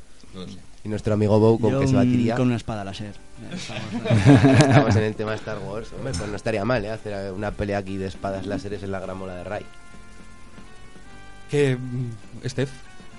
Y 0.85 0.89
nuestro 0.89 1.15
amigo 1.15 1.41
Bow, 1.41 1.59
¿con 1.59 1.73
Yo 1.73 1.81
qué 1.81 1.89
se 1.89 1.95
batiría? 1.97 2.37
Con 2.37 2.49
una 2.49 2.57
espada 2.57 2.85
láser. 2.85 3.15
Estamos- 3.53 4.61
Estamos 4.61 4.97
en 4.97 5.03
el 5.03 5.15
tema 5.17 5.35
Star 5.35 5.59
Wars. 5.59 5.89
Hombre, 5.97 6.13
pues 6.17 6.29
no 6.29 6.37
estaría 6.37 6.65
mal, 6.65 6.85
¿eh? 6.85 6.91
Hacer 6.91 7.33
una 7.33 7.51
pelea 7.53 7.79
aquí 7.79 7.97
de 7.97 8.07
espadas 8.07 8.47
láseres 8.47 8.83
en 8.83 8.93
la 8.93 9.01
gramola 9.01 9.35
de 9.35 9.45
Ray. 9.45 9.65
¿Qué, 11.51 11.77
mm, 11.77 12.47
Steph? 12.49 12.71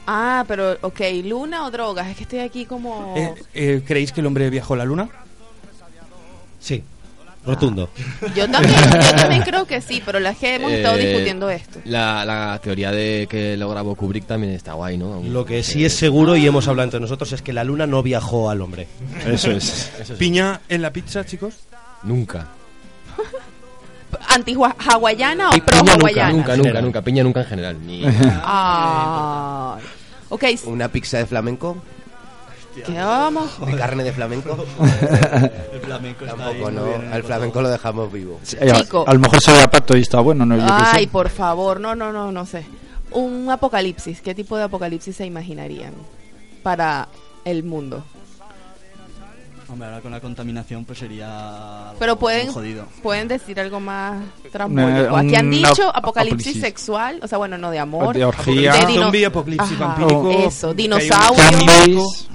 Ah, 0.08 0.46
pero, 0.48 0.78
ok, 0.82 1.02
luna 1.26 1.66
o 1.66 1.72
drogas. 1.72 2.08
Es 2.08 2.16
que 2.18 2.24
estoy 2.24 2.40
aquí 2.40 2.66
como... 2.66 3.14
Eh, 3.18 3.34
eh, 3.54 3.82
¿Creéis 3.86 4.12
que 4.14 4.22
el 4.22 4.28
hombre 4.28 4.50
viajó 4.50 4.74
a 4.74 4.78
la 4.78 4.86
luna? 4.86 5.10
Sí. 6.60 6.82
Rotundo. 7.46 7.90
Yo 8.36 8.50
también, 8.50 8.76
yo 8.92 9.16
también 9.16 9.42
creo 9.44 9.66
que 9.66 9.80
sí, 9.80 10.02
pero 10.06 10.20
la 10.20 10.34
que 10.34 10.56
hemos 10.56 10.70
estado 10.72 10.98
Eh, 10.98 11.06
discutiendo 11.08 11.50
esto. 11.50 11.80
La, 11.86 12.26
la 12.26 12.60
teoría 12.62 12.92
de 12.92 13.26
que 13.30 13.56
lo 13.56 13.70
grabó 13.70 13.96
Kubrick 13.96 14.26
también 14.28 14.52
está 14.54 14.74
guay, 14.74 14.98
¿no? 14.98 15.22
Lo 15.24 15.46
que 15.46 15.64
sí 15.64 15.86
es 15.86 15.94
seguro 15.94 16.36
y 16.36 16.46
hemos 16.46 16.68
hablado 16.68 16.86
entre 16.86 17.00
nosotros 17.00 17.32
es 17.32 17.42
que 17.42 17.54
la 17.54 17.64
luna 17.64 17.88
no 17.88 18.04
viajó 18.04 18.50
al 18.50 18.62
hombre. 18.62 18.88
Eso 19.26 19.52
es. 19.52 19.92
¿Piña 20.18 20.60
en 20.68 20.82
la 20.82 20.92
pizza, 20.92 21.26
chicos? 21.26 21.54
Nunca. 22.04 22.48
¿Anti-hawaiana 24.30 25.50
o 25.50 25.52
Piña 25.52 25.66
pro-hawaiana? 25.66 26.32
nunca, 26.32 26.56
nunca, 26.56 26.68
nunca, 26.70 26.82
nunca. 26.82 27.02
Piña 27.02 27.24
nunca 27.24 27.40
en 27.42 27.48
general. 27.48 27.78
Ni... 27.86 28.04
Ah. 28.44 29.78
Ok, 30.30 30.44
¿Una 30.66 30.90
pizza 30.90 31.18
de 31.18 31.26
flamenco? 31.26 31.78
¿qué 32.86 32.94
vamos? 32.94 33.60
¿De 33.66 33.76
carne 33.76 34.04
de 34.04 34.14
flamenco? 34.14 34.66
El 35.74 35.80
flamenco 35.82 36.26
está 36.26 36.38
Tampoco, 36.38 36.68
ahí 36.68 36.76
no. 36.76 37.14
Al 37.14 37.24
flamenco 37.24 37.62
lo 37.62 37.70
dejamos 37.70 38.12
vivo. 38.12 38.40
Eh, 38.60 38.72
a- 38.72 38.82
Chico. 38.82 39.04
A, 39.08 39.14
lo 39.14 39.20
mejor 39.20 39.42
soy 39.42 39.56
pato 39.72 39.98
y 39.98 40.02
está 40.02 40.20
bueno, 40.20 40.46
¿no? 40.46 40.58
Yo. 40.58 40.64
Ay, 40.70 41.08
por 41.08 41.30
favor, 41.30 41.80
no, 41.80 41.96
no, 41.96 42.12
no, 42.12 42.32
no 42.32 42.46
sé. 42.46 42.66
Un 43.12 43.50
apocalipsis, 43.50 44.22
¿qué 44.22 44.36
tipo 44.36 44.58
de 44.58 44.64
apocalipsis 44.64 45.16
se 45.16 45.26
imaginarían 45.26 45.94
para 46.62 47.08
el 47.46 47.64
mundo? 47.64 48.04
Hombre, 49.70 49.88
ahora 49.90 50.02
con 50.02 50.12
la 50.12 50.20
contaminación 50.22 50.86
pues 50.86 51.00
sería 51.00 51.90
algo 51.90 52.00
Pero 52.00 52.16
pueden, 52.18 52.52
jodido. 52.54 52.86
pueden 53.04 53.28
decir 53.28 53.60
algo 53.60 53.80
más 53.82 54.24
trambólico. 54.52 55.14
Una- 55.14 55.20
Aquí 55.20 55.36
han 55.36 55.50
dicho 55.52 55.90
ap- 55.90 55.98
apocalipsis 55.98 56.62
sexual, 56.62 57.20
o 57.22 57.28
sea, 57.28 57.38
bueno, 57.38 57.58
no 57.58 57.70
de 57.70 57.80
amor. 57.80 58.16
De 58.16 58.24
orgía. 58.24 58.74
de 58.74 58.86
dino- 58.86 59.04
Zombie, 59.04 59.26
apocalipsis 59.26 59.74
Ajá, 59.82 59.86
vampírico. 59.98 60.32
Eso, 60.32 60.62
que 60.62 60.66
hay 60.68 60.72
un- 60.72 60.78
dinosaurio. 61.00 61.44
Zombies. 62.00 62.28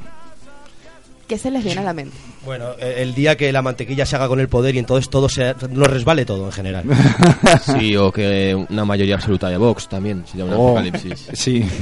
¿Qué 1.27 1.39
se 1.39 1.51
les 1.51 1.65
viene 1.65 1.81
a 1.81 1.85
la 1.85 1.95
mente? 1.95 2.15
Bueno, 2.45 2.73
eh, 2.79 2.97
el 2.99 3.15
día 3.15 3.37
que 3.37 3.51
la 3.53 3.63
mantequilla 3.63 4.05
se 4.05 4.17
haga 4.17 4.29
con 4.29 4.39
el 4.39 4.49
poder 4.49 4.75
y 4.75 4.79
entonces 4.81 5.09
todo 5.09 5.29
se 5.31 5.55
nos 5.71 5.89
resbale 5.89 6.27
todo 6.27 6.45
en 6.47 6.53
general. 6.53 6.85
Sí, 7.79 7.97
o 7.97 8.13
que 8.13 8.55
una 8.69 8.85
mayoría 8.85 9.15
absoluta 9.15 9.49
de 9.49 9.57
Vox 9.57 9.89
también, 9.89 10.25
sería 10.27 10.45
un 10.45 10.53
Oh, 10.53 10.67
apocalipsis. 10.79 11.29
Sí. 11.33 11.65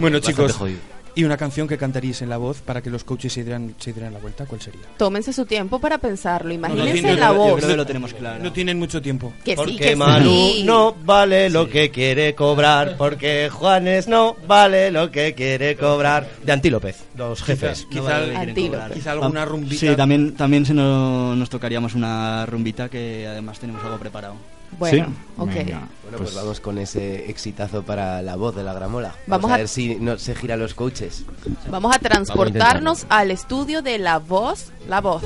Bueno, 0.00 0.18
Bastante 0.18 0.42
chicos, 0.42 0.52
jodido. 0.56 0.78
Y 1.18 1.24
una 1.24 1.36
canción 1.36 1.66
que 1.66 1.76
cantaríais 1.76 2.22
en 2.22 2.28
la 2.28 2.36
voz 2.36 2.60
para 2.60 2.80
que 2.80 2.90
los 2.90 3.02
coaches 3.02 3.32
se 3.32 3.42
dieran, 3.42 3.74
se 3.78 3.92
dieran 3.92 4.12
la 4.12 4.20
vuelta, 4.20 4.46
¿cuál 4.46 4.60
sería? 4.60 4.82
Tómense 4.96 5.32
su 5.32 5.44
tiempo 5.46 5.80
para 5.80 5.98
pensarlo. 5.98 6.54
Imagínense 6.54 6.92
tienen- 6.92 7.18
la 7.18 7.28
yo 7.30 7.34
voz. 7.34 7.56
creo 7.56 7.68
que 7.70 7.76
lo 7.76 7.84
tenemos 7.86 8.14
claro. 8.14 8.44
No 8.44 8.52
tienen 8.52 8.78
mucho 8.78 9.02
tiempo. 9.02 9.32
Que 9.44 9.50
sí, 9.50 9.56
Porque 9.56 9.76
que 9.78 9.96
Manu 9.96 10.30
sí. 10.30 10.62
no 10.64 10.94
vale 11.04 11.50
lo 11.50 11.68
que 11.68 11.90
quiere 11.90 12.36
cobrar, 12.36 12.96
porque 12.96 13.50
Juanes 13.50 14.06
no 14.06 14.36
vale 14.46 14.92
lo 14.92 15.10
que 15.10 15.34
quiere 15.34 15.76
cobrar. 15.76 16.28
De 16.44 16.52
Antílopez, 16.52 17.02
los 17.16 17.42
jefes. 17.42 17.84
Quizá- 17.90 18.20
quizá- 18.24 18.40
Antílope. 18.40 18.94
quizá 18.94 19.10
alguna 19.10 19.44
rumbita. 19.44 19.74
Sí, 19.80 19.96
también, 19.96 20.36
también 20.36 20.64
se 20.66 20.72
nos, 20.74 21.36
nos 21.36 21.50
tocaríamos 21.50 21.96
una 21.96 22.46
rumbita 22.46 22.88
que 22.88 23.26
además 23.26 23.58
tenemos 23.58 23.82
algo 23.82 23.98
preparado. 23.98 24.36
Bueno, 24.78 25.06
Sí, 25.06 25.12
ok. 25.38 25.50
Bueno, 25.54 26.18
pues, 26.18 26.34
vamos 26.34 26.60
con 26.60 26.78
ese 26.78 27.30
exitazo 27.30 27.82
para 27.82 28.22
la 28.22 28.36
voz 28.36 28.54
de 28.56 28.62
la 28.64 28.72
gramola. 28.74 29.14
Vamos, 29.26 29.42
Vamos 29.42 29.50
a, 29.50 29.54
a- 29.54 29.58
ver 29.58 29.68
si 29.68 29.96
no 29.96 30.18
se 30.18 30.34
giran 30.34 30.58
los 30.60 30.74
coaches. 30.74 31.24
Vamos 31.70 31.94
a 31.94 31.98
transportarnos 31.98 33.06
al 33.08 33.30
estudio 33.30 33.82
de 33.82 33.98
la 33.98 34.18
voz, 34.18 34.72
la 34.88 35.00
voz. 35.00 35.22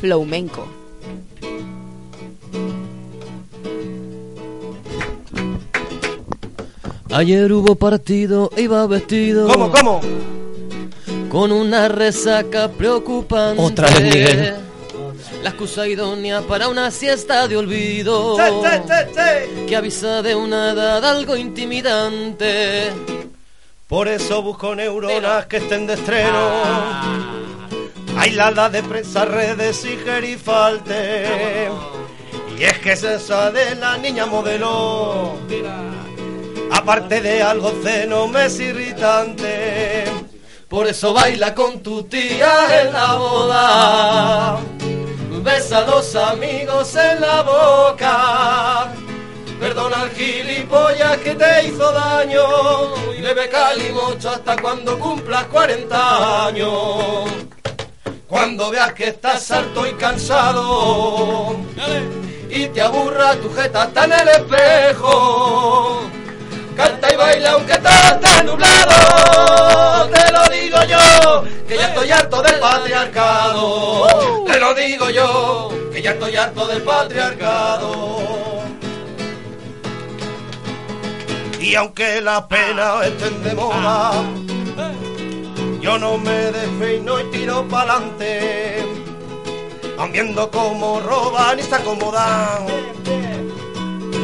Flamenco. 0.00 0.66
Ayer 7.12 7.52
hubo 7.52 7.76
partido, 7.76 8.50
iba 8.56 8.86
vestido. 8.86 9.46
¿Cómo, 9.48 9.70
cómo? 9.70 10.00
Con 11.28 11.52
una 11.52 11.88
resaca 11.88 12.68
preocupante. 12.70 13.62
Otra 13.62 13.88
vez, 13.90 14.02
Miguel. 14.02 14.54
La 15.44 15.50
excusa 15.50 15.86
idónea 15.86 16.40
para 16.40 16.68
una 16.68 16.90
siesta 16.90 17.46
de 17.46 17.58
olvido. 17.58 18.38
Que 19.68 19.76
avisa 19.76 20.22
de 20.22 20.34
una 20.34 20.70
edad 20.70 21.04
algo 21.04 21.36
intimidante. 21.36 22.90
Por 23.86 24.08
eso 24.08 24.40
busco 24.40 24.74
neuronas 24.74 25.44
que 25.44 25.58
estén 25.58 25.86
de 25.86 25.94
estreno. 25.94 26.48
Aisladas 28.16 28.72
de 28.72 28.82
presa, 28.84 29.26
redes 29.26 29.84
y 29.84 29.98
gerifalte. 29.98 31.68
Y 32.58 32.64
es 32.64 32.78
que 32.78 32.92
es 32.92 33.02
esa 33.04 33.50
de 33.50 33.74
la 33.74 33.98
niña 33.98 34.24
modelo. 34.24 35.34
Aparte 36.72 37.20
de 37.20 37.42
algo 37.42 37.70
ceno, 37.82 38.28
me 38.28 38.46
es 38.46 38.58
irritante. 38.60 40.04
Por 40.70 40.86
eso 40.86 41.12
baila 41.12 41.54
con 41.54 41.82
tu 41.82 42.04
tía 42.04 42.80
en 42.80 42.92
la 42.94 43.14
boda. 43.16 44.60
Besa 45.44 45.78
a 45.78 45.86
los 45.86 46.16
amigos 46.16 46.96
en 46.96 47.20
la 47.20 47.42
boca. 47.42 48.90
Perdona 49.60 50.00
al 50.00 50.10
gilipollas 50.10 51.18
que 51.18 51.34
te 51.34 51.66
hizo 51.66 51.92
daño. 51.92 52.40
Y 53.14 53.20
bebe 53.20 53.50
calimocho 53.50 54.30
hasta 54.30 54.56
cuando 54.56 54.98
cumplas 54.98 55.44
40 55.44 56.46
años. 56.46 57.30
Cuando 58.26 58.70
veas 58.70 58.94
que 58.94 59.08
estás 59.08 59.50
harto 59.50 59.86
y 59.86 59.92
cansado. 59.92 61.56
Y 62.48 62.68
te 62.68 62.80
aburra 62.80 63.36
tu 63.36 63.52
jeta 63.52 63.84
está 63.84 64.06
en 64.06 64.12
el 64.12 64.28
espejo. 64.28 66.04
Canta 66.76 67.12
y 67.12 67.16
baila 67.16 67.52
aunque 67.52 67.78
todo 67.78 67.92
esté 67.92 68.44
nublado. 68.44 70.08
Te 70.10 70.32
lo 70.32 70.48
digo 70.48 70.82
yo, 70.84 71.44
que 71.68 71.76
ya 71.76 71.86
estoy 71.86 72.10
harto 72.10 72.42
del 72.42 72.58
patriarcado. 72.58 74.44
Te 74.46 74.60
lo 74.60 74.74
digo 74.74 75.10
yo, 75.10 75.68
que 75.92 76.02
ya 76.02 76.10
estoy 76.12 76.36
harto 76.36 76.66
del 76.66 76.82
patriarcado. 76.82 78.64
Y 81.60 81.74
aunque 81.76 82.20
la 82.20 82.46
pena 82.46 83.04
estén 83.04 83.42
de 83.42 83.54
moda, 83.54 84.12
yo 85.80 85.98
no 85.98 86.18
me 86.18 86.52
despeino 86.52 87.20
y 87.20 87.30
tiro 87.30 87.66
pa'lante. 87.68 88.84
Van 89.96 90.10
viendo 90.10 90.50
cómo 90.50 91.00
roban 91.00 91.58
y 91.58 91.62
se 91.62 91.74
acomodan 91.74 92.66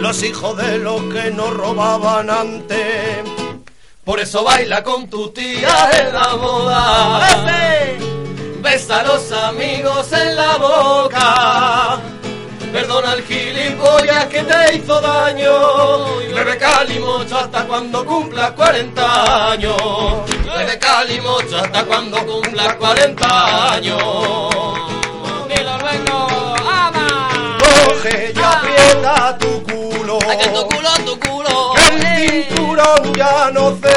los 0.01 0.23
hijos 0.23 0.57
de 0.57 0.79
los 0.79 1.03
que 1.13 1.31
no 1.31 1.51
robaban 1.51 2.31
antes. 2.31 3.19
Por 4.05 4.19
eso 4.19 4.43
baila 4.43 4.83
con 4.83 5.09
tu 5.09 5.31
tía 5.31 5.91
en 5.93 6.13
la 6.13 6.35
boda. 6.35 7.21
Besa 8.63 9.01
a 9.01 9.03
los 9.03 9.31
amigos 9.33 10.13
en 10.13 10.37
la 10.37 10.57
boca. 10.57 12.01
Perdona 12.73 13.13
al 13.13 13.23
gilipollas 13.23 14.27
que 14.27 14.43
te 14.43 14.77
hizo 14.77 15.01
daño. 15.01 16.23
Y 16.23 16.33
bebe 16.33 16.57
calimocho 16.57 17.39
hasta 17.39 17.67
cuando 17.67 18.05
cumplas 18.05 18.53
40 18.53 19.53
años. 19.53 19.77
Bebe 20.57 20.79
calimocho 20.79 21.59
hasta 21.59 21.85
cuando 21.85 22.25
cumplas 22.25 22.75
40 22.77 23.73
años. 23.75 24.50
Coge 28.03 28.33
y 28.35 28.39
aprieta 28.39 29.37
tu 29.39 29.63
culo. 29.65 30.19
Que 30.19 30.49
tu 30.49 30.67
culo, 30.69 30.91
tu 31.05 31.21
culo. 31.21 31.75
Que 31.75 31.85
el 31.89 32.47
cinturón 32.49 33.15
ya 33.15 33.51
no 33.53 33.71
se 33.73 33.89
ve. 33.89 33.95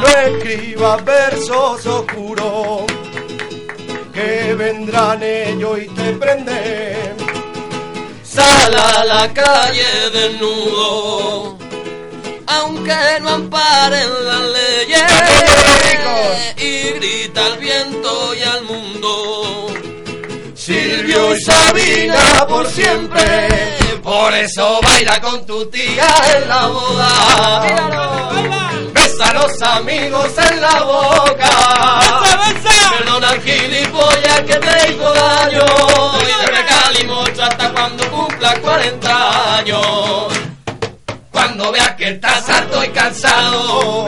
No 0.00 0.08
escribas 0.08 1.04
versos 1.04 1.86
oscuros. 1.86 2.82
Que 4.12 4.54
vendrán 4.54 5.22
ellos 5.22 5.78
y 5.80 5.86
te 5.88 6.12
prenden. 6.12 7.16
Sal 8.22 8.74
a 8.74 9.04
la 9.04 9.32
calle 9.32 10.10
desnudo, 10.12 11.56
aunque 12.46 13.20
no 13.22 13.28
amparen 13.30 14.10
las 14.24 14.40
leyes, 14.58 15.02
y 16.56 16.98
grita 16.98 17.46
al 17.46 17.58
viento 17.58 18.34
y 18.34 18.42
al 18.42 18.62
mundo. 18.64 19.03
Silvio 21.14 21.34
y 21.34 21.40
Sabina 21.42 22.46
por 22.48 22.66
siempre, 22.66 23.48
por 24.02 24.34
eso 24.34 24.80
baila 24.82 25.20
con 25.20 25.46
tu 25.46 25.64
tía 25.66 26.08
en 26.34 26.48
la 26.48 26.66
boda. 26.66 27.62
Besa 28.92 29.30
a 29.30 29.34
los 29.34 29.62
amigos 29.62 30.30
en 30.50 30.60
la 30.60 30.82
boca. 30.82 31.50
Perdona 32.98 33.28
al 33.28 33.42
gilipollas 33.42 34.40
que 34.40 34.54
te 34.54 34.90
hizo 34.90 35.14
daño. 35.14 35.64
Y 36.20 36.46
bebe 36.46 36.64
calimocho 36.66 37.42
hasta 37.44 37.72
cuando 37.72 38.10
cumpla 38.10 38.54
40 38.60 39.56
años. 39.56 40.32
Cuando 41.30 41.72
veas 41.72 41.94
que 41.94 42.08
estás 42.10 42.48
harto 42.48 42.84
y 42.84 42.88
cansado. 42.88 44.06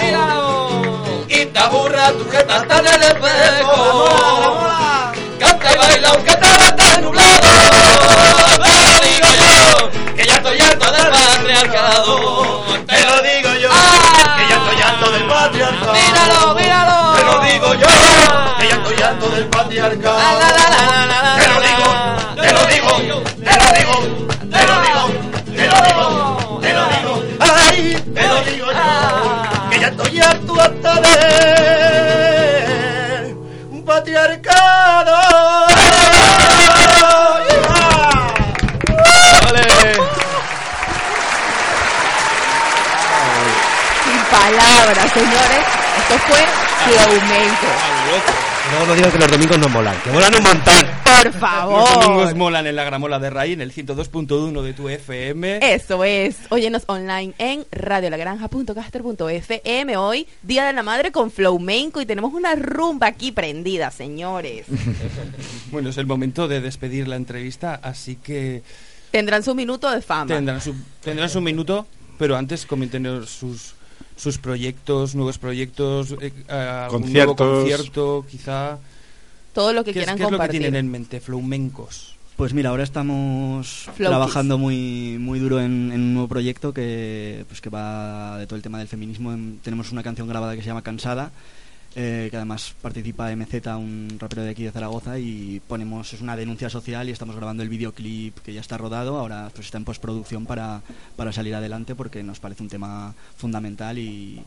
Y 1.28 1.44
te 1.44 1.58
aburra 1.58 2.12
tu 2.12 2.30
jeta 2.30 2.56
está 2.58 2.78
en 2.78 2.86
el 2.86 3.02
espejo. 3.02 4.08
Canta 5.38 5.72
y 5.72 5.76
baila 5.76 6.08
aunque 6.08 6.36
todo 6.36 6.55
Te 11.96 13.00
lo 13.06 13.22
digo 13.22 13.54
yo, 13.54 13.70
que 13.70 14.44
ya 14.48 14.56
estoy 14.56 14.82
harto 14.82 15.10
del 15.12 15.26
patriarcado. 15.26 15.92
Míralo, 15.94 16.54
míralo. 16.54 17.14
Te 17.16 17.22
lo 17.24 17.40
digo 17.40 17.74
yo, 17.74 17.86
que 18.58 18.68
ya 18.68 18.74
estoy 18.76 19.02
harto 19.02 19.28
del 19.30 19.46
patriarcado. 19.46 20.18
Te 21.38 21.48
lo 21.48 21.60
digo, 21.62 21.88
te 22.36 22.52
lo 22.52 22.66
digo, 22.66 22.90
te 23.42 23.56
lo 23.56 23.66
digo, 23.72 23.94
te 24.52 24.60
lo 24.66 24.76
digo, 24.82 25.04
te 25.56 25.64
lo 25.66 25.76
digo, 25.82 26.04
te 26.60 26.72
lo 26.74 26.84
digo. 26.86 27.12
Ay, 27.40 27.78
te 28.14 28.22
lo 28.28 28.36
digo 28.42 28.66
yo, 28.72 29.70
que 29.70 29.76
ya 29.80 29.88
estoy 29.88 30.20
harto 30.20 30.60
hasta 30.60 30.94
del 31.00 32.26
patriarcado. 33.86 35.35
Sin 44.56 44.74
palabras, 44.74 45.12
señores. 45.12 45.64
Esto 45.98 46.18
fue 46.26 46.38
flamenco. 46.84 47.66
Luego 48.70 48.86
no 48.86 48.94
digan 48.94 49.10
que 49.12 49.18
los 49.18 49.30
domingos 49.30 49.58
no 49.58 49.68
molan, 49.68 49.94
que 50.02 50.10
molan 50.10 50.34
un 50.34 50.42
montón. 50.42 50.86
Por 51.04 51.24
Los 51.26 51.36
favor. 51.36 51.88
domingos 52.02 52.34
molan 52.34 52.66
en 52.66 52.74
la 52.76 52.82
gramola 52.84 53.18
de 53.20 53.28
Ray, 53.30 53.52
en 53.52 53.60
el 53.60 53.72
102.1 53.72 54.62
de 54.62 54.72
tu 54.72 54.88
FM. 54.88 55.58
Eso 55.62 56.02
es. 56.04 56.36
Óyenos 56.50 56.82
online 56.86 57.32
en 57.38 57.64
radiolagranja.caster.fm. 57.70 59.96
Hoy, 59.96 60.26
Día 60.42 60.64
de 60.64 60.72
la 60.72 60.82
Madre 60.82 61.12
con 61.12 61.30
Flamenco. 61.30 62.00
Y 62.00 62.06
tenemos 62.06 62.32
una 62.34 62.54
rumba 62.56 63.06
aquí 63.08 63.30
prendida, 63.32 63.90
señores. 63.90 64.66
Bueno, 65.70 65.90
es 65.90 65.98
el 65.98 66.06
momento 66.06 66.48
de 66.48 66.60
despedir 66.60 67.06
la 67.08 67.16
entrevista, 67.16 67.78
así 67.82 68.16
que 68.16 68.62
Tendrán 69.10 69.42
su 69.42 69.54
minuto 69.54 69.90
de 69.90 70.00
fama. 70.02 70.26
tendrán 70.26 70.60
su, 70.60 70.74
tendrán 71.02 71.28
su 71.28 71.40
minuto, 71.40 71.86
pero 72.18 72.36
antes 72.36 72.66
coméntenos 72.66 73.28
sus, 73.30 73.74
sus 74.16 74.38
proyectos, 74.38 75.14
nuevos 75.14 75.38
proyectos, 75.38 76.14
eh, 76.20 76.32
algún 76.48 77.12
nuevo 77.12 77.36
Conciertos. 77.36 77.36
concierto, 77.36 78.26
quizá. 78.30 78.78
Todo 79.52 79.72
lo 79.72 79.84
que 79.84 79.92
¿Qué 79.92 80.00
es- 80.00 80.04
quieran 80.04 80.16
¿Qué 80.18 80.24
es 80.24 80.30
lo 80.30 80.38
que 80.38 80.48
tienen 80.48 80.74
en 80.74 80.90
mente, 80.90 81.20
flamencos? 81.20 82.14
Pues 82.36 82.52
mira, 82.52 82.68
ahora 82.68 82.82
estamos 82.82 83.88
Flow 83.96 84.10
trabajando 84.10 84.58
muy 84.58 85.16
muy 85.18 85.38
duro 85.38 85.58
en, 85.58 85.90
en 85.92 86.00
un 86.00 86.12
nuevo 86.14 86.28
proyecto 86.28 86.74
que 86.74 87.44
pues 87.48 87.62
que 87.62 87.70
va 87.70 88.36
de 88.38 88.46
todo 88.46 88.56
el 88.56 88.62
tema 88.62 88.78
del 88.78 88.88
feminismo. 88.88 89.32
En- 89.32 89.58
tenemos 89.62 89.90
una 89.92 90.02
canción 90.02 90.28
grabada 90.28 90.54
que 90.54 90.60
se 90.60 90.66
llama 90.66 90.82
Cansada, 90.82 91.30
eh, 91.98 92.28
que 92.30 92.36
además 92.36 92.74
participa 92.82 93.34
MZ, 93.34 93.54
un 93.78 94.18
rapero 94.18 94.42
de 94.42 94.50
aquí 94.50 94.64
de 94.64 94.70
Zaragoza, 94.70 95.18
y 95.18 95.60
ponemos 95.66 96.12
es 96.12 96.20
una 96.20 96.36
denuncia 96.36 96.68
social 96.68 97.08
y 97.08 97.12
estamos 97.12 97.34
grabando 97.34 97.62
el 97.62 97.70
videoclip 97.70 98.38
que 98.40 98.52
ya 98.52 98.60
está 98.60 98.76
rodado. 98.76 99.18
Ahora 99.18 99.50
pues 99.54 99.66
está 99.66 99.78
en 99.78 99.84
postproducción 99.84 100.44
para 100.44 100.82
para 101.16 101.32
salir 101.32 101.54
adelante 101.54 101.94
porque 101.94 102.22
nos 102.22 102.38
parece 102.38 102.62
un 102.62 102.68
tema 102.68 103.14
fundamental 103.38 103.98
y 103.98 104.44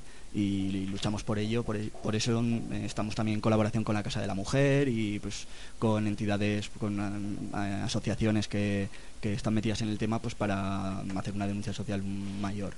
luchamos 0.92 1.24
por 1.24 1.40
ello, 1.40 1.64
por, 1.64 2.16
eso 2.16 2.44
eh, 2.44 2.86
estamos 2.86 3.16
también 3.16 3.38
en 3.38 3.42
colaboración 3.42 3.84
con 3.84 3.96
la 3.96 4.04
Casa 4.04 4.22
de 4.22 4.28
la 4.28 4.36
Mujer 4.36 4.88
y 4.88 5.20
pues 5.20 5.48
con 5.80 6.06
entidades, 6.06 6.70
con 6.80 7.50
asociaciones 7.54 8.48
que, 8.48 8.90
que 9.22 9.34
están 9.34 9.56
metidas 9.56 9.82
en 9.82 9.90
el 9.90 9.98
tema 9.98 10.20
pues 10.20 10.36
para 10.36 11.00
hacer 11.00 11.34
una 11.34 11.48
denuncia 11.48 11.74
social 11.74 12.04
mayor. 12.04 12.74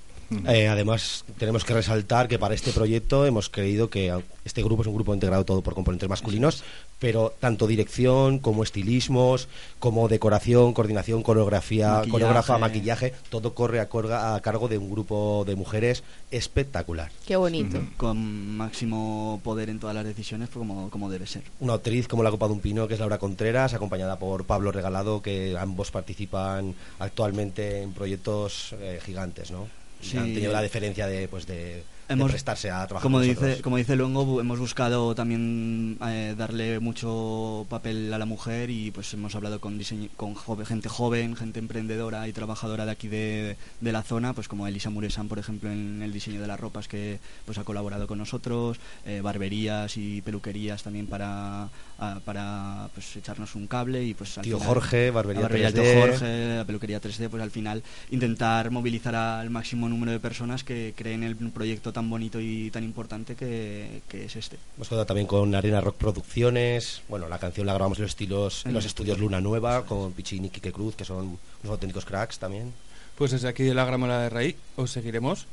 Eh, 0.47 0.67
además, 0.67 1.25
tenemos 1.37 1.65
que 1.65 1.73
resaltar 1.73 2.27
que 2.27 2.39
para 2.39 2.55
este 2.55 2.71
proyecto 2.71 3.25
hemos 3.25 3.49
creído 3.49 3.89
que 3.89 4.13
este 4.45 4.63
grupo 4.63 4.81
es 4.81 4.87
un 4.87 4.95
grupo 4.95 5.13
integrado 5.13 5.43
todo 5.45 5.61
por 5.61 5.73
componentes 5.75 6.07
masculinos, 6.09 6.63
pero 6.99 7.33
tanto 7.39 7.67
dirección 7.67 8.39
como 8.39 8.63
estilismos, 8.63 9.47
como 9.79 10.07
decoración, 10.07 10.73
coordinación, 10.73 11.21
coreografía, 11.23 11.87
Maquillaje. 11.89 12.09
coreógrafa, 12.11 12.57
maquillaje, 12.57 13.13
todo 13.29 13.53
corre 13.53 13.79
a, 13.79 13.89
corga- 13.89 14.35
a 14.35 14.39
cargo 14.41 14.67
de 14.67 14.77
un 14.77 14.89
grupo 14.89 15.43
de 15.45 15.55
mujeres 15.55 16.03
espectacular. 16.31 17.11
Qué 17.27 17.35
bonito. 17.35 17.79
Con 17.97 18.55
máximo 18.57 19.41
poder 19.43 19.69
en 19.69 19.79
todas 19.79 19.95
las 19.95 20.05
decisiones 20.05 20.49
pues, 20.49 20.59
como, 20.65 20.89
como 20.89 21.09
debe 21.09 21.27
ser. 21.27 21.43
Una 21.59 21.73
actriz 21.73 22.07
como 22.07 22.23
la 22.23 22.31
Copa 22.31 22.47
de 22.47 22.53
un 22.53 22.59
Pino, 22.61 22.87
que 22.87 22.93
es 22.95 22.99
Laura 22.99 23.17
Contreras, 23.19 23.73
acompañada 23.73 24.17
por 24.17 24.45
Pablo 24.45 24.71
Regalado, 24.71 25.21
que 25.21 25.55
ambos 25.59 25.91
participan 25.91 26.73
actualmente 26.99 27.81
en 27.81 27.93
proyectos 27.93 28.73
eh, 28.79 28.99
gigantes, 29.05 29.51
¿no? 29.51 29.67
Sí. 30.01 30.17
Han 30.17 30.33
tenido 30.33 30.51
la 30.51 30.61
deferencia 30.61 31.07
de, 31.07 31.27
pues, 31.27 31.45
de, 31.47 31.83
de 32.17 32.21
Hemos- 32.21 32.31
prestarse 32.31 32.69
a 32.71 32.85
trabajar 32.87 33.03
como 33.03 33.19
dice 33.19 33.61
como 33.61 33.77
dice 33.77 33.95
Luengo 33.95 34.39
hemos 34.41 34.59
buscado 34.59 35.13
también 35.15 35.97
eh, 36.07 36.35
darle 36.37 36.79
mucho 36.79 37.65
papel 37.69 38.13
a 38.13 38.17
la 38.17 38.25
mujer 38.25 38.69
y 38.69 38.91
pues 38.91 39.13
hemos 39.13 39.35
hablado 39.35 39.59
con 39.59 39.77
diseño- 39.79 40.09
con 40.15 40.35
gente 40.65 40.89
joven 40.89 41.35
gente 41.35 41.59
emprendedora 41.59 42.27
y 42.27 42.33
trabajadora 42.33 42.85
de 42.85 42.91
aquí 42.91 43.07
de, 43.07 43.57
de 43.79 43.91
la 43.91 44.03
zona 44.03 44.33
pues 44.33 44.47
como 44.47 44.67
Elisa 44.67 44.89
Muresan 44.89 45.27
por 45.27 45.39
ejemplo 45.39 45.71
en 45.71 46.01
el 46.01 46.11
diseño 46.13 46.41
de 46.41 46.47
las 46.47 46.59
ropas 46.59 46.87
que 46.87 47.19
pues 47.45 47.57
ha 47.57 47.63
colaborado 47.63 48.07
con 48.07 48.17
nosotros 48.17 48.77
eh, 49.05 49.21
barberías 49.21 49.97
y 49.97 50.21
peluquerías 50.21 50.83
también 50.83 51.07
para 51.07 51.69
a- 51.99 52.19
para 52.25 52.89
pues 52.93 53.15
echarnos 53.15 53.55
un 53.55 53.67
cable 53.67 54.03
y 54.03 54.13
pues 54.13 54.37
al 54.37 54.43
Tío 54.43 54.57
final- 54.57 54.73
Jorge, 54.73 55.11
barbería 55.11 55.41
la 55.41 55.47
barbería 55.47 55.69
3D. 55.69 55.73
Tío 55.91 56.01
Jorge 56.01 56.55
la 56.57 56.65
peluquería 56.65 56.99
3D 57.01 57.29
pues 57.29 57.43
al 57.43 57.51
final 57.51 57.83
intentar 58.09 58.71
movilizar 58.71 59.15
al 59.15 59.49
máximo 59.49 59.87
número 59.89 60.11
de 60.11 60.19
personas 60.19 60.63
que 60.63 60.93
creen 60.95 61.23
el 61.23 61.35
proyecto 61.35 61.93
tan 61.93 62.00
bonito 62.09 62.39
y 62.39 62.69
tan 62.71 62.83
importante 62.83 63.35
que, 63.35 64.01
que 64.07 64.25
es 64.25 64.35
este. 64.35 64.57
Hemos 64.75 64.87
contado 64.89 65.05
también 65.05 65.27
con 65.27 65.53
Arena 65.55 65.81
Rock 65.81 65.95
Producciones. 65.97 67.01
Bueno, 67.07 67.27
la 67.27 67.39
canción 67.39 67.67
la 67.67 67.73
grabamos 67.73 67.97
en 67.97 68.03
los 68.03 68.11
estilos, 68.11 68.65
en 68.65 68.73
los 68.73 68.85
estudios 68.85 69.19
Luna 69.19 69.41
Nueva, 69.41 69.85
con 69.85 70.13
Pichi 70.13 70.37
y 70.37 70.49
Quique 70.49 70.71
Cruz, 70.71 70.95
que 70.95 71.05
son 71.05 71.37
unos 71.63 71.71
auténticos 71.71 72.05
cracks 72.05 72.39
también. 72.39 72.73
Pues 73.17 73.31
desde 73.31 73.47
aquí 73.47 73.63
de 73.63 73.73
la 73.73 73.85
Gramola 73.85 74.19
de 74.21 74.29
Raíz 74.29 74.55
os 74.75 74.91
seguiremos 74.91 75.45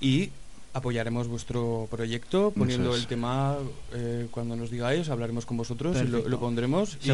y 0.00 0.30
apoyaremos 0.74 1.28
vuestro 1.28 1.86
proyecto 1.90 2.52
poniendo 2.56 2.94
es. 2.94 3.00
el 3.02 3.06
tema 3.06 3.54
eh, 3.94 4.26
cuando 4.30 4.56
nos 4.56 4.70
digáis, 4.70 5.08
hablaremos 5.08 5.46
con 5.46 5.56
vosotros 5.56 5.96
y 6.02 6.06
lo, 6.08 6.38
pondremos. 6.40 6.98
y- 7.02 7.06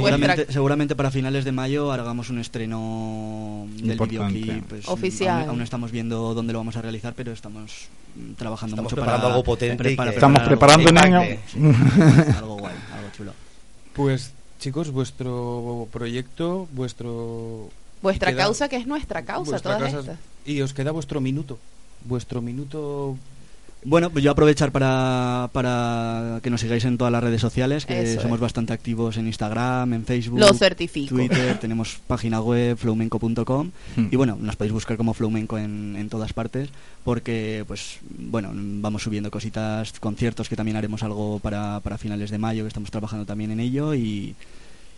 Seguramente, 0.51 0.97
para 0.97 1.11
finales 1.11 1.45
de 1.45 1.53
mayo 1.53 1.93
hagamos 1.93 2.31
un 2.31 2.39
estreno 2.39 3.67
del 3.77 3.99
videoclip. 3.99 4.65
pues, 4.65 4.89
Oficial. 4.89 5.41
Aún, 5.41 5.49
aún 5.51 5.59
no 5.59 5.65
estamos 5.65 5.93
viendo 5.93 6.35
dónde 6.35 6.53
lo 6.55 6.59
vamos 6.61 6.77
a 6.77 6.83
realizar, 6.83 7.13
pero 7.15 7.33
estamos 7.33 7.89
mm, 8.17 8.33
trabajando 8.35 8.75
Estamos 8.75 8.93
mucho 8.93 8.97
preparando 8.97 9.23
para 9.25 9.35
algo 9.35 9.45
potente 9.45 9.77
pre- 9.77 9.95
para 9.97 10.11
Estamos 10.13 10.43
preparar 10.43 10.81
algo- 10.81 10.85
preparando, 10.87 11.21
Sí, 11.53 11.59
niño. 11.59 11.75
sí, 12.27 12.33
algo 12.39 12.57
guay, 12.57 12.75
algo 12.97 13.09
chulo. 13.17 13.33
Pues 13.93 14.33
chicos, 14.59 14.91
vuestro 14.91 15.87
proyecto, 15.93 16.67
vuestro... 16.73 17.69
Vuestra 18.03 18.31
queda- 18.33 18.45
causa, 18.45 18.69
que 18.71 18.77
es 18.77 18.87
nuestra 18.87 19.23
causa, 19.27 19.59
todas 19.61 19.83
causa- 19.83 20.01
estas. 20.01 20.19
Y 20.47 20.63
os 20.63 20.73
queda 20.73 20.91
vuestro 20.93 21.21
minuto. 21.21 21.59
Vuestro 22.07 22.41
minuto... 22.41 23.19
Bueno, 23.83 24.11
pues 24.11 24.23
yo 24.23 24.31
aprovechar 24.31 24.73
para, 24.73 25.49
para 25.53 26.41
que 26.43 26.51
nos 26.51 26.61
sigáis 26.61 26.85
en 26.85 26.99
todas 26.99 27.11
las 27.11 27.23
redes 27.25 27.41
sociales, 27.41 27.87
que 27.87 28.03
Eso 28.13 28.21
somos 28.21 28.37
es. 28.37 28.41
bastante 28.41 28.75
activos 28.75 29.17
en 29.17 29.27
Instagram, 29.27 29.95
en 29.95 30.05
Facebook, 30.05 30.39
Lo 30.39 30.53
certifico. 30.53 31.15
Twitter, 31.15 31.59
tenemos 31.61 31.99
página 32.07 32.41
web 32.43 32.77
flowmenco.com 32.77 33.71
Hmm. 33.97 34.07
y 34.11 34.17
bueno, 34.17 34.37
nos 34.41 34.57
podéis 34.57 34.73
buscar 34.75 34.97
como 34.99 35.15
Flowmenco 35.15 35.57
en, 35.59 35.97
en 35.99 36.09
todas 36.11 36.33
partes 36.35 36.69
porque 37.05 37.65
pues 37.67 37.99
bueno, 38.09 38.51
vamos 38.55 39.03
subiendo 39.03 39.31
cositas, 39.31 39.99
conciertos 39.99 40.49
que 40.49 40.57
también 40.57 40.77
haremos 40.77 41.03
algo 41.03 41.39
para, 41.39 41.81
para 41.81 41.97
finales 41.99 42.31
de 42.31 42.39
mayo, 42.39 42.65
que 42.65 42.69
estamos 42.69 42.91
trabajando 42.91 43.25
también 43.25 43.51
en 43.51 43.61
ello 43.61 43.95
y, 43.95 44.35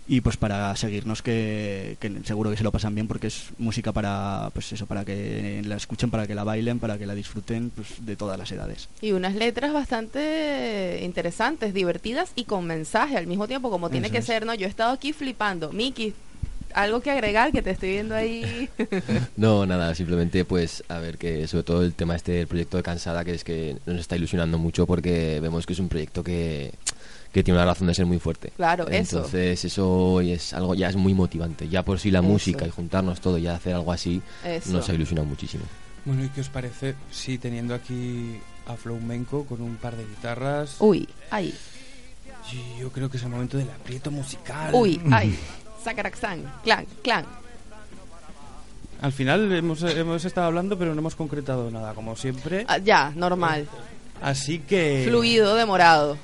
y 0.09 0.21
pues 0.21 0.37
para 0.37 0.75
seguirnos 0.77 1.23
que, 1.23 1.97
que 2.01 2.13
seguro 2.25 2.51
que 2.51 2.57
se 2.57 2.65
lo 2.65 2.73
pasan 2.73 2.95
bien 2.95 3.07
porque 3.07 3.29
es 3.29 3.51
música 3.59 3.93
para 3.93 4.51
pues 4.53 4.73
eso 4.73 4.87
para 4.87 5.05
que 5.05 5.63
la 5.65 5.77
escuchen 5.77 6.11
para 6.11 6.27
que 6.27 6.35
la 6.35 6.43
bailen 6.43 6.81
para 6.81 6.99
que 6.99 7.07
la 7.07 7.15
disfruten 7.15 7.71
pues 7.71 8.05
de 8.05 8.17
todas 8.17 8.37
las 8.37 8.51
edades 8.51 8.89
Y 9.01 9.13
unas 9.13 9.35
letras 9.35 9.73
bastante 9.73 11.01
interesantes, 11.03 11.73
divertidas 11.73 12.33
y 12.35 12.45
con 12.45 12.67
mensaje 12.67 13.17
al 13.17 13.27
mismo 13.27 13.47
tiempo, 13.47 13.71
como 13.71 13.91
tiene 13.91 14.09
Eso 14.09 14.13
que 14.13 14.19
es. 14.19 14.25
ser, 14.25 14.45
¿no? 14.47 14.55
Yo 14.55 14.67
he 14.67 14.71
estado 14.71 14.93
aquí 14.93 15.13
flipando. 15.13 15.73
Miki, 15.73 16.15
algo 16.75 17.01
que 17.01 17.11
agregar 17.11 17.53
que 17.53 17.63
te 17.63 17.71
estoy 17.71 17.91
viendo 17.91 18.15
ahí. 18.15 18.69
No, 19.37 19.67
nada, 19.67 19.95
simplemente 19.95 20.45
pues 20.45 20.85
a 20.89 20.99
ver 20.99 21.19
que 21.19 21.47
sobre 21.47 21.65
todo 21.65 21.83
el 21.83 21.95
tema 21.95 22.17
este 22.17 22.33
del 22.33 22.47
proyecto 22.47 22.77
de 22.77 22.83
Cansada 22.83 23.25
que 23.25 23.35
es 23.35 23.45
que 23.45 23.77
nos 23.87 24.01
está 24.01 24.17
ilusionando 24.17 24.59
mucho 24.59 24.87
porque 24.87 25.41
vemos 25.41 25.67
que 25.67 25.73
es 25.73 25.79
un 25.79 25.89
proyecto 25.89 26.23
que, 26.23 26.73
que 27.33 27.43
tiene 27.43 27.59
una 27.59 27.67
razón 27.67 27.87
de 27.87 27.95
ser 27.95 28.07
muy 28.07 28.19
fuerte. 28.19 28.53
Claro, 28.57 28.87
eso. 28.89 29.17
Entonces 29.19 29.65
eso 29.65 30.21
es 30.21 30.53
algo 30.53 30.75
ya 30.75 30.89
es 30.89 30.97
muy 30.97 31.15
motivante. 31.15 31.69
Ya 31.69 31.83
por 31.83 31.99
sí 31.99 32.11
la 32.11 32.19
Eso. 32.21 32.29
música 32.29 32.67
y 32.67 32.71
juntarnos 32.71 33.21
todo 33.21 33.39
y 33.39 33.47
hacer 33.47 33.75
algo 33.75 33.91
así 33.93 34.21
Eso. 34.45 34.71
nos 34.73 34.89
ha 34.89 34.93
ilusionado 34.95 35.27
muchísimo. 35.27 35.65
Bueno, 36.05 36.25
¿y 36.25 36.29
qué 36.29 36.41
os 36.43 36.49
parece 36.49 36.95
si 37.11 37.39
teniendo 37.39 37.75
aquí 37.75 38.39
a 38.67 38.77
Flowmenco 38.77 39.45
con 39.47 39.63
un 39.63 39.77
par 39.77 39.97
de 39.97 40.05
guitarras... 40.05 40.77
Uy, 40.81 41.09
ay, 41.31 41.55
y 42.53 42.81
Yo 42.81 42.91
creo 42.91 43.09
que 43.09 43.17
es 43.17 43.23
el 43.23 43.29
momento 43.31 43.57
del 43.57 43.71
aprieto 43.71 44.11
musical. 44.11 44.71
uy, 44.75 45.01
ay. 45.11 45.39
Sacaraxán, 45.83 46.43
clan, 46.65 46.87
clan. 47.03 47.25
Al 49.01 49.13
final 49.13 49.51
hemos, 49.53 49.83
hemos 49.83 50.25
estado 50.25 50.47
hablando, 50.49 50.79
pero 50.79 50.93
no 50.95 51.01
hemos 51.01 51.17
concretado 51.17 51.71
nada, 51.71 51.93
como 51.95 52.15
siempre. 52.15 52.65
Ah, 52.69 52.79
ya, 52.79 53.11
normal. 53.17 53.67
Así 54.21 54.61
que... 54.61 55.05
Fluido, 55.09 55.57
demorado. 55.57 56.17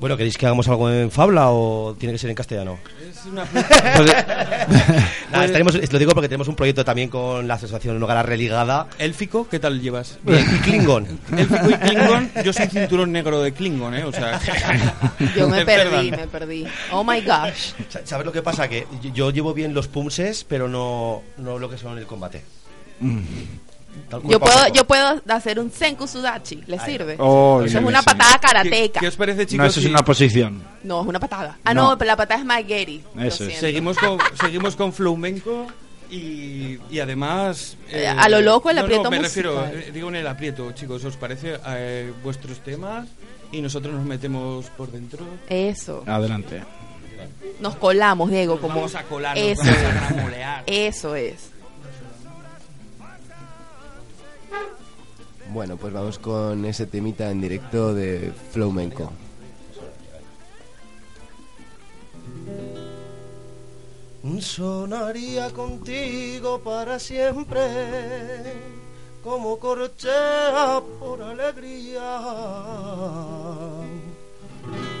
Bueno, 0.00 0.16
¿queréis 0.16 0.36
que 0.36 0.44
hagamos 0.44 0.68
algo 0.68 0.90
en 0.90 1.10
Fabla 1.10 1.50
o 1.50 1.94
tiene 1.98 2.12
que 2.12 2.18
ser 2.18 2.28
en 2.28 2.36
castellano? 2.36 2.78
Es 3.10 3.24
una... 3.26 3.44
Nada, 5.30 5.44
estaremos, 5.46 5.74
lo 5.92 5.98
digo 5.98 6.12
porque 6.12 6.28
tenemos 6.28 6.48
un 6.48 6.56
proyecto 6.56 6.84
también 6.84 7.08
con 7.08 7.46
la 7.48 7.54
Asociación 7.54 8.02
Hogar 8.02 8.26
Religada. 8.26 8.88
Élfico, 8.98 9.48
¿qué 9.48 9.58
tal 9.60 9.80
llevas? 9.80 10.18
Bien, 10.24 10.44
y 10.54 10.58
Klingon. 10.58 11.06
Élfico 11.36 11.70
y 11.70 11.74
Klingon, 11.74 12.30
yo 12.44 12.52
soy 12.52 12.66
cinturón 12.66 13.12
negro 13.12 13.40
de 13.40 13.52
Klingon, 13.52 13.94
¿eh? 13.94 14.04
O 14.04 14.12
sea... 14.12 14.40
Yo 15.36 15.48
me 15.48 15.64
perdí, 15.64 16.10
perdan. 16.10 16.20
me 16.20 16.26
perdí. 16.26 16.66
Oh 16.92 17.04
my 17.04 17.20
gosh. 17.22 17.72
Sa- 17.88 18.04
¿Sabes 18.04 18.26
lo 18.26 18.32
que 18.32 18.42
pasa? 18.42 18.68
Que 18.68 18.86
yo- 19.14 19.30
llevo 19.30 19.54
bien 19.54 19.72
los 19.74 19.88
pumses, 19.88 20.44
pero 20.46 20.68
no, 20.68 21.22
no 21.38 21.58
lo 21.58 21.70
que 21.70 21.78
son 21.78 21.96
el 21.98 22.06
combate. 22.06 22.42
Cual 23.00 23.22
Yo 24.24 24.38
puedo, 24.40 24.68
yo 24.72 24.86
puedo 24.86 25.20
hacer 25.28 25.58
un 25.58 25.70
Senku 25.70 26.06
Sudachi, 26.06 26.62
¿le 26.66 26.78
sirve? 26.80 27.16
Oh, 27.18 27.62
Eso 27.64 27.78
es 27.78 27.84
una 27.84 28.00
sí. 28.00 28.04
patada 28.06 28.32
¿Qué, 28.34 28.46
karateca. 28.46 29.00
qué 29.00 29.08
os 29.08 29.16
parece, 29.16 29.42
No, 29.42 29.46
chicos? 29.48 29.66
eso 29.66 29.80
es 29.80 29.86
una 29.86 30.02
posición. 30.04 30.62
No, 30.82 31.00
es 31.02 31.06
una 31.06 31.20
patada. 31.20 31.58
Ah, 31.64 31.74
No. 31.74 31.90
no, 31.90 31.98
pero 31.98 32.08
la 32.08 32.16
patada 32.16 32.40
es 32.40 32.46
Magueri. 32.46 33.02
Eso 33.20 33.44
es. 33.44 33.58
seguimos 33.58 33.96
con, 33.98 34.18
seguimos 34.40 34.76
con 34.76 34.92
Flowmenco 34.92 35.66
y, 36.10 36.78
y 36.90 36.98
además... 37.00 37.76
Eh, 37.90 38.06
a 38.06 38.28
lo 38.28 38.40
loco 38.40 38.70
el 38.70 38.76
no, 38.76 38.82
aprieto 38.82 39.04
no, 39.04 39.10
me 39.10 39.18
musical. 39.20 39.44
refiero, 39.44 39.66
eh, 39.66 39.90
digo 39.92 40.08
en 40.08 40.16
el 40.16 40.26
aprieto, 40.26 40.70
chicos, 40.72 41.04
¿os 41.04 41.16
parece 41.16 41.58
eh, 41.68 42.12
vuestros 42.22 42.60
temas? 42.60 43.08
Y 43.52 43.60
nosotros 43.60 43.94
nos 43.94 44.04
metemos 44.04 44.66
por 44.76 44.90
dentro. 44.90 45.24
Eso. 45.48 46.02
Adelante. 46.06 46.62
Nos 47.60 47.76
colamos, 47.76 48.30
Diego, 48.30 48.60
como. 48.60 48.74
vamos 48.74 48.94
a 48.96 49.02
colar, 49.04 49.36
nos 49.36 49.46
Eso 49.46 49.62
vamos 50.10 50.32
a. 50.44 50.62
Eso 50.66 51.14
es. 51.14 51.50
Bueno, 55.52 55.76
pues 55.76 55.92
vamos 55.92 56.18
con 56.18 56.64
ese 56.64 56.86
temita 56.86 57.30
en 57.30 57.40
directo 57.40 57.94
de 57.94 58.32
Flowmenco. 58.52 59.12
Sonaría 64.40 65.50
contigo 65.50 66.60
para 66.60 66.98
siempre, 66.98 67.60
como 69.22 69.58
corchea 69.58 70.80
por 70.98 71.22
alegría. 71.22 72.20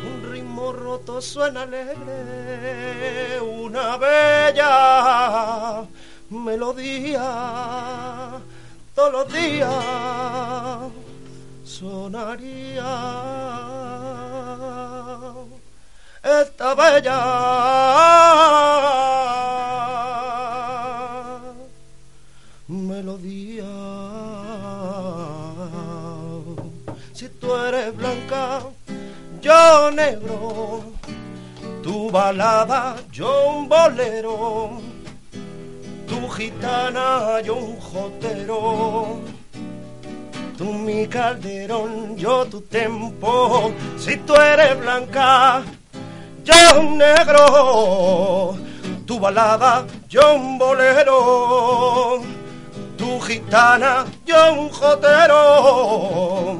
Un 0.06 0.30
ritmo 0.30 0.72
todo 1.06 1.20
suena 1.20 1.62
alegre, 1.62 3.40
una 3.40 3.96
bella 3.96 5.84
melodía, 6.30 7.22
todos 8.94 9.12
los 9.12 9.32
días 9.32 9.68
sonaría 11.64 12.84
esta 16.22 16.74
bella 16.74 17.20
melodía. 22.68 23.64
Si 27.12 27.28
tú 27.28 27.54
eres 27.54 27.96
blanca, 27.96 28.60
yo 29.40 29.90
negro, 29.90 30.84
tu 31.82 32.10
balada, 32.10 32.96
yo 33.12 33.48
un 33.48 33.68
bolero, 33.68 34.80
tu 36.08 36.28
gitana, 36.30 37.40
yo 37.42 37.56
un 37.56 37.80
jotero. 37.94 39.20
Tú 40.58 40.72
mi 40.72 41.06
calderón, 41.06 42.16
yo 42.16 42.44
tu 42.46 42.60
tempo, 42.62 43.72
si 43.96 44.16
tú 44.18 44.34
eres 44.34 44.78
blanca, 44.80 45.62
yo 46.44 46.54
un 46.80 46.98
negro, 46.98 48.56
tu 49.06 49.18
balada, 49.18 49.84
yo 50.08 50.34
un 50.34 50.58
bolero, 50.58 52.20
tu 52.96 53.20
gitana, 53.20 54.04
yo 54.24 54.52
un 54.60 54.68
jotero, 54.70 56.58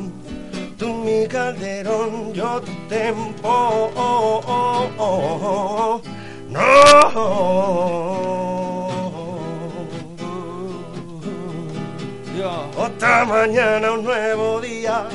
tú 0.76 0.88
mi 1.04 1.28
calderón, 1.28 2.32
yo 2.32 2.60
tu 2.62 2.72
tempo, 2.88 3.48
oh, 3.48 3.90
oh, 3.94 4.90
oh, 4.98 6.00
oh, 6.00 6.02
no. 6.50 8.13
Otra 13.04 13.26
mañana, 13.26 13.92
un 13.92 14.02
nuevo 14.02 14.60
día. 14.62 15.06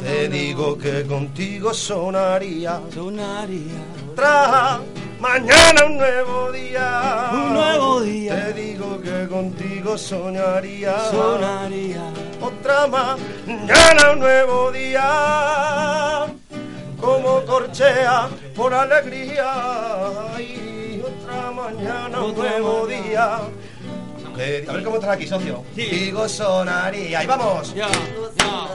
Te 0.00 0.28
digo 0.28 0.78
que 0.78 1.04
contigo 1.04 1.74
sonaría. 1.74 2.80
Sonaría. 2.94 3.82
Otra 4.12 4.78
mañana, 5.18 5.84
un 5.86 5.96
nuevo 5.98 6.52
día. 6.52 7.30
Un 7.32 7.54
nuevo 7.54 8.00
día. 8.02 8.46
Te 8.46 8.52
digo 8.52 9.00
que 9.00 9.26
contigo 9.26 9.98
soñaría. 9.98 11.10
Sonaría. 11.10 12.04
Otra 12.40 12.86
mañana, 12.86 14.12
un 14.12 14.20
nuevo 14.20 14.70
día. 14.70 16.26
Como 17.00 17.44
corchea 17.46 18.28
por 18.54 18.72
alegría. 18.72 19.52
Y 20.38 21.00
otra 21.00 21.50
mañana, 21.50 22.20
un 22.20 22.36
nuevo 22.36 22.86
día. 22.86 23.40
A 24.40 24.72
ver 24.72 24.82
cómo 24.82 24.96
estás 24.96 25.10
aquí, 25.10 25.26
socio. 25.26 25.62
Digo 25.74 26.26
sonaría. 26.26 27.22
Y 27.22 27.26
vamos. 27.26 27.74
Ya, 27.74 27.88
ya. 27.88 28.68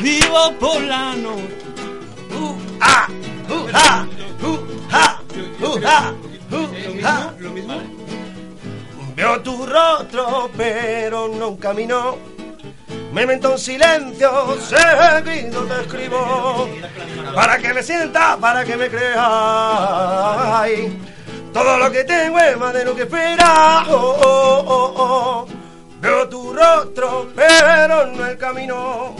Vivo 0.00 0.52
por 0.60 0.80
la 0.82 1.16
noche. 1.16 1.48
Uh, 2.30 2.56
ah, 2.80 3.08
uh, 3.50 3.66
ah, 3.74 4.06
uh, 4.42 4.58
ah, 4.92 5.20
uh, 5.60 5.80
ah, 5.84 6.12
uh, 6.52 6.68
ah. 7.04 7.32
Veo 9.16 9.40
tu 9.42 9.66
rostro, 9.66 10.48
pero 10.56 11.26
no 11.26 11.48
un 11.48 11.56
camino. 11.56 12.18
Me 13.12 13.26
meto 13.26 13.52
en 13.52 13.58
silencio, 13.58 14.56
seguido 14.60 15.64
te 15.64 15.80
escribo. 15.82 16.68
Para 17.34 17.58
que 17.58 17.74
me 17.74 17.82
sienta, 17.82 18.36
para 18.36 18.64
que 18.64 18.76
me 18.76 18.88
creas. 18.88 19.22
Todo 21.52 21.78
lo 21.78 21.90
que 21.90 22.04
tengo 22.04 22.38
es 22.38 22.56
más 22.56 22.72
de 22.72 22.84
lo 22.84 22.96
que 22.96 23.02
esperas. 23.02 23.88
Oh, 23.88 24.20
oh, 24.24 24.64
oh, 24.66 24.94
oh. 24.96 25.46
Veo 26.00 26.28
tu 26.28 26.52
rostro, 26.52 27.28
pero 27.34 28.06
no 28.06 28.26
el 28.26 28.38
camino. 28.38 29.14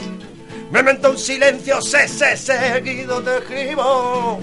Me 0.71 0.83
meto 0.83 1.11
en 1.11 1.19
silencio, 1.19 1.83
sé, 1.83 2.09
seguido 2.09 3.23
te 3.23 3.39
escribo. 3.39 4.41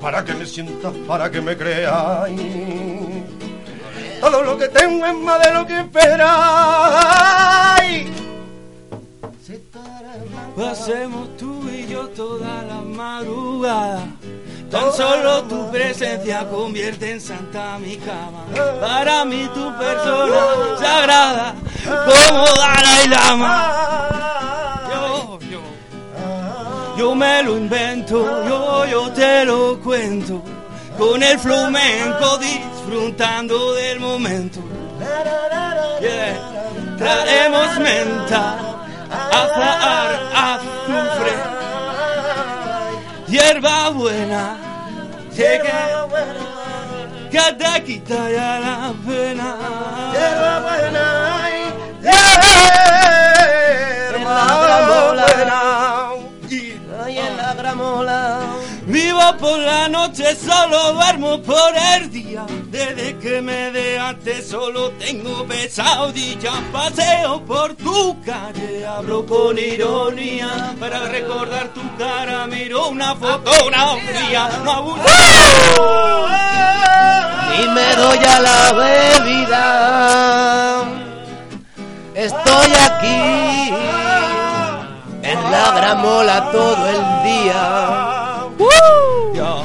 Para 0.00 0.24
que 0.24 0.34
me 0.34 0.44
sientas, 0.44 0.92
para 1.08 1.30
que 1.30 1.40
me 1.40 1.56
creas. 1.56 2.28
Todo 4.20 4.42
lo 4.42 4.58
que 4.58 4.68
tengo 4.68 5.06
es 5.06 5.14
más 5.14 5.42
de 5.42 5.54
lo 5.54 5.66
que 5.66 5.80
esperas. 5.80 6.30
Pasemos 10.56 11.36
tú 11.38 11.68
y 11.70 11.86
yo 11.86 12.06
toda 12.08 12.62
la 12.64 12.82
madrugada. 12.82 14.06
Tan 14.70 14.92
solo 14.92 15.42
tu 15.44 15.70
presencia 15.70 16.48
convierte 16.48 17.10
en 17.10 17.20
santa 17.20 17.78
mi 17.78 17.96
cama. 17.96 18.44
Para 18.80 19.24
mí 19.24 19.48
tu 19.52 19.76
persona 19.76 20.40
sagrada, 20.78 21.54
como 21.84 22.44
Dalai 22.44 23.08
Lama. 23.08 24.80
Yo, 24.92 25.38
yo, 25.50 25.60
yo 26.96 27.14
me 27.14 27.42
lo 27.42 27.56
invento, 27.56 28.46
yo, 28.46 28.86
yo 28.86 29.10
te 29.12 29.44
lo 29.44 29.80
cuento. 29.80 30.42
Con 30.96 31.22
el 31.22 31.38
flamenco 31.38 32.38
disfrutando 32.38 33.74
del 33.74 33.98
momento. 33.98 34.60
Yeah. 36.00 36.96
Traemos 37.00 37.78
menta, 37.78 38.58
azahar, 39.32 40.10
azufre, 40.34 41.32
hierba 43.30 43.90
buena, 43.90 44.56
que, 45.34 45.62
que 47.30 47.52
te 47.58 47.84
quita 47.84 48.30
ya 48.30 48.60
la 48.60 48.94
pena. 49.06 49.56
Hierba 50.12 50.60
buena, 50.60 51.04
hierba 52.02 52.32
buena. 52.40 53.00
Ay, 57.04 57.18
en 57.18 57.36
la 57.36 57.54
gramola. 57.54 58.39
Vivo 59.10 59.36
por 59.40 59.58
la 59.58 59.88
noche, 59.88 60.36
solo 60.36 60.92
duermo 60.92 61.42
por 61.42 61.72
el 61.96 62.08
día. 62.12 62.46
Desde 62.70 63.18
que 63.18 63.42
me 63.42 63.72
dejaste 63.72 64.40
solo 64.40 64.92
tengo 64.92 65.44
pesadillas. 65.48 66.54
Paseo 66.72 67.44
por 67.44 67.74
tu 67.74 68.22
calle, 68.22 68.86
hablo 68.86 69.26
con 69.26 69.58
ironía. 69.58 70.76
Para 70.78 71.08
recordar 71.08 71.70
tu 71.74 71.80
cara, 71.96 72.46
miro 72.46 72.86
una 72.86 73.16
fotografía. 73.16 74.48
No 74.62 74.70
abuso. 74.70 75.02
y 77.58 77.66
me 77.66 77.96
doy 77.96 78.18
a 78.18 78.38
la 78.38 78.72
bebida. 78.84 79.64
Estoy 82.14 82.72
aquí 82.88 83.74
en 85.22 85.50
la 85.50 85.72
gramola 85.72 86.52
todo 86.52 86.86
el 86.86 87.24
día. 87.24 88.19
Yo. 89.34 89.64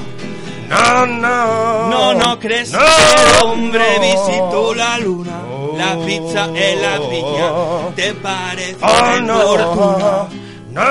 No, 0.70 1.06
no. 1.06 1.90
No, 1.90 2.14
no 2.14 2.40
crees 2.40 2.72
No, 2.72 2.80
que 2.80 2.86
el 2.86 3.44
hombre 3.46 3.84
no. 3.96 4.02
visitó 4.02 4.74
la 4.74 4.98
luna. 4.98 5.42
La 5.78 5.96
pizza 6.06 6.46
en 6.56 6.82
la 6.82 6.98
viña. 7.00 7.52
¿Te 7.96 8.14
parece 8.14 8.78
Oh, 8.82 9.20
no. 9.22 9.40
oportuna? 9.42 10.28
No. 10.72 10.82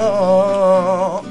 Oh. 0.00 1.22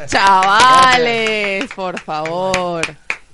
Chavales, 0.06 1.66
por 1.74 1.98
favor. 2.00 2.82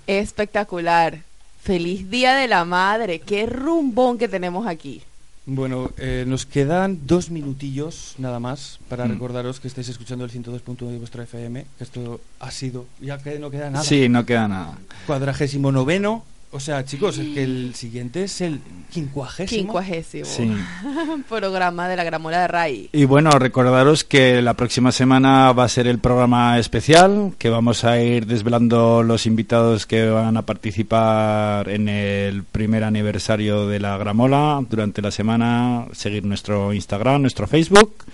Espectacular. 0.07 1.19
Feliz 1.63 2.09
Día 2.11 2.35
de 2.35 2.49
la 2.49 2.65
Madre. 2.65 3.19
Qué 3.21 3.47
rumbón 3.47 4.19
que 4.19 4.29
tenemos 4.29 4.67
aquí. 4.67 5.03
Bueno, 5.49 5.91
eh, 5.97 6.25
nos 6.27 6.45
quedan 6.45 7.07
dos 7.07 7.31
minutillos 7.31 8.17
nada 8.19 8.41
más 8.41 8.81
para 8.89 9.05
Mm. 9.07 9.11
recordaros 9.13 9.61
que 9.61 9.69
estáis 9.69 9.89
escuchando 9.89 10.25
el 10.25 10.31
102.1 10.33 10.91
de 10.91 10.99
vuestro 10.99 11.23
FM, 11.23 11.65
que 11.79 11.85
esto 11.85 12.21
ha 12.41 12.51
sido, 12.51 12.87
ya 13.01 13.19
que 13.19 13.39
no 13.39 13.49
queda 13.49 13.71
nada. 13.71 13.85
Sí, 13.85 14.09
no 14.09 14.27
queda 14.27 14.49
nada. 14.49 14.77
Cuadragésimo 15.07 15.71
noveno, 15.71 16.25
o 16.53 16.61
sea, 16.61 16.85
chicos, 16.85 17.19
es 17.19 17.35
que 17.35 17.43
el 17.43 17.75
siguiente 17.75 18.25
es 18.25 18.41
el 18.41 18.61
quincuagésimo. 18.91 19.63
Quincuagésimo. 19.63 20.25
Sí. 20.25 20.51
Programa 21.29 21.89
de 21.89 21.97
la 21.97 22.05
Gramola 22.05 22.41
de 22.41 22.49
Ray. 22.49 22.89
Y 22.93 23.05
bueno, 23.05 23.31
recordaros 23.33 24.05
que 24.05 24.41
la 24.41 24.55
próxima 24.55 24.93
semana 24.93 25.53
va 25.53 25.65
a 25.65 25.69
ser 25.69 25.87
el 25.87 25.99
programa 25.99 26.59
especial, 26.59 27.35
que 27.39 27.51
vamos 27.51 27.85
a 27.85 28.01
ir 28.01 28.27
desvelando 28.27 29.03
los 29.03 29.27
invitados 29.27 29.87
que 29.87 30.09
van 30.09 30.37
a 30.37 30.43
participar 30.43 31.69
en 31.69 31.89
el 31.89 32.45
primer 32.45 32.85
aniversario 32.85 33.67
de 33.67 33.81
la 33.81 33.99
Gramola 33.99 34.65
durante 34.71 35.03
la 35.03 35.11
semana. 35.11 35.87
Seguir 35.93 36.25
nuestro 36.25 36.73
Instagram, 36.73 37.23
nuestro 37.23 37.47
Facebook. 37.47 38.05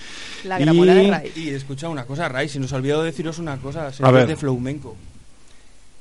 La 0.44 0.58
Gramola 0.58 0.94
de 0.94 1.10
Ray. 1.10 1.32
Y 1.36 1.48
escucha 1.50 1.88
una 1.88 2.06
cosa, 2.06 2.28
Ray, 2.28 2.48
si 2.48 2.58
nos 2.58 2.72
ha 2.72 2.76
olvidado 2.76 3.02
deciros 3.02 3.38
una 3.38 3.58
cosa, 3.58 3.90
A 4.00 4.10
ver. 4.10 4.26
de 4.26 4.36
Flamenco. 4.36 4.96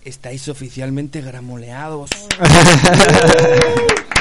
Estáis 0.03 0.49
oficialmente 0.49 1.21
gramoleados. 1.21 2.09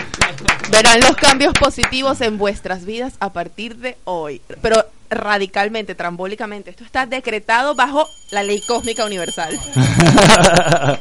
Verán 0.71 1.01
los 1.01 1.17
cambios 1.17 1.53
positivos 1.55 2.21
en 2.21 2.39
vuestras 2.39 2.85
vidas 2.85 3.15
a 3.21 3.33
partir 3.33 3.77
de 3.77 3.97
hoy. 4.05 4.41
Pero 4.63 4.85
radicalmente, 5.09 5.95
trambólicamente. 5.95 6.71
Esto 6.71 6.85
está 6.85 7.07
decretado 7.07 7.75
bajo 7.75 8.07
la 8.31 8.43
ley 8.43 8.61
cósmica 8.67 9.05
universal. 9.05 9.59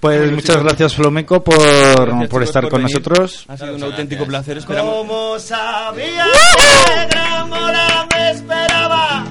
Pues 0.00 0.30
muchas 0.30 0.62
gracias 0.62 0.94
Flamenco 0.94 1.42
por, 1.42 1.58
Gracias, 1.58 2.30
por 2.30 2.42
estar 2.44 2.62
por 2.62 2.70
con 2.70 2.82
venir. 2.84 2.94
nosotros. 2.94 3.44
Ha 3.48 3.56
sido 3.56 3.74
un 3.74 3.82
auténtico 3.82 4.24
placer. 4.26 4.58
Esperamos. 4.58 4.94
Como 4.94 5.38
sabía 5.40 6.24
que 8.08 8.16
me 8.16 8.30
esperaba. 8.30 9.24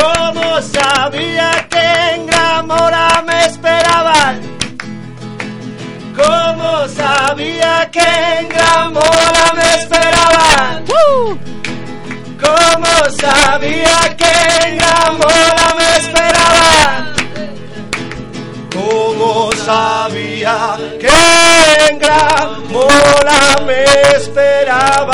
Como 0.00 0.62
sabía 0.62 1.50
que 1.68 1.86
en 2.14 2.26
gran 2.26 2.66
mora 2.66 3.22
me 3.26 3.46
esperaban. 3.46 4.40
Como 6.16 6.88
sabía 6.88 7.90
que 7.90 8.08
en 8.38 8.48
gran 8.48 8.92
mora 8.92 9.44
me 9.56 9.74
esperaban. 9.80 10.84
Como 12.44 12.94
sabía 13.22 13.98
que 14.20 14.32
en 14.66 14.78
gran 14.78 15.18
mora 15.18 15.68
me 15.78 15.88
esperaban. 16.00 17.14
Como 18.74 19.52
sabía 19.52 20.76
que 21.00 21.18
en 21.88 21.98
gran 21.98 22.48
mola 22.72 23.42
me 23.66 23.84
esperaban. 24.16 25.10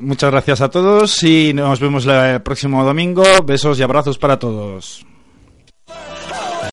Muchas 0.00 0.30
gracias 0.30 0.60
a 0.60 0.70
todos 0.70 1.22
y 1.22 1.52
nos 1.54 1.80
vemos 1.80 2.06
el 2.06 2.42
próximo 2.42 2.84
domingo. 2.84 3.22
Besos 3.44 3.78
y 3.78 3.82
abrazos 3.82 4.18
para 4.18 4.38
todos. 4.38 5.04